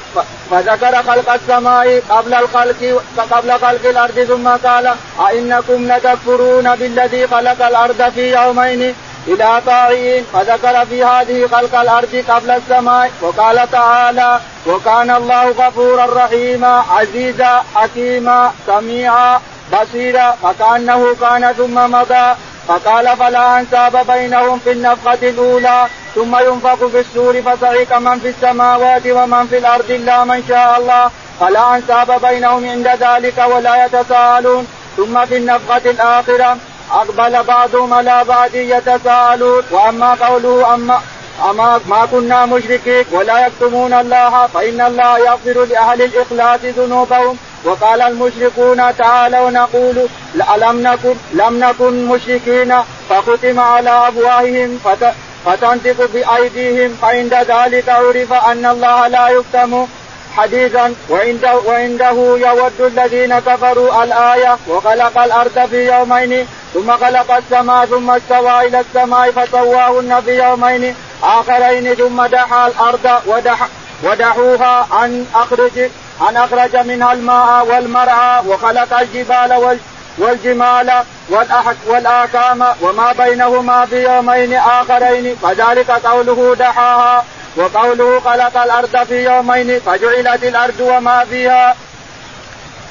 فذكر 0.50 1.02
خلق 1.02 1.32
السماء 1.32 2.02
قبل 2.10 2.34
الخلق 2.34 3.02
قبل 3.30 3.52
خلق 3.52 3.88
الأرض 3.88 4.26
ثم 4.28 4.68
قال 4.68 4.94
أئنكم 5.28 5.92
لتكفرون 5.92 6.76
بالذي 6.76 7.26
خلق 7.26 7.66
الأرض 7.66 8.12
في 8.14 8.34
يومين؟ 8.34 8.94
إلى 9.26 9.62
طاعين 9.66 10.24
فذكر 10.32 10.86
في 10.86 11.04
هذه 11.04 11.46
خلق 11.46 11.80
الأرض 11.80 12.24
قبل 12.28 12.50
السماء 12.50 13.10
وقال 13.22 13.70
تعالى 13.70 14.40
وكان 14.66 15.10
الله 15.10 15.50
غفورا 15.50 16.24
رحيما 16.24 16.84
عزيزا 16.90 17.64
حكيما 17.74 18.52
سميعا 18.66 19.40
بصيرا 19.72 20.30
فكأنه 20.42 21.16
كان 21.20 21.52
ثم 21.52 21.74
مضى 21.74 22.34
فقال 22.68 23.16
فلا 23.16 23.60
أنساب 23.60 24.06
بينهم 24.06 24.58
في 24.58 24.72
النفخة 24.72 25.18
الأولى 25.22 25.86
ثم 26.14 26.36
ينفخ 26.36 26.86
في 26.86 27.00
السور 27.00 27.42
فصعق 27.42 27.98
من 27.98 28.18
في 28.18 28.28
السماوات 28.28 29.02
ومن 29.06 29.46
في 29.46 29.58
الأرض 29.58 29.90
إلا 29.90 30.24
من 30.24 30.44
شاء 30.48 30.78
الله 30.80 31.10
فلا 31.40 31.76
أنساب 31.76 32.20
بينهم 32.20 32.68
عند 32.68 32.88
ذلك 32.88 33.38
ولا 33.38 33.84
يتساءلون 33.84 34.66
ثم 34.96 35.26
في 35.26 35.36
النفخة 35.36 35.90
الآخرة 35.90 36.56
أقبل 36.92 37.42
بعضهم 37.42 37.94
على 37.94 38.24
بعض 38.28 38.54
يتساءلون 38.54 39.62
وأما 39.70 40.14
قوله 40.14 40.74
اما 40.74 41.00
أما 41.50 41.80
ما 41.86 42.06
كنا 42.06 42.46
مشركين 42.46 43.04
ولا 43.12 43.46
يكتمون 43.46 43.92
الله 43.92 44.46
فإن 44.46 44.80
الله 44.80 45.18
يغفر 45.18 45.64
لأهل 45.64 46.02
الإخلاص 46.02 46.60
ذنوبهم. 46.64 47.36
وقال 47.64 48.02
المشركون 48.02 48.96
تعالوا 48.96 49.50
نقول 49.50 50.08
ألم 50.54 50.82
نكن 50.82 51.14
لم 51.32 51.64
نكن 51.64 52.06
مشركين؟ 52.06 52.74
فختم 53.10 53.60
على 53.60 54.08
أفواههم 54.08 54.78
فتنطق 55.46 56.08
بأيديهم. 56.14 56.98
فعند 57.02 57.34
ذلك 57.34 57.88
عرف 57.88 58.32
أن 58.32 58.66
الله 58.66 59.08
لا 59.08 59.28
يكتم 59.28 59.86
حديثا 60.36 60.94
وعنده, 61.10 61.56
وعنده 61.66 62.10
يود 62.38 62.80
الذين 62.80 63.38
كفروا 63.38 64.04
الآية 64.04 64.56
وخلق 64.68 65.18
الأرض 65.22 65.66
في 65.70 65.92
يومين 65.92 66.46
ثم 66.74 66.92
خلق 66.92 67.32
السماء 67.36 67.86
ثم 67.86 68.10
استوى 68.10 68.66
إلى 68.66 68.80
السماء 68.80 69.30
فسواهن 69.30 70.20
في 70.24 70.42
يومين 70.44 70.94
آخرين 71.22 71.94
ثم 71.94 72.26
دحى 72.26 72.66
الأرض 72.66 73.22
ودح 73.26 73.68
ودحوها 74.02 74.86
أن 75.04 75.26
أخرج 75.34 75.78
أن 76.28 76.36
أخرج 76.36 76.76
منها 76.76 77.12
الماء 77.12 77.66
والمرعى 77.66 78.42
وخلق 78.46 79.00
الجبال 79.00 79.52
والجمال 80.18 80.92
والآكام 81.86 82.64
وما 82.82 83.12
بينهما 83.12 83.86
في 83.86 84.02
يومين 84.02 84.54
آخرين 84.54 85.36
فذلك 85.42 85.90
قوله 85.90 86.56
دحاها 86.58 87.24
وقوله 87.56 88.20
خلق 88.20 88.62
الأرض 88.62 89.06
في 89.08 89.24
يومين 89.24 89.80
فجعلت 89.80 90.44
الأرض 90.44 90.80
وما 90.80 91.24
فيها 91.24 91.76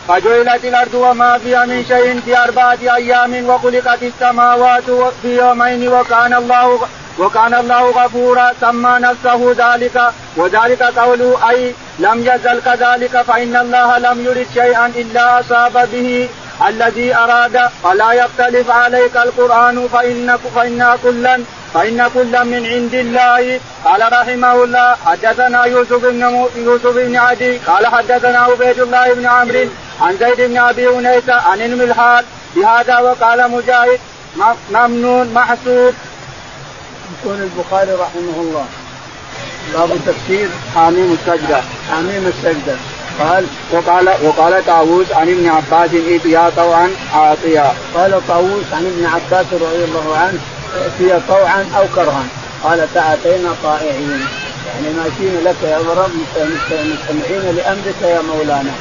فجعلت 0.08 0.66
الأرض 0.66 0.94
وما 0.94 1.38
فيها 1.38 1.66
من 1.66 1.86
شيء 1.88 2.22
في 2.26 2.38
أربعة 2.38 2.78
أيام 2.96 3.50
وخلقت 3.50 4.04
السماوات 4.04 4.90
في 5.22 5.38
يومين 5.38 5.88
وكان 5.88 6.34
الله 6.34 6.80
وكان 7.20 7.54
الله 7.54 7.92
غفورا 7.92 8.52
سمى 8.62 9.00
نفسه 9.00 9.56
ذلك 9.58 10.02
وذلك 10.38 10.84
قوله 10.84 11.50
أي 11.50 11.74
لم 12.00 12.20
يزل 12.22 12.62
كذلك 12.66 13.22
فإن 13.22 13.56
الله 13.56 13.98
لم 13.98 14.26
يرد 14.26 14.48
شيئا 14.54 14.86
إلا 14.86 15.40
أصاب 15.40 15.90
به. 15.92 16.30
الذي 16.68 17.16
أراد 17.16 17.70
فلا 17.84 18.12
يختلف 18.12 18.70
عليك 18.70 19.18
القرآن 19.18 19.88
فان 19.88 20.38
فإن 20.56 20.98
كلا 21.04 21.44
فإن 21.74 22.10
كلا 22.14 22.44
من 22.44 22.66
عند 22.66 22.94
الله. 22.94 23.60
قال 23.86 24.02
رحمه 24.14 24.64
الله 24.64 24.96
حدثنا 25.06 25.64
يوسف 25.66 26.06
بن 26.06 26.48
يوسف 26.56 26.96
بن 26.96 27.16
عدي 27.16 27.58
قال 27.58 27.88
حدثنا 27.88 28.40
عبيد 28.40 28.80
الله 28.80 29.14
بن 29.14 29.26
عمرو 29.26 29.66
عن 30.02 30.18
زيد 30.18 30.42
بن 30.42 30.58
أبي 30.58 30.90
أنيس 30.90 31.30
عن 31.30 31.62
الملحاد. 31.62 32.26
بهذا 32.56 33.00
وقال 33.00 33.52
مجاهد 33.52 34.00
ممنون 34.72 35.34
محسوب. 35.34 35.94
يقول 37.24 37.38
البخاري 37.42 37.92
رحمه 37.92 38.38
الله 38.42 38.66
باب 39.74 39.90
تفسير 40.06 40.50
حاميم 40.76 41.18
السجدة. 41.20 41.62
حاميم 41.92 42.28
السجدة. 42.28 42.76
قال 43.20 43.46
وقال 43.72 44.10
وقال 44.24 44.66
طاووس 44.66 45.12
عن 45.12 45.30
ابن 45.30 45.48
عباس 45.48 45.90
ائتيا 45.94 46.52
طوعا 46.58 46.90
اعطيا 47.14 47.74
قال 47.96 48.22
طاووس 48.28 48.64
عن 48.74 48.86
ابن 48.86 49.06
عباس 49.06 49.46
رضي 49.54 49.84
الله 49.84 50.18
عنه 50.18 50.40
ائتيا 50.84 51.22
طوعا 51.28 51.66
أو 51.78 51.84
كرها. 51.96 52.24
قال 52.64 52.88
فأتينا 52.88 53.50
طائعين. 53.64 54.26
يعني 54.68 54.94
ماشيين 54.98 55.44
لك 55.44 55.56
يا 55.64 55.78
رب 55.78 56.12
مستمعين 56.38 57.56
لأمرك 57.56 58.02
يا 58.02 58.22
مولانا. 58.22 58.72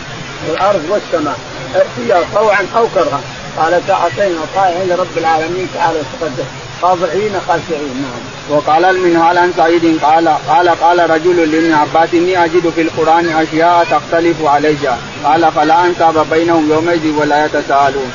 الأرض 0.49 0.82
والسماء. 0.91 1.39
ائتيا 1.74 2.24
طوعا 2.34 2.66
أو 2.76 2.87
كرها. 2.95 3.20
قال 3.59 3.82
فأتينا 3.89 4.41
طائعين 4.55 4.89
لرب 4.89 5.18
العالمين 5.18 5.68
تعالى 5.74 5.99
وتقدم. 5.99 6.45
خاضعين 6.83 7.33
خاشعين 7.49 8.03
نعم. 8.03 8.57
وقال 8.57 8.85
المنهال 8.85 9.39
عن 9.39 9.53
سعيد 9.57 9.99
قال 10.03 10.29
قال 10.29 10.68
قال 10.68 11.11
رجل 11.11 11.53
لابن 11.53 11.72
عباس 11.72 12.14
إني 12.14 12.45
أجد 12.45 12.70
في 12.74 12.81
القرآن 12.81 13.29
أشياء 13.29 13.87
تختلف 13.91 14.45
علي 14.45 14.77
قال 15.24 15.53
فلا 15.53 15.87
أنساب 15.87 16.27
بينهم 16.31 16.70
يومئذ 16.70 17.14
ولا 17.18 17.45
يتساءلون. 17.45 18.12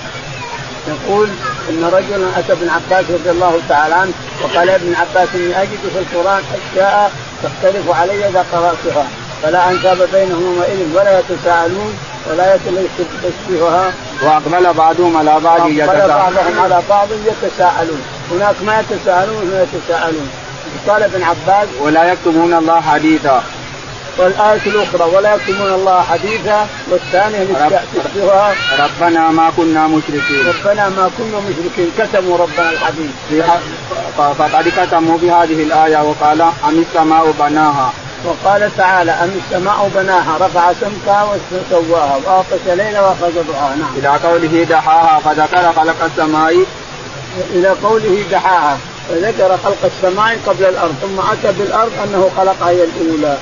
يقول 0.88 1.30
إن 1.70 1.84
رجلا 1.84 2.39
أتى 2.39 2.53
ابن 2.53 2.70
عباس 2.70 3.05
رضي 3.12 3.30
الله 3.32 3.59
تعالى 3.70 3.95
عنه 3.95 4.14
وقال 4.43 4.70
يا 4.70 4.76
ابن 4.76 4.95
عباس 4.95 5.30
إني 5.36 5.62
أجد 5.62 5.80
في 5.93 5.99
القرآن 5.99 6.43
أشياء 6.53 7.12
تختلف 7.43 7.89
علي 7.89 8.30
إذا 8.30 8.45
قرأتها 8.51 9.07
فلا 9.43 9.69
أنساب 9.69 9.97
بينهم 10.13 10.41
يومئذ 10.45 10.95
ولا 10.95 11.19
يتساءلون 11.19 11.97
ولا 12.29 12.57
تشبهها 13.23 13.93
وأقبل 14.23 14.73
بعضهم 14.73 15.17
على 15.17 15.39
بعض 15.39 15.69
يتساءلون. 15.69 16.07
بعضهم 16.07 16.59
على 16.63 16.81
بعض 16.89 17.07
يتساءلون. 17.11 18.01
هناك 18.31 18.55
ما 18.65 18.79
يتساءلون 18.79 19.51
هنا 19.51 19.63
يتساءلون. 19.63 20.29
قال 20.87 21.03
ابن 21.03 21.23
عباس 21.23 21.67
ولا 21.81 22.11
يكتمون 22.11 22.53
الله 22.53 22.81
حديثا. 22.81 23.43
والآية 24.17 24.61
الأخرى 24.65 25.15
ولا 25.15 25.35
يكتمون 25.35 25.73
الله 25.73 26.01
حديثا 26.01 26.67
والثانية 26.91 27.47
تشبهها 27.95 28.53
ربنا 28.79 29.29
ما 29.29 29.51
كنا 29.57 29.87
مشركين. 29.87 30.47
ربنا 30.47 30.89
ما 30.89 31.09
كنا 31.17 31.39
مشركين 31.49 31.91
كتموا 31.97 32.37
ربنا 32.37 32.69
الحديث. 32.69 33.11
فقد 34.17 34.73
كتموا 34.77 35.17
بهذه 35.17 35.63
الآية 35.63 35.97
وقال 35.97 36.41
أم 36.41 36.85
السماء 36.89 37.33
بناها؟ 37.39 37.93
وقال 38.26 38.72
تعالى 38.78 39.11
أم 39.11 39.32
السماء 39.45 39.91
بناها 39.95 40.38
رفع 40.39 40.74
سمكها 40.74 41.36
وسواها 41.51 42.19
وأغطش 42.26 42.65
ليلها 42.67 43.01
وأخرج 43.01 43.34
ضحاها 43.49 43.76
نعم. 43.76 43.93
إلى 43.97 44.07
قوله 44.07 44.63
دحاها 44.63 45.19
فذكر 45.19 45.74
خلق 45.74 46.03
السماء 46.03 46.65
إلى 47.53 47.69
قوله 47.69 48.24
دحاها 48.32 48.78
فذكر 49.09 49.57
خلق 49.63 49.78
السماء 49.86 50.39
قبل 50.47 50.65
الأرض 50.65 50.95
ثم 51.01 51.19
أتى 51.19 51.59
بالأرض 51.59 51.91
أنه 52.03 52.30
خلقها 52.38 52.69
هي 52.69 52.84
الأولى 52.84 53.38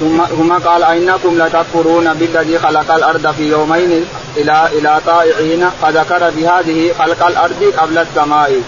ثم 0.00 0.24
ثم 0.24 0.52
قال 0.68 0.82
انكم 0.82 1.42
لتكفرون 1.42 2.14
بالذي 2.14 2.58
خلق 2.58 2.94
الأرض 2.94 3.34
في 3.34 3.42
يومين 3.50 4.04
إلى 4.36 4.68
إلى 4.72 5.00
طائعين 5.06 5.70
فذكر 5.82 6.30
بهذه 6.30 6.92
خلق 6.98 7.26
الأرض 7.26 7.72
قبل 7.78 7.98
السماء. 7.98 8.62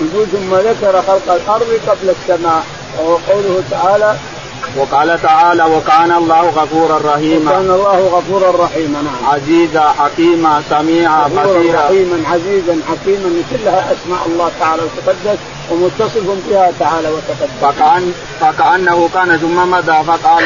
يقول 0.00 0.26
ثم 0.26 0.54
ذكر 0.54 1.02
خلق 1.06 1.32
الأرض 1.32 1.80
قبل 1.88 2.14
السماء 2.20 2.64
وهو 2.98 3.18
قوله 3.28 3.62
تعالى 3.70 4.16
وقال 4.76 5.22
تعالى 5.22 5.64
وكان 5.64 6.12
الله 6.12 6.40
غفورا 6.40 7.14
رحيما. 7.14 7.50
وكان 7.50 7.70
الله 7.70 7.98
غفورا 7.98 8.64
رحيما 8.64 9.02
نعم. 9.02 9.34
عزيزا 9.34 9.94
حكيما 9.98 10.62
سميعا 10.70 11.28
بصيرا. 11.28 11.84
رحيما 11.84 12.28
عزيزا 12.30 12.80
حكيما 12.88 13.42
كلها 13.50 13.92
أسماء 13.92 14.26
الله 14.26 14.50
تعالى 14.60 14.82
وتقدس 14.82 15.38
ومتصف 15.70 16.48
بها 16.48 16.72
تعالى 16.80 17.08
وتقدس. 17.08 17.50
فكأن 17.62 18.12
فكأنه 18.40 19.08
كان 19.14 19.36
ثم 19.36 19.70
مضى 19.70 20.04
فقال 20.04 20.44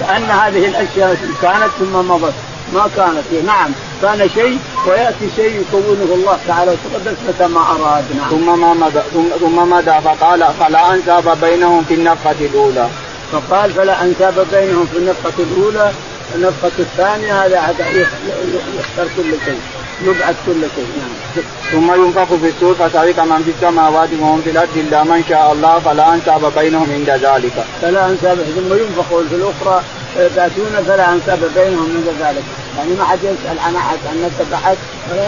كأن 0.00 0.30
هذه 0.30 0.66
الأشياء 0.66 1.16
كانت 1.42 1.70
ثم 1.78 2.08
مضت. 2.08 2.34
ما 2.74 2.90
كانت 2.96 3.46
نعم 3.46 3.70
كان 4.02 4.30
شيء 4.34 4.58
ويأتي 4.86 5.28
شيء 5.36 5.60
يكونه 5.60 6.14
الله 6.14 6.38
تعالى 6.48 6.70
وتقدس 6.70 7.16
متى 7.28 7.46
ما 7.46 7.60
اراد 7.60 8.04
نعم. 8.16 8.30
ثم 8.30 8.60
ما 8.60 8.74
مدى 8.74 9.00
ثم 9.40 9.70
مدى 9.70 10.00
فقال 10.04 10.44
فلا 10.60 10.94
أنساب 10.94 11.38
بينهم 11.40 11.84
في 11.84 11.94
النفقة 11.94 12.36
الأولى. 12.40 12.88
فقال 13.32 13.72
فلا 13.72 14.02
أنساب 14.02 14.46
بينهم 14.52 14.86
في 14.92 14.98
النفقة 14.98 15.32
الأولى 15.38 15.92
النفقة 16.34 16.72
الثانية 16.78 17.44
هذا 17.44 17.72
يختار 18.78 19.06
كل 19.16 19.30
شيء. 19.44 19.60
يبعث 20.04 20.36
كل 20.46 20.60
شيء 20.76 20.88
نعم. 20.98 21.44
ثم 21.72 22.02
ينفخ 22.02 22.34
في 22.34 22.48
السور 22.48 22.74
فصعق 22.74 23.24
من 23.24 23.42
في 23.44 23.50
السماوات 23.50 24.08
وهم 24.20 24.42
في 24.44 24.50
الأرض 24.50 24.68
إلا 24.76 25.04
من 25.04 25.24
شاء 25.28 25.52
الله 25.52 25.78
فلا 25.78 26.14
أنساب 26.14 26.52
بينهم 26.58 26.88
عند 26.92 27.10
ذلك. 27.10 27.64
فلا 27.82 28.06
أنساب 28.06 28.36
ثم 28.36 28.74
ينفخ 28.74 29.08
في 29.08 29.34
الأخرى 29.34 29.82
فيبعثون 30.18 30.84
فلا 30.86 31.12
انساب 31.12 31.38
بينهم 31.54 31.88
عند 31.96 32.08
ذلك. 32.20 32.44
يعني 32.78 32.90
ما 32.98 33.04
حد 33.04 33.18
يسأل 33.18 33.58
عن 33.58 33.76
أحد 33.76 33.98
عن 34.10 34.16
نسب 34.26 34.52
أحد 34.52 34.76
ولا 35.10 35.22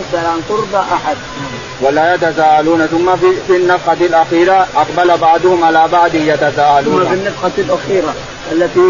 يسأل 0.00 0.26
عن 0.26 0.40
قرب 0.48 0.74
أحد. 0.74 1.16
ولا 1.80 2.14
يتساءلون 2.14 2.86
ثم 2.86 3.16
في, 3.16 3.26
في 3.46 3.56
النفخه 3.56 3.92
الأخيرة 3.92 4.66
أقبل 4.76 5.18
بعضهم 5.18 5.64
على 5.64 5.88
بعض 5.92 6.14
يتساءلون. 6.14 7.04
ثم 7.04 7.08
في 7.08 7.14
النفخه 7.14 7.52
الأخيرة 7.58 8.14
التي 8.52 8.80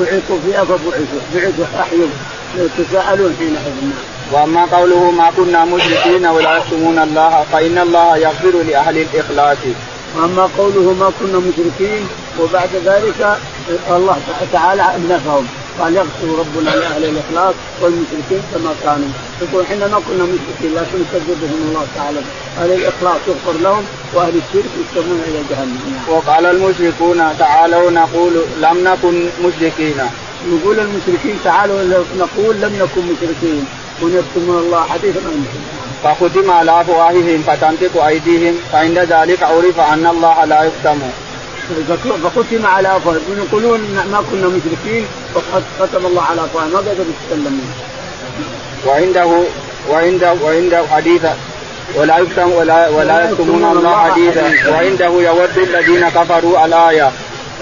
بعثوا 0.00 0.38
فيها 0.46 0.64
فبعثوا 0.64 1.20
بعثوا 1.34 1.64
أحيوا 1.80 2.08
يتساءلون 2.56 3.36
حينئذ 3.38 3.90
وأما 4.32 4.64
قوله 4.64 5.10
ما 5.10 5.30
كنا 5.36 5.64
مشركين 5.64 6.26
ولا 6.26 6.56
يكتمون 6.56 6.98
الله 6.98 7.44
فإن 7.52 7.78
الله 7.78 8.16
يغفر 8.16 8.62
لأهل 8.68 8.98
الإخلاص. 8.98 9.58
واما 10.16 10.48
قوله 10.58 10.94
ما 11.00 11.12
كنا 11.20 11.38
مشركين 11.38 12.08
وبعد 12.40 12.68
ذلك 12.84 13.38
الله 13.90 14.18
تعالى 14.52 14.84
نفهم 15.08 15.46
قال 15.80 15.96
يغفر 15.96 16.28
ربنا 16.38 16.70
لاهل 16.70 17.04
الاخلاص 17.04 17.54
والمشركين 17.80 18.42
كما 18.54 18.74
كانوا. 18.84 19.08
يقول 19.42 19.62
إحنا 19.64 19.86
ما 19.86 20.00
كنا 20.08 20.24
مشركين 20.24 20.74
لكن 20.74 20.98
كذبهم 21.12 21.60
الله 21.68 21.86
تعالى. 21.96 22.20
أهل 22.58 22.72
الإخلاص 22.72 23.20
يغفر 23.28 23.58
لهم 23.60 23.84
وأهل 24.14 24.34
الشرك 24.36 24.70
يسلمون 24.80 25.20
إلى 25.28 25.40
جهنم. 25.50 25.80
وقال 26.08 26.46
المشركون 26.46 27.18
تعالوا 27.38 27.90
نقول 27.90 28.32
لم 28.60 28.76
نكن 28.88 29.28
مشركين. 29.44 29.98
يقول 30.52 30.80
المشركين 30.80 31.36
تعالوا 31.44 32.04
نقول 32.18 32.56
لم 32.56 32.72
نكن 32.82 33.02
مشركين. 33.12 33.64
ونكتمون 34.02 34.58
الله 34.58 34.82
حديثا 34.82 35.18
عن 35.18 35.44
فختم 36.04 36.50
على 36.50 36.80
افواههم 36.80 37.42
فتنطق 37.46 38.04
ايديهم 38.04 38.54
فعند 38.72 38.98
ذلك 38.98 39.42
عرف 39.42 39.80
ان 39.80 40.06
الله 40.06 40.44
لا 40.44 40.62
يختم 40.62 40.98
فختم 42.24 42.66
على 42.66 42.96
افواههم 42.96 43.20
يقولون 43.46 43.80
ما 44.12 44.24
كنا 44.30 44.48
مشركين. 44.48 45.06
وقد 45.34 45.62
ختم 45.80 46.06
الله 46.06 46.22
على 46.22 46.44
افواههم 46.44 46.72
ما 46.72 46.78
قدروا 46.78 46.92
يتكلمون. 46.94 47.72
وعنده 48.86 49.42
وعنده 49.90 50.34
وعنده 50.42 50.82
حديث 50.90 51.22
ولا 51.94 52.18
يكتم 52.18 52.52
ولا 52.52 52.88
ولا 52.88 53.30
يكتمون 53.30 53.64
الله 53.64 53.96
حديثا. 53.96 54.70
وعنده 54.70 55.06
يود 55.06 55.58
الذين 55.58 56.08
كفروا 56.08 56.64
الآية. 56.66 57.10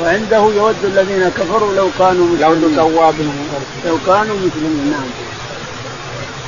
وعنده 0.03 0.43
يود 0.57 0.77
الذين 0.85 1.31
كفروا 1.39 1.75
لو 1.75 1.89
كانوا 1.99 2.27
مسلمين. 2.27 2.77
لو 2.77 2.89
تسوى 2.89 3.13
بهم. 3.19 3.49
لو 3.87 3.99
كانوا 4.07 4.37
مسلمين 4.37 4.91
نعم. 4.93 5.28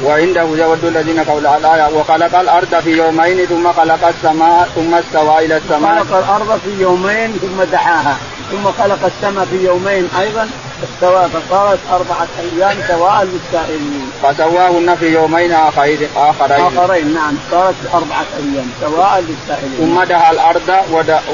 وعنده 0.04 0.42
يود 0.42 0.84
الذين 0.84 1.22
كفروا 1.22 1.56
الآية 1.56 1.88
وخلق 1.94 2.40
الأرض 2.40 2.74
في 2.84 2.90
يومين 2.90 3.46
ثم 3.46 3.72
خلق 3.72 4.08
السماء 4.08 4.68
ثم 4.74 4.94
استوى 4.94 5.44
إلى 5.44 5.56
السماء. 5.56 6.04
خلق 6.04 6.16
الأرض 6.16 6.60
في 6.64 6.82
يومين 6.82 7.38
ثم 7.42 7.62
دعاها 7.72 8.16
ثم 8.52 8.64
خلق 8.82 8.98
السماء 9.04 9.44
في 9.44 9.64
يومين 9.64 10.08
أيضا 10.20 10.48
استوى 10.84 11.28
فصارت 11.28 11.78
أربعة 11.92 12.28
أيام 12.40 12.76
سواء 12.88 13.28
للسائلين. 13.32 14.10
فسواهن 14.22 14.96
في 15.00 15.06
يومين 15.14 15.52
آخرين 15.52 16.08
آخرين. 16.16 17.14
نعم 17.14 17.34
صارت 17.50 17.74
أربعة 17.94 18.26
أيام 18.36 18.70
سواء 18.80 19.24
للسائلين. 19.28 19.78
ثم 19.78 20.02
دعا 20.02 20.30
الأرض 20.30 20.70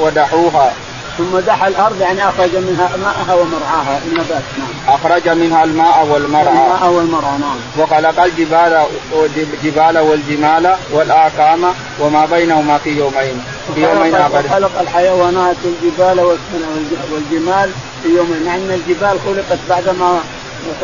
ودحوها. 0.01 0.73
ثم 1.17 1.39
دحى 1.39 1.67
الأرض 1.67 2.01
يعني 2.01 2.29
أخرج 2.29 2.55
منها 2.55 2.89
ماءها 2.97 3.33
ومرعاها 3.33 4.01
النبات 4.05 4.43
نعم. 4.57 4.95
أخرج 4.95 5.29
منها 5.29 5.63
الماء 5.63 6.05
والمرعى. 6.05 6.47
الماء 6.47 6.89
والمرعى 6.89 7.37
نعم. 7.37 7.57
وخلق 7.77 8.23
الجبال 8.23 8.85
الجبال 9.37 9.99
والجمال 9.99 10.75
والآكام 10.91 11.63
وما 11.99 12.25
بينهما 12.25 12.77
في 12.77 12.89
يومين. 12.89 13.41
في 13.75 13.81
يومين 13.81 14.15
آخرين. 14.15 14.49
خلق 14.51 14.79
الحيوانات 14.79 15.55
الجبال 15.65 16.35
والجمال 17.11 17.71
في 18.03 18.09
يومين 18.09 18.45
مع 18.45 18.55
إن 18.55 18.71
الجبال 18.71 19.19
خلقت 19.25 19.59
بعدما 19.69 20.19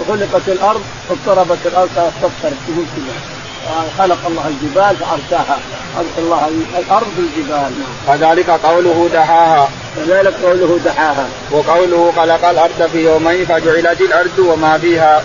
خلقت 0.08 0.48
الأرض 0.48 0.82
اضطربت 1.12 1.60
الأرض 1.66 1.90
كذا. 2.42 3.34
خلق 3.98 4.18
الله 4.28 4.48
الجبال 4.48 4.96
فأرساها 4.96 5.58
خلق 5.96 6.18
الله 6.18 6.50
الأرض 6.78 7.08
بالجبال 7.18 7.72
كذلك 8.08 8.50
قوله 8.50 9.10
دحاها 9.14 9.70
كذلك 9.96 10.34
قوله 10.44 10.80
دحاها 10.86 11.28
وقوله 11.52 12.14
خلق 12.16 12.50
الأرض 12.50 12.90
في 12.92 13.06
يومين 13.06 13.46
فجعلت 13.46 14.02
الأرض 14.02 14.40
وما 14.40 14.78
فيها 14.78 15.24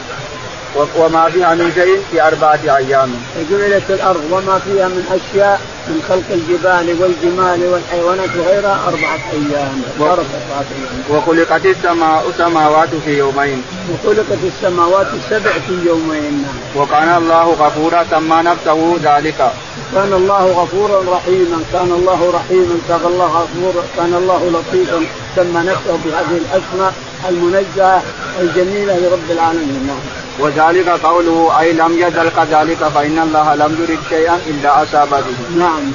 وما 0.96 1.28
فيها 1.28 1.54
من 1.54 1.72
شيء 1.74 2.02
في 2.10 2.22
أربعة 2.22 2.60
أيام. 2.76 3.14
فجعلت 3.34 3.90
الأرض 3.90 4.24
وما 4.30 4.58
فيها 4.58 4.88
من 4.88 5.04
أشياء 5.10 5.60
من 5.88 6.02
خلق 6.08 6.24
الجبال 6.30 7.02
والجمال 7.02 7.68
والحيوانات 7.72 8.28
وغيرها 8.36 8.80
أربعة 8.88 9.20
أيام. 9.32 9.82
و... 9.98 10.04
أربعة 10.04 10.68
أيام. 10.78 11.02
وخلقت 11.10 11.66
السماء 11.66 12.32
سماوات 12.38 12.88
في 13.04 13.18
يومين. 13.18 13.62
وخلقت 13.92 14.38
السماوات 14.44 15.06
السبع 15.14 15.50
في 15.50 15.78
يومين. 15.86 16.46
وكان 16.76 17.16
الله 17.16 17.52
غفورا 17.52 18.04
سمى 18.10 18.42
نفسه 18.42 18.98
ذلك. 19.02 19.52
كان 19.94 20.12
الله 20.12 20.44
غفورا 20.46 21.16
رحيما، 21.16 21.62
كان 21.72 21.92
الله 21.98 22.32
رحيما، 22.34 22.78
كان 22.88 23.00
الله 23.04 23.26
غفورا، 23.26 23.84
كان 23.96 24.14
الله 24.14 24.50
لطيفا، 24.54 25.06
سمى 25.36 25.60
نفسه 25.70 25.98
بهذه 26.04 26.36
الأسماء 26.44 26.94
المنزهة 27.28 28.02
الجميلة 28.40 28.96
لرب 28.98 29.30
العالمين. 29.30 29.90
وذلك 30.38 30.88
قوله 30.88 31.60
أي 31.60 31.72
لم 31.72 31.98
يزل 31.98 32.28
كذلك 32.28 32.88
فإن 32.94 33.18
الله 33.18 33.54
لم 33.54 33.86
يرد 33.88 33.98
شيئا 34.08 34.40
إلا 34.46 34.82
أصاب 34.82 35.10
به. 35.10 35.58
نعم. 35.58 35.92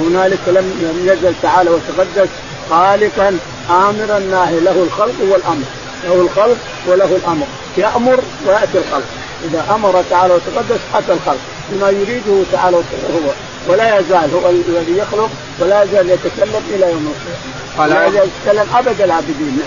هنالك 0.00 0.40
لم 0.46 1.00
يزل 1.04 1.34
تعالى 1.42 1.70
وتقدس 1.70 2.28
خالقا 2.70 3.38
آمرا 3.70 4.18
ناهي 4.18 4.60
له 4.60 4.82
الخلق 4.82 5.14
والأمر. 5.20 5.64
له 6.04 6.14
الخلق 6.14 6.56
وله 6.86 7.16
الأمر. 7.16 7.46
يأمر 7.78 8.20
ويأتي 8.46 8.78
الخلق. 8.78 9.08
إذا 9.44 9.64
أمر 9.74 10.04
تعالى 10.10 10.34
وتقدس 10.34 10.80
أتى 10.94 11.12
الخلق. 11.12 11.53
بما 11.70 11.90
يريده 11.90 12.44
تعالى 12.52 12.76
هو 12.76 13.30
ولا 13.68 13.98
يزال 13.98 14.30
هو 14.34 14.50
الذي 14.50 14.98
يخلق 14.98 15.30
ولا 15.60 15.82
يزال 15.82 16.10
يتكلم 16.10 16.62
إلى 16.74 16.86
يوم 16.92 17.14
القيامة. 17.14 17.54
ولا 17.78 18.06
يزال 18.06 18.28
يتكلم 18.28 18.66
أبد 18.74 19.00
العابدين. 19.00 19.62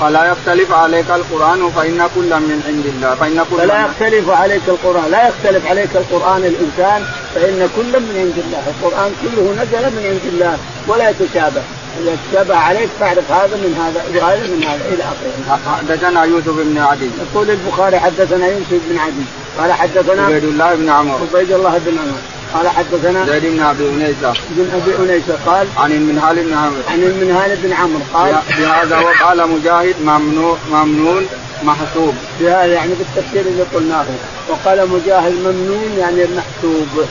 فلا 0.00 0.24
يختلف 0.32 0.72
عليك 0.72 1.10
القرآن 1.10 1.70
فإن 1.76 2.08
كل 2.14 2.30
من 2.40 2.62
عند 2.66 2.86
الله 2.86 3.14
فإن 3.14 3.44
كل 3.50 3.56
فلا 3.56 3.86
يختلف 3.86 4.30
عليك 4.30 4.62
القرآن 4.68 5.10
لا 5.10 5.28
يختلف 5.28 5.66
عليك 5.66 5.90
القرآن 5.94 6.44
الإنسان 6.44 7.04
فإن 7.34 7.68
كل 7.76 8.00
من 8.00 8.14
عند 8.22 8.38
الله. 8.44 8.62
القرآن 8.72 9.12
كله 9.22 9.62
نزل 9.62 9.96
من 9.96 10.06
عند 10.10 10.24
الله 10.32 10.58
ولا 10.88 11.10
يتشابه. 11.10 11.62
إذا 12.00 12.16
تشابه 12.30 12.56
عليك 12.56 12.88
فاعرف 13.00 13.30
هذا 13.30 13.56
من 13.56 13.72
هذا 13.82 14.20
وهذا 14.24 14.46
من 14.46 14.64
هذا 14.64 14.84
إلى 14.94 15.02
آخره. 15.02 15.60
حدثنا 15.78 16.24
يوسف 16.24 16.48
بن 16.48 16.78
عدي. 16.78 17.10
يقول 17.34 17.50
البخاري 17.50 17.98
حدثنا 18.00 18.46
يوسف 18.46 18.80
بن 18.88 18.98
عدي. 18.98 19.24
قال 19.58 19.72
حدثنا 19.72 20.22
عبيد 20.22 20.44
الله 20.44 20.74
بن 20.74 20.88
عمر. 20.88 21.18
عبيد 21.34 21.52
الله 21.52 21.78
بن 21.86 21.98
عمر. 21.98 22.18
قال 22.54 22.68
حدثنا 22.68 23.26
زيد 23.26 23.44
بن 23.46 23.62
أبي 23.62 23.88
أنيسة. 23.88 24.32
بن 24.50 24.70
أبي 24.74 25.12
أنيسة 25.12 25.38
قال 25.46 25.66
عن 25.76 25.92
المنهال 25.92 26.36
بن 26.36 26.54
عمرو 26.54 26.82
عن 26.90 27.02
المنهال 27.02 27.56
بن 27.56 27.72
عمرو 27.72 28.00
قال 28.14 28.34
بهذا 28.58 28.98
وقال 28.98 29.50
مجاهد 29.50 29.94
ممنون 30.04 30.58
ممنون 30.72 31.26
محسوب. 31.62 32.14
بهذا 32.40 32.64
يعني 32.64 32.92
بالتفسير 32.94 33.42
اللي 33.46 33.62
قلناه. 33.74 34.04
وقال 34.48 34.88
مجاهد 34.88 35.32
ممنون 35.32 35.96
يعني 35.98 36.24
المحسوب 36.24 37.06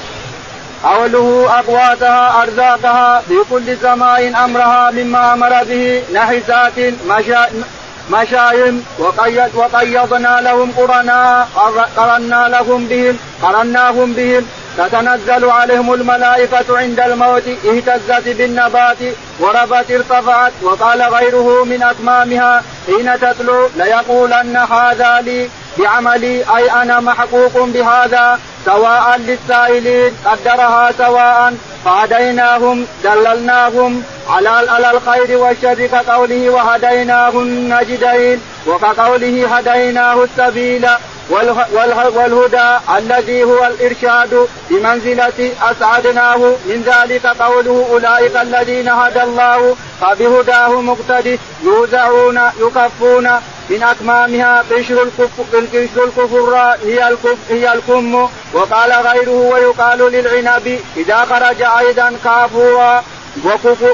أوله 0.85 1.49
أقواتها 1.59 2.43
أرزاقها 2.43 3.21
في 3.27 3.35
كل 3.49 3.77
سماء 3.81 4.45
أمرها 4.45 4.91
مما 4.91 5.33
أمر 5.33 5.63
به 5.63 6.03
نحسات 6.13 6.73
مشا 7.09 7.47
مشايم 8.09 8.85
وقيد 8.99 9.55
وقيضنا 9.55 10.41
لهم 10.41 10.71
قرناء 10.71 11.47
قرنا 11.97 12.47
لهم 12.49 12.87
بهم 12.87 13.17
قرناهم 13.43 14.13
بهم. 14.13 14.47
تتنزل 14.77 15.49
عليهم 15.49 15.93
الملائكة 15.93 16.77
عند 16.77 16.99
الموت 16.99 17.43
اهتزت 17.47 18.27
بالنبات 18.27 18.97
وربت 19.39 19.91
ارتفعت 19.91 20.51
وقال 20.61 21.01
غيره 21.01 21.63
من 21.63 21.83
أكمامها 21.83 22.63
حين 22.85 23.19
تتلو 23.19 23.69
ليقولن 23.75 24.57
هذا 24.57 25.21
لي 25.21 25.49
بعملي 25.77 26.43
أي 26.57 26.71
أنا 26.71 26.99
محقوق 26.99 27.65
بهذا. 27.65 28.39
سواء 28.65 29.17
للسائلين 29.17 30.13
قدرها 30.25 30.91
سواء 30.97 31.53
فهديناهم 31.85 32.87
دللناهم 33.03 34.03
على 34.31 34.49
على 34.49 34.91
الخير 34.91 35.37
والشر 35.37 35.85
كقوله 35.87 36.49
وهديناه 36.49 37.29
النجدين 37.29 38.41
وكقوله 38.67 39.47
هديناه 39.55 40.23
السبيل 40.23 40.87
والهدى 42.15 42.77
الذي 42.97 43.43
هو 43.43 43.65
الإرشاد 43.65 44.47
بمنزلة 44.69 45.51
أسعدناه 45.61 46.37
من 46.37 46.83
ذلك 46.85 47.25
قوله 47.27 47.87
أولئك 47.91 48.35
الذين 48.35 48.89
هدى 48.89 49.23
الله 49.23 49.75
فبهداه 50.01 50.81
مقتدي 50.81 51.39
يوزعون 51.63 52.39
يكفون 52.59 53.29
من 53.69 53.83
أكمامها 53.83 54.63
قشر 54.71 55.03
الكف 55.03 55.55
قشر 55.55 56.03
الكفر 56.03 56.55
هي 56.85 57.07
الكف 57.07 57.37
هي 57.49 57.73
الكم 57.73 58.29
وقال 58.53 58.91
غيره 58.91 59.49
ويقال 59.53 59.99
للعنب 59.99 60.79
إذا 60.97 61.17
خرج 61.17 61.61
أيضا 61.61 62.13
كافورا 62.23 63.03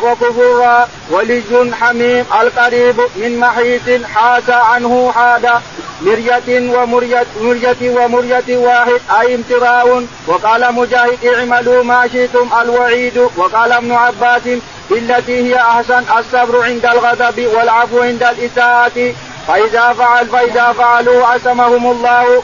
وكفورا 0.04 0.88
ولج 1.10 1.74
حميم 1.74 2.26
القريب 2.42 2.96
من 3.16 3.40
محيط 3.40 4.06
حاس 4.06 4.50
عنه 4.50 5.12
حادا 5.12 5.62
مرية 6.02 6.72
ومرية 6.78 7.26
مرية 7.42 7.78
ومرية 7.82 8.58
واحد. 8.58 9.02
أي 9.20 9.36
امتراء؟ 9.36 10.06
وقال 10.28 10.74
مجاهد 10.74 11.26
اعملوا 11.26 11.84
ما 11.84 12.08
شئتم 12.08 12.50
الوعيد. 12.62 13.18
وقال 13.38 13.72
ابن 13.72 13.92
عباس 13.92 14.42
بالتي 14.90 15.44
هي 15.44 15.56
أحسن 15.56 16.04
الصبر 16.18 16.64
عند 16.64 16.86
الغضب 16.86 17.48
والعفو 17.56 18.02
عند 18.02 18.24
الإساءة. 18.24 19.14
فإذا 19.48 19.94
فعل 19.94 20.28
فإذا 20.28 20.74
فعلوا 20.78 21.26
عصمهم 21.26 21.92
الله 21.92 22.44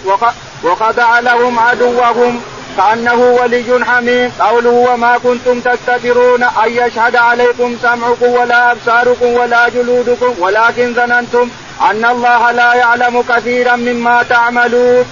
وخضع 0.64 1.20
لهم 1.20 1.60
عدوهم. 1.60 2.42
كأنه 2.78 3.14
ولي 3.14 3.86
حميم 3.86 4.32
قوله 4.40 4.70
وما 4.70 5.18
كنتم 5.18 5.60
تستترون 5.60 6.44
أن 6.44 6.70
يشهد 6.70 7.16
عليكم 7.16 7.78
سمعكم 7.82 8.26
ولا 8.26 8.72
أبصاركم 8.72 9.26
ولا 9.26 9.70
جلودكم 9.70 10.34
ولكن 10.40 10.94
ظننتم 10.94 11.50
أن 11.82 12.06
الله 12.06 12.52
لا 12.52 12.74
يعلم 12.74 13.22
كثيرا 13.22 13.76
مما 13.76 14.24
تعملون. 14.24 15.06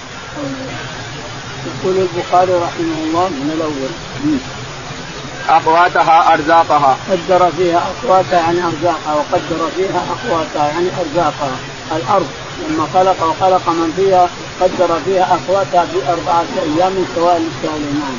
يقول 1.66 1.96
البخاري 1.96 2.52
رحمه 2.52 2.98
الله 3.04 3.28
من 3.28 3.50
الأول. 3.56 3.92
أقواتها 5.48 6.34
أرزاقها. 6.34 6.96
قدر 7.10 7.50
فيها 7.56 7.82
أقواتها 7.92 8.40
يعني 8.40 8.60
أرزاقها 8.64 9.14
وقدر 9.14 9.70
فيها 9.76 10.02
أقواتها 10.14 10.68
يعني 10.68 10.88
أرزاقها. 11.00 11.56
الأرض 11.96 12.28
لما 12.68 12.86
خلق 12.94 13.22
وخلق 13.22 13.68
من 13.68 13.92
فيها 13.96 14.28
قدر 14.60 14.98
فيها 15.04 15.38
أقواتها 15.38 15.84
في 15.84 15.98
أربعة 16.12 16.44
أيام 16.62 16.92
سواء 17.14 17.42
للسائلين 17.42 18.00
نعم. 18.00 18.14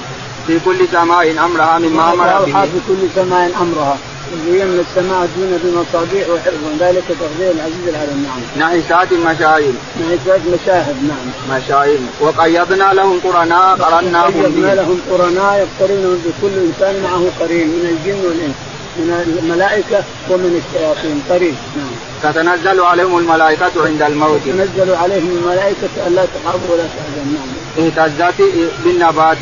في 0.47 0.59
كل 0.65 0.87
سماء 0.91 1.45
أمرها 1.45 1.79
مما 1.79 2.13
أمر 2.13 2.45
به 2.45 2.61
في 2.61 2.79
كل 2.87 3.07
سماء 3.15 3.51
أمرها 3.61 3.97
زين 4.45 4.79
السماء 4.79 5.23
الدنيا 5.23 5.59
بمصابيح 5.63 6.29
وحفظ 6.29 6.63
ذلك 6.79 7.03
تقدير 7.09 7.51
العزيز 7.51 7.87
العليم 7.87 8.27
نعم. 8.57 8.73
نحسات 8.77 9.13
مشاهد. 9.13 9.75
نحسات 10.01 10.41
مشاهد 10.53 10.95
نعم. 11.03 11.57
مشاهد 11.57 11.99
وقيضنا 12.21 12.93
لهم 12.93 13.19
قرناء 13.23 13.75
قرناهم 13.75 14.33
قيضنا 14.43 14.75
لهم 14.75 15.01
قرناء 15.11 15.67
يقترنهم 15.67 16.21
بكل 16.25 16.53
إنسان 16.67 17.03
معه 17.03 17.23
قرين 17.39 17.67
من 17.67 17.97
الجن 17.97 18.25
والإنس 18.25 18.55
من 18.97 19.37
الملائكة 19.43 20.03
ومن 20.29 20.61
الشياطين 20.61 21.23
قرين 21.29 21.57
نعم. 21.77 22.12
تتنزل 22.23 22.79
عليهم 22.81 23.17
الملائكة 23.17 23.71
عند 23.85 24.01
الموت. 24.01 24.41
تتنزل 24.45 24.95
عليهم 24.95 25.29
الملائكة 25.37 26.07
ألا 26.07 26.25
تخافوا 26.25 26.69
ولا 26.73 26.83
تحزنوا. 26.83 27.45
اهتزت 27.79 28.41
بالنبات. 28.83 29.37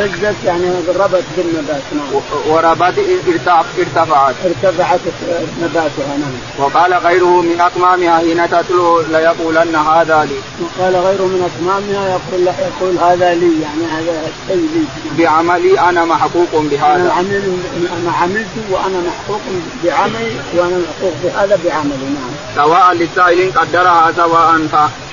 اهتزت 0.00 0.44
يعني 0.44 0.70
ربت 0.98 1.24
بالنبات 1.36 1.82
نعم. 1.92 2.22
وربت 2.48 2.94
ارتفعت. 3.78 4.34
ارتفعت 4.44 5.00
نباتها 5.62 6.16
نعم. 6.18 6.32
وقال 6.58 6.94
غيره 6.94 7.40
من 7.42 7.60
أكمامها 7.60 8.18
حين 8.18 8.50
تتلو 8.50 9.00
ليقولن 9.00 9.76
هذا 9.76 10.24
لي. 10.24 10.38
وقال 10.60 10.96
غيره 10.96 11.22
من 11.22 11.50
أكمامها 11.50 12.08
يقول 12.08 12.46
يقول 12.46 12.98
هذا 12.98 13.34
لي 13.34 13.52
يعني 13.62 13.84
هذا 13.92 14.12
الشيء 14.20 14.68
لي. 14.74 14.84
بعملي 15.18 15.80
أنا 15.80 16.04
محقوق 16.04 16.48
بهذا. 16.54 16.94
أنا 16.94 17.12
عمل 17.12 17.58
أنا 18.02 18.12
عملت 18.12 18.46
وأنا 18.70 18.98
محقوق 19.08 19.40
بعملي 19.84 20.32
وأنا 20.56 20.78
محقوق 20.78 21.12
بهذا 21.24 21.58
بعملي 21.64 22.08
نعم. 22.14 22.30
سواء 22.56 22.92
للسائل 22.92 23.52
قدرها 23.58 24.12
سواء 24.16 24.58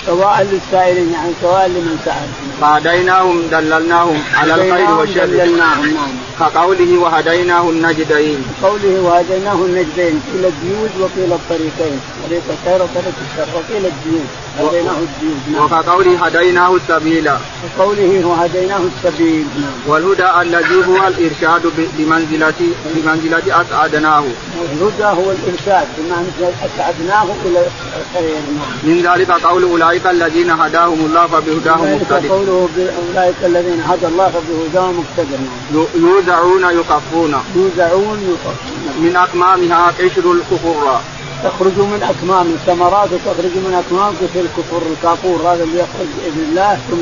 سواء 0.06 0.48
للسائلين 0.52 1.14
يعني 1.14 1.32
سواء 1.42 1.68
لمن 1.68 2.00
سأل. 2.06 2.30
فهديناهم 2.62 3.42
دللناهم 3.52 4.24
على 4.36 4.54
الخير 4.76 4.98
والشر 5.00 5.30
كقوله 6.40 6.98
وهديناه 7.00 7.70
النجدين 7.70 8.46
قوله 8.64 9.02
وهديناه 9.02 9.56
النجدين 9.56 10.22
قيل 10.34 10.46
الديود 10.46 10.92
وقيل 11.00 11.34
الطريقين. 11.34 12.00
طريق 12.26 12.44
الخير 12.50 12.82
وطريق 12.84 13.14
الشر. 13.26 13.48
وقيل 13.56 13.86
الديود 13.86 14.28
هديناه 14.60 15.00
الديود 15.00 15.42
نعم. 15.52 15.66
وكقوله 15.66 16.26
هديناه 16.26 16.76
السبيل. 16.76 17.32
وقوله 17.78 18.26
وهديناه 18.26 18.82
السبيل. 18.96 19.46
نعم. 19.62 19.72
والهدى 19.88 20.42
الذي 20.42 20.76
هو 20.88 21.08
الإرشاد 21.08 21.62
بمنزلة 21.98 22.60
بمنزلة 22.96 23.62
أسعدناه. 23.62 24.24
الهدى 24.72 25.04
هو 25.04 25.32
الإرشاد 25.32 25.88
بمنزلة 25.98 26.54
أسعدناه 26.66 27.28
إلى 27.46 27.60
الخير. 28.00 28.36
نعم. 28.58 28.72
من 28.84 28.98
ذلك 29.02 29.32
قول 29.32 29.64
أولئك 29.64 30.08
الذين 30.08 30.50
هداهم 30.50 31.00
الله 31.06 31.28
فبهداهم 31.28 31.96
اقتده. 31.96 32.30
قوله 32.30 32.70
أولئك 33.08 33.36
الذين 33.46 33.82
هدى 33.82 34.08
الله 34.08 34.32
فبهداهم 34.36 34.94
مقتدر. 35.00 35.38
نعم. 35.38 35.86
يوزعون 35.96 36.64
يكفون 36.64 37.36
يوزعون 37.56 38.20
يكفون 38.22 38.76
من 39.00 39.16
اكمامها 39.16 39.88
قشر 40.00 40.32
الكفر 40.32 41.00
تخرج 41.44 41.78
من 41.78 42.04
أكمام 42.04 42.48
الثمرات 42.48 43.10
تخرج 43.10 43.56
من 43.66 43.74
أكمام 43.74 44.14
كثر 44.14 44.40
الكفر 44.40 44.82
الكافور 44.92 45.42
هذا 45.42 45.64
اللي 45.64 45.80
يخرج 45.80 46.08
بإذن 46.18 46.46
الله 46.50 46.80
ثم 46.90 46.98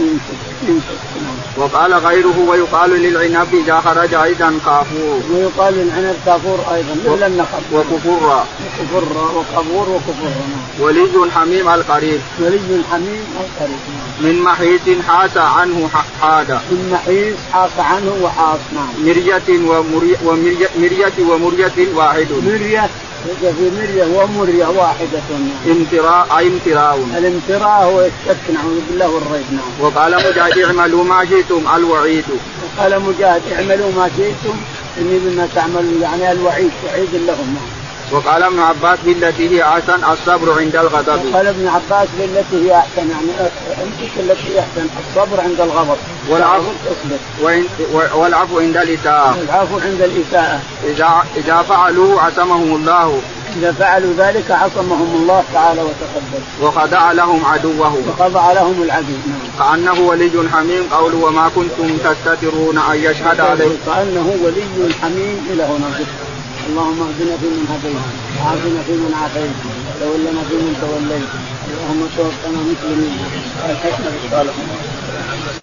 يمسك 0.70 1.14
وقال 1.58 1.94
غيره 1.94 2.50
ويقال 2.50 2.90
للعنب 2.90 3.48
إذا 3.54 3.82
خرج 3.82 4.14
أيضا 4.14 4.60
كافور. 4.66 5.20
ويقال 5.32 5.74
للعنب 5.74 6.16
كافور 6.26 6.60
أيضا 6.74 7.16
إلا 7.16 7.28
النخل. 7.28 7.62
وكفر. 7.74 8.44
وكفر 8.80 9.38
وكفور 9.38 9.90
وكفر. 9.90 10.32
ولي 10.80 11.32
حميم 11.36 11.70
القريب. 11.70 12.22
ولي 12.40 12.84
حميم 12.92 13.26
القريب. 13.40 13.80
من 14.22 14.42
محيط 14.44 14.82
حاس 15.08 15.38
عنه 15.38 15.90
حاد. 16.22 16.52
من 16.52 16.90
محيط 16.94 17.36
حاس 17.52 17.80
عنه 17.80 18.14
وحاس 18.22 18.60
نعم 18.74 19.06
مرية 19.06 19.44
ومرية 19.50 20.18
ومرية, 20.26 20.70
مرية 20.78 21.14
ومرية 21.20 21.96
واحد. 21.96 22.28
مرية 22.46 22.90
في 23.24 23.72
مرية 23.78 24.06
ومرية 24.06 24.66
واحدة. 24.66 25.20
امتراء 25.68 26.38
أي 26.38 26.48
امتراء. 26.48 27.00
الامتراء 27.18 27.84
هو 27.84 28.02
الشك 28.02 28.50
نعوذ 28.54 28.82
بالله 28.90 29.10
والريب 29.10 29.46
نعم. 29.52 29.72
وقال 29.80 30.16
مجاهد 30.16 30.58
اعملوا 30.58 31.04
ما 31.04 31.26
شئتم 31.26 31.64
الوعيد. 31.76 32.26
وقال 32.64 33.02
مجاهد 33.02 33.42
اعملوا 33.54 33.92
ما 33.92 34.10
شئتم 34.18 34.58
إني 34.98 35.20
بما 35.20 35.48
تعملون 35.56 36.00
يعني 36.02 36.32
الوعيد 36.32 36.72
وعيد 36.86 37.10
لهم 37.14 37.56
نعم. 37.56 37.83
وقال 38.14 38.44
ابن 38.44 38.60
عباس 38.60 39.00
بالتي 39.06 39.50
هي 39.50 39.64
أحسن 39.64 40.04
الصبر 40.12 40.60
عند 40.60 40.76
الغضب. 40.76 41.26
وقال 41.26 41.48
ابن 41.48 41.68
عباس 41.68 42.08
بالتي 42.20 42.68
هي 42.68 42.76
أحسن 42.76 43.10
يعني 43.10 43.50
امسك 43.84 44.20
التي 44.20 44.54
هي 44.54 44.60
أحسن 44.60 44.88
الصبر 45.10 45.42
عند 45.42 45.62
الغضب. 45.62 45.98
والعفو 46.30 46.72
والعفو 48.14 48.60
عند 48.60 48.78
الإساءة. 48.78 49.38
والعفو 49.40 49.80
عند 49.80 50.02
الإساءة. 50.02 50.60
اذا 50.84 51.24
إذا 51.36 51.62
فعلوا 51.62 52.22
عصمهم 52.22 52.76
الله. 52.76 53.22
إذا 53.58 53.72
فعلوا 53.72 54.14
ذلك 54.18 54.52
عصمهم 54.52 55.16
الله 55.22 55.44
تعالى 55.54 55.82
وتقدم 55.82 56.44
وخضع 56.62 57.12
لهم 57.12 57.46
عدوه. 57.46 57.98
وخضع 58.10 58.52
لهم 58.52 58.84
العدو 58.84 59.14
نعم. 59.28 59.70
كأنه 59.70 60.02
ولي 60.02 60.32
حميم 60.54 60.84
قول 60.92 61.14
وما 61.14 61.50
كنتم 61.56 61.98
تستترون 61.98 62.78
أن 62.78 62.96
يشهد 62.96 63.40
عليكم 63.40 63.78
كأنه 63.86 64.38
ولي 64.44 64.94
حميم 65.02 65.48
إلى 65.52 65.64
هنا. 65.64 66.06
اللهم 66.68 67.00
اهدنا 67.02 67.36
فيمن 67.42 67.66
هديت 67.72 68.04
وعافنا 68.40 68.82
فيمن 68.88 69.14
عافيت 69.22 69.58
وتولنا 69.88 70.42
فيمن 70.50 70.74
توليت. 70.82 71.32
اللهم 71.74 72.02
توفنا 72.18 72.60
مسلمين. 72.70 73.16
الحكمة 73.70 74.12
بالصالحين 74.22 75.54